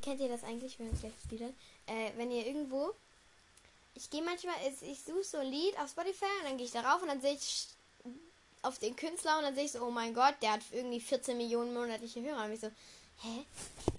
Kennt 0.00 0.20
ihr 0.20 0.28
das 0.28 0.44
eigentlich? 0.44 0.78
Uns 0.78 1.00
gleich 1.00 1.12
das 1.22 1.30
Lied 1.30 1.54
äh, 1.86 2.10
Wenn 2.16 2.30
ihr 2.30 2.46
irgendwo. 2.46 2.92
Ich 3.94 4.08
gehe 4.08 4.22
manchmal, 4.22 4.54
ich 4.82 5.02
suche 5.02 5.24
so 5.24 5.38
ein 5.38 5.48
Lied 5.48 5.76
auf 5.78 5.90
Spotify 5.90 6.24
und 6.40 6.44
dann 6.48 6.56
gehe 6.56 6.66
ich 6.66 6.72
darauf 6.72 7.02
und 7.02 7.08
dann 7.08 7.20
sehe 7.20 7.34
ich 7.34 7.66
auf 8.62 8.78
den 8.78 8.96
Künstler 8.96 9.38
und 9.38 9.44
dann 9.44 9.54
sehe 9.54 9.64
ich 9.64 9.72
so, 9.72 9.84
oh 9.84 9.90
mein 9.90 10.14
Gott, 10.14 10.34
der 10.42 10.52
hat 10.52 10.60
irgendwie 10.70 11.00
14 11.00 11.36
Millionen 11.36 11.74
monatliche 11.74 12.22
Hörer. 12.22 12.44
Und 12.44 12.52
ich 12.52 12.60
so, 12.60 12.70
hä? 13.22 13.44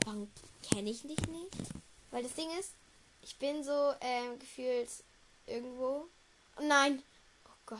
Warum 0.06 0.32
kenne 0.64 0.89
ich 0.89 1.02
dich 1.02 1.28
nicht? 1.28 1.56
Weil 2.12 2.24
das 2.24 2.34
Ding 2.34 2.49
ist, 2.60 2.72
ich 3.22 3.36
bin 3.38 3.64
so 3.64 3.93
ähm, 4.02 4.39
gefühlt 4.39 4.89
irgendwo. 5.45 6.08
Oh 6.58 6.64
nein! 6.64 7.02
Oh 7.45 7.58
Gott. 7.66 7.80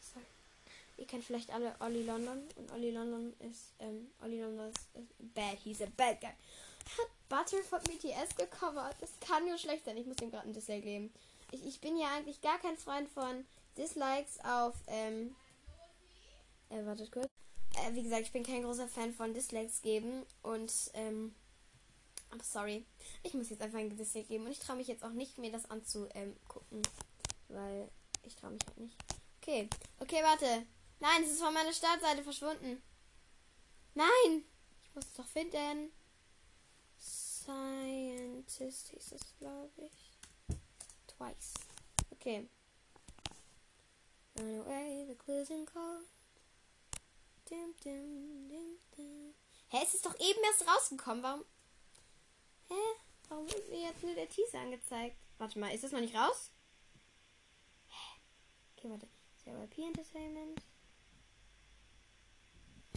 Sorry. 0.00 0.24
Ihr 0.98 1.06
kennt 1.06 1.24
vielleicht 1.24 1.50
alle 1.50 1.74
Olli 1.80 2.04
London. 2.04 2.42
Und 2.56 2.72
Olli 2.72 2.90
London 2.90 3.32
ist, 3.40 3.72
ähm, 3.80 4.10
Olli 4.22 4.40
London 4.40 4.70
ist, 4.70 4.80
ist 4.94 5.34
bad. 5.34 5.58
He's 5.62 5.82
a 5.82 5.86
bad 5.96 6.20
guy. 6.20 6.34
Butter 7.28 7.62
von 7.62 7.80
BTS 7.82 8.36
gecovert. 8.36 8.96
Das 9.00 9.10
kann 9.20 9.46
nur 9.46 9.58
schlecht 9.58 9.84
sein. 9.84 9.96
Ich 9.96 10.06
muss 10.06 10.20
ihm 10.20 10.30
gerade 10.30 10.48
ein 10.48 10.52
Dislike 10.52 10.82
geben. 10.82 11.12
Ich, 11.50 11.64
ich 11.64 11.80
bin 11.80 11.96
ja 11.96 12.08
eigentlich 12.14 12.40
gar 12.40 12.58
kein 12.58 12.76
Freund 12.76 13.08
von 13.08 13.44
Dislikes 13.76 14.40
auf, 14.44 14.74
ähm, 14.86 15.34
äh, 16.70 16.84
wartet 16.84 17.12
kurz. 17.12 17.28
Äh, 17.76 17.94
wie 17.94 18.02
gesagt, 18.02 18.22
ich 18.22 18.32
bin 18.32 18.42
kein 18.42 18.62
großer 18.62 18.88
Fan 18.88 19.14
von 19.14 19.34
Dislikes 19.34 19.82
geben 19.82 20.24
und, 20.42 20.72
ähm, 20.94 21.34
I'm 22.30 22.42
sorry. 22.42 22.84
Ich 23.22 23.34
muss 23.34 23.48
jetzt 23.48 23.62
einfach 23.62 23.78
ein 23.78 23.96
Dislike 23.96 24.28
geben 24.28 24.44
und 24.44 24.52
ich 24.52 24.58
traue 24.58 24.76
mich 24.76 24.88
jetzt 24.88 25.04
auch 25.04 25.12
nicht, 25.12 25.38
mir 25.38 25.50
das 25.50 25.70
anzugucken, 25.70 26.82
weil 27.48 27.88
ich 28.24 28.36
traue 28.36 28.50
mich 28.50 28.62
halt 28.66 28.78
nicht. 28.78 28.96
Okay, 29.40 29.68
okay, 30.00 30.22
warte. 30.22 30.66
Nein, 31.00 31.22
es 31.22 31.30
ist 31.30 31.42
von 31.42 31.54
meiner 31.54 31.72
Startseite 31.72 32.22
verschwunden. 32.22 32.82
Nein! 33.94 34.44
Ich 34.84 34.94
muss 34.94 35.06
es 35.06 35.14
doch 35.14 35.26
finden. 35.26 35.90
Scientist 37.48 38.90
hieß 38.90 39.12
es, 39.12 39.34
glaube 39.38 39.70
ich. 39.78 40.58
Twice. 41.06 41.54
Okay. 42.12 42.46
Run 44.38 44.60
away, 44.60 45.06
the 45.08 45.14
closing 45.14 45.64
call. 45.64 46.02
Dim, 47.48 47.74
dim, 47.82 48.48
dim, 48.50 48.78
dim. 48.94 49.34
Hä, 49.70 49.78
es 49.82 49.94
ist 49.94 50.04
doch 50.04 50.14
eben 50.20 50.44
erst 50.44 50.68
rausgekommen. 50.68 51.22
Warum? 51.22 51.44
Hä? 52.68 52.74
Warum 53.30 53.50
wird 53.50 53.70
mir 53.70 53.80
jetzt 53.80 54.02
nur 54.02 54.14
der 54.14 54.28
Teaser 54.28 54.60
angezeigt? 54.60 55.16
Warte 55.38 55.58
mal, 55.58 55.74
ist 55.74 55.84
das 55.84 55.92
noch 55.92 56.00
nicht 56.00 56.14
raus? 56.14 56.50
Hä? 57.88 58.20
Okay, 58.76 58.90
warte. 58.90 59.08
JYP 59.46 59.86
Entertainment. 59.86 60.60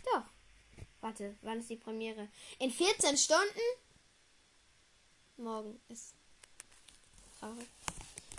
Doch. 0.04 0.26
Warte, 1.00 1.38
wann 1.42 1.60
ist 1.60 1.70
die 1.70 1.78
Premiere? 1.78 2.28
In 2.60 2.70
14 2.70 3.18
Stunden? 3.18 3.62
Morgen 5.42 5.82
ist 5.90 6.14
traurig. 7.40 7.68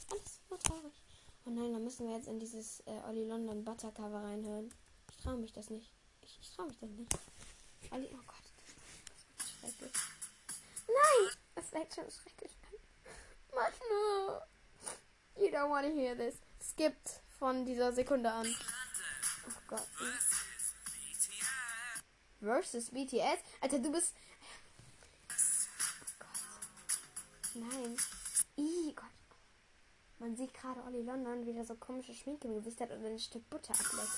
Alles 0.08 0.40
nur 0.48 0.58
traurig. 0.60 0.92
Oh 1.44 1.50
nein, 1.50 1.72
dann 1.72 1.82
müssen 1.82 2.06
wir 2.06 2.16
jetzt 2.16 2.28
in 2.28 2.38
dieses 2.38 2.78
äh, 2.86 3.00
Olli 3.08 3.24
London 3.24 3.64
Buttercover 3.64 4.22
reinhören. 4.22 4.72
Ich 5.10 5.16
traue 5.16 5.36
mich 5.36 5.52
das 5.52 5.68
nicht. 5.68 5.92
Ich, 6.22 6.38
ich 6.40 6.50
traue 6.54 6.68
mich 6.68 6.78
das 6.78 6.90
nicht. 6.90 7.12
Olli, 7.90 8.08
oh 8.12 8.22
Gott. 8.24 8.44
Das 9.36 9.46
ist 9.46 9.52
schrecklich. 9.58 9.92
Nein! 10.86 11.36
Das 11.56 11.64
ist 11.64 11.94
schon 11.94 12.10
schrecklich. 12.10 12.52
Mach 13.52 13.72
nur. 13.90 14.42
You 15.36 15.50
don't 15.50 15.70
want 15.70 15.86
to 15.86 15.92
hear 15.92 16.16
this. 16.16 16.36
Skippt 16.60 17.20
von 17.36 17.66
dieser 17.66 17.92
Sekunde 17.92 18.30
an. 18.30 18.46
Oh 19.48 19.60
Gott. 19.66 19.88
Versus 22.40 22.90
BTS? 22.90 23.40
Alter, 23.60 23.80
du 23.80 23.90
bist. 23.90 24.14
Nein. 27.54 27.96
Ih, 28.56 28.94
Gott. 28.94 29.06
Man 30.18 30.36
sieht 30.36 30.54
gerade 30.54 30.82
Olli 30.84 31.02
London, 31.02 31.44
wie 31.44 31.52
der 31.52 31.64
so 31.64 31.74
komische 31.74 32.14
Schminke 32.14 32.48
im 32.48 32.54
Gesicht 32.54 32.80
hat 32.80 32.90
und 32.90 33.04
ein 33.04 33.18
Stück 33.18 33.48
Butter 33.50 33.74
ableckt. 33.74 34.08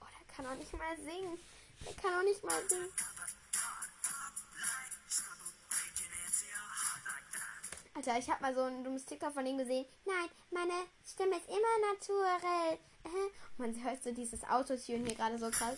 Oh, 0.00 0.06
der 0.06 0.34
kann 0.34 0.46
auch 0.46 0.56
nicht 0.56 0.72
mal 0.72 0.96
singen. 0.96 1.38
Der 1.84 1.94
kann 1.94 2.14
auch 2.14 2.24
nicht 2.24 2.42
mal 2.42 2.68
singen. 2.68 2.88
Alter, 7.94 8.18
ich 8.18 8.30
habe 8.30 8.42
mal 8.42 8.54
so 8.54 8.62
ein 8.62 8.84
dummes 8.84 9.04
TikTok 9.04 9.32
von 9.32 9.46
ihm 9.46 9.58
gesehen. 9.58 9.86
Nein, 10.04 10.28
meine 10.50 10.86
Stimme 11.06 11.36
ist 11.36 11.48
immer 11.48 11.92
naturell. 11.92 12.78
Man 13.56 13.82
hört 13.82 14.02
so 14.02 14.12
dieses 14.12 14.44
Autotune 14.44 15.06
hier 15.06 15.14
gerade 15.14 15.38
so 15.38 15.50
krass. 15.50 15.76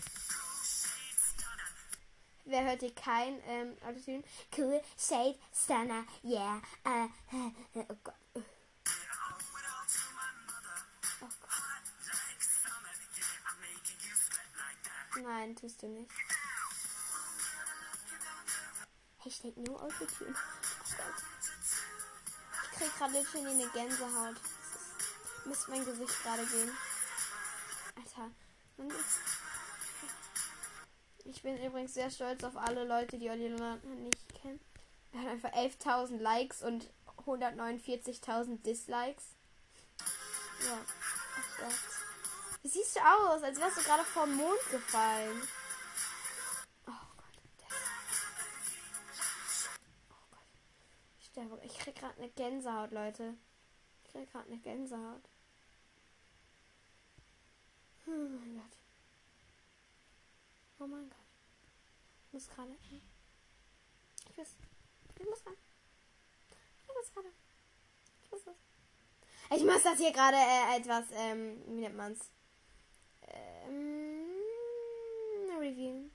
Wer 2.49 2.65
hört 2.65 2.81
hier 2.81 2.95
kein 2.95 3.41
ähm, 3.47 3.77
Autotune? 3.87 4.25
Cool, 4.57 4.81
Shade, 4.97 5.39
Stunner, 5.55 6.05
yeah. 6.25 6.61
Äh, 6.85 7.05
äh, 7.05 7.85
oh. 7.89 7.95
Oh 7.95 7.95
Gott. 8.05 8.15
Nein, 15.23 15.57
tust 15.57 15.83
du 15.83 15.89
nicht. 15.89 16.11
Hashtag 19.19 19.57
no 19.59 19.77
Autotune. 19.77 20.35
Oh 20.35 20.95
Gott 20.97 21.29
krieg 22.79 22.97
gerade 22.97 23.13
literally 23.13 23.51
eine 23.51 23.69
Gänsehaut. 23.71 24.37
Müsste 25.45 25.71
mein 25.71 25.85
Gesicht 25.85 26.23
gerade 26.23 26.47
gehen. 26.47 26.71
Alter. 27.97 28.31
Ich 31.29 31.43
bin 31.43 31.63
übrigens 31.63 31.95
sehr 31.95 32.11
stolz 32.11 32.43
auf 32.43 32.57
alle 32.57 32.85
Leute, 32.85 33.19
die 33.19 33.29
Olli 33.29 33.51
nicht 33.51 34.35
kennen. 34.43 34.61
Er 35.13 35.21
hat 35.21 35.29
einfach 35.29 35.53
11.000 35.53 36.19
Likes 36.19 36.63
und 36.63 36.91
149.000 37.27 38.63
Dislikes. 38.63 39.35
Ja. 40.67 40.79
Ach 41.37 41.59
Gott. 41.59 41.75
Wie 42.63 42.69
siehst 42.69 42.97
du 42.97 43.01
aus, 43.01 43.43
als 43.43 43.61
wärst 43.61 43.77
du 43.77 43.83
gerade 43.83 44.05
vom 44.05 44.35
Mond 44.37 44.71
gefallen? 44.71 45.43
sterbe. 51.39 51.61
Ich 51.65 51.79
krieg 51.79 51.95
gerade 51.95 52.17
eine 52.19 52.31
Gänsehaut, 52.31 52.91
Leute. 52.91 53.35
Ich 54.05 54.13
krieg 54.13 54.31
gerade 54.33 54.47
eine 54.47 54.59
Gänsehaut. 54.59 55.23
Oh 58.07 58.11
mein 58.11 58.57
Gott. 58.57 58.88
Oh 60.81 60.87
mein 60.87 61.09
Gott. 61.09 61.19
Ich 62.27 62.33
muss 62.33 62.49
gerade. 62.49 62.77
Ich 64.31 64.37
muss. 64.37 64.57
Ich 65.19 65.27
muss 65.27 65.47
ran. 65.47 65.57
Ich 66.77 66.95
muss 66.95 67.13
gerade. 67.13 67.33
Ich 68.25 68.31
muss 68.31 68.47
was. 68.47 68.57
Ich 69.59 69.65
muss 69.65 69.83
das 69.83 69.99
hier 69.99 70.13
gerade 70.13 70.37
äh, 70.37 70.77
etwas, 70.77 71.07
ähm, 71.13 71.63
wie 71.67 71.81
nennt 71.81 71.97
man's? 71.97 72.31
Ähm, 73.27 74.29
Review. 75.59 76.11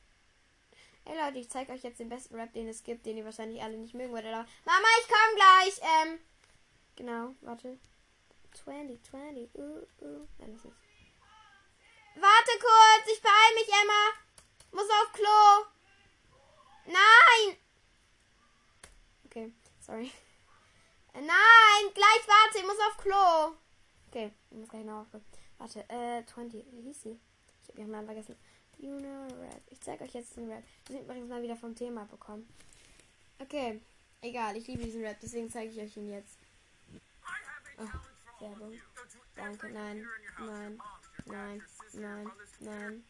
Ey 1.05 1.17
Leute, 1.19 1.39
ich 1.39 1.49
zeige 1.49 1.73
euch 1.73 1.83
jetzt 1.83 1.99
den 1.99 2.09
besten 2.09 2.35
Rap, 2.35 2.53
den 2.53 2.69
es 2.69 2.83
gibt, 2.83 3.05
den 3.05 3.17
ihr 3.17 3.25
wahrscheinlich 3.25 3.61
alle 3.61 3.77
nicht 3.77 3.93
mögen 3.93 4.13
würdet. 4.13 4.33
Aber 4.33 4.47
Mama, 4.65 4.87
ich 5.01 5.07
komm 5.07 5.35
gleich. 5.35 5.81
Ähm, 5.81 6.19
genau, 6.95 7.35
warte. 7.41 7.77
20, 8.53 9.03
20, 9.03 9.49
uh, 9.55 9.61
uh. 9.61 10.27
Nein, 10.37 10.53
das 10.53 10.65
ist. 10.65 10.77
Warte 12.15 12.51
kurz, 12.59 13.11
ich 13.11 13.21
beeil 13.21 13.53
mich, 13.55 13.67
Emma. 13.67 14.22
Muss 14.73 14.89
auf 14.89 15.11
Klo. 15.13 15.65
Nein. 16.85 17.57
Okay, 19.25 19.51
sorry. 19.79 20.11
Nein, 21.13 21.93
gleich 21.93 22.27
warte, 22.27 22.57
ich 22.57 22.65
muss 22.65 22.79
auf 22.79 22.97
Klo. 22.97 23.55
Okay, 24.09 24.31
ich 24.49 24.57
muss 24.57 24.69
gleich 24.69 24.83
noch 24.83 25.01
auf. 25.01 25.07
Warte, 25.59 25.87
äh, 25.89 26.25
20. 26.25 26.65
Wie 26.71 26.81
hieß 26.81 27.03
sie? 27.03 27.19
Ich 27.61 27.69
habe 27.69 27.79
ihren 27.79 27.91
Namen 27.91 28.07
vergessen. 28.07 28.35
Luna 28.79 29.27
Rap. 29.27 29.61
Ich 29.69 29.79
zeige 29.79 30.03
euch 30.03 30.13
jetzt 30.13 30.35
den 30.35 30.51
Rap. 30.51 30.63
Wir 30.87 30.97
sind 30.97 31.05
übrigens 31.05 31.29
mal 31.29 31.41
wieder 31.41 31.55
vom 31.55 31.75
Thema 31.75 32.05
bekommen. 32.05 32.47
Okay, 33.39 33.79
egal. 34.21 34.57
Ich 34.57 34.67
liebe 34.67 34.83
diesen 34.83 35.03
Rap, 35.05 35.17
deswegen 35.21 35.49
zeige 35.49 35.71
ich 35.71 35.79
euch 35.79 35.97
ihn 35.97 36.11
jetzt. 36.11 36.39
Oh, 37.77 38.41
Werbung. 38.41 38.73
Danke, 39.35 39.69
nein, 39.69 40.07
nein, 40.39 40.81
nein, 41.25 41.63
nein, 41.93 42.31
nein. 42.59 43.03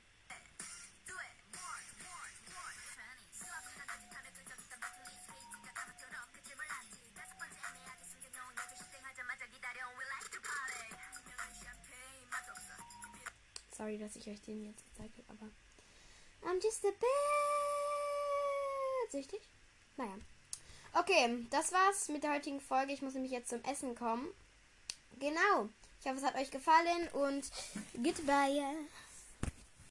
Sorry, 13.84 13.98
dass 13.98 14.16
ich 14.16 14.30
euch 14.30 14.40
den 14.40 14.64
jetzt 14.64 14.82
gezeigt 14.86 15.14
habe, 15.18 15.28
aber 15.28 15.52
I'm 16.50 16.64
just 16.64 16.86
a 16.86 16.90
bit 16.90 17.12
süchtig. 19.12 19.42
Naja. 19.98 20.16
Okay, 20.94 21.46
das 21.50 21.74
war's 21.74 22.08
mit 22.08 22.24
der 22.24 22.32
heutigen 22.32 22.62
Folge. 22.62 22.94
Ich 22.94 23.02
muss 23.02 23.14
nämlich 23.14 23.34
jetzt 23.34 23.50
zum 23.50 23.62
Essen 23.66 23.94
kommen. 23.94 24.30
Genau. 25.20 25.68
Ich 26.00 26.06
hoffe, 26.08 26.16
es 26.16 26.24
hat 26.24 26.36
euch 26.36 26.50
gefallen 26.50 27.10
und 27.12 27.52
goodbye. 28.02 28.64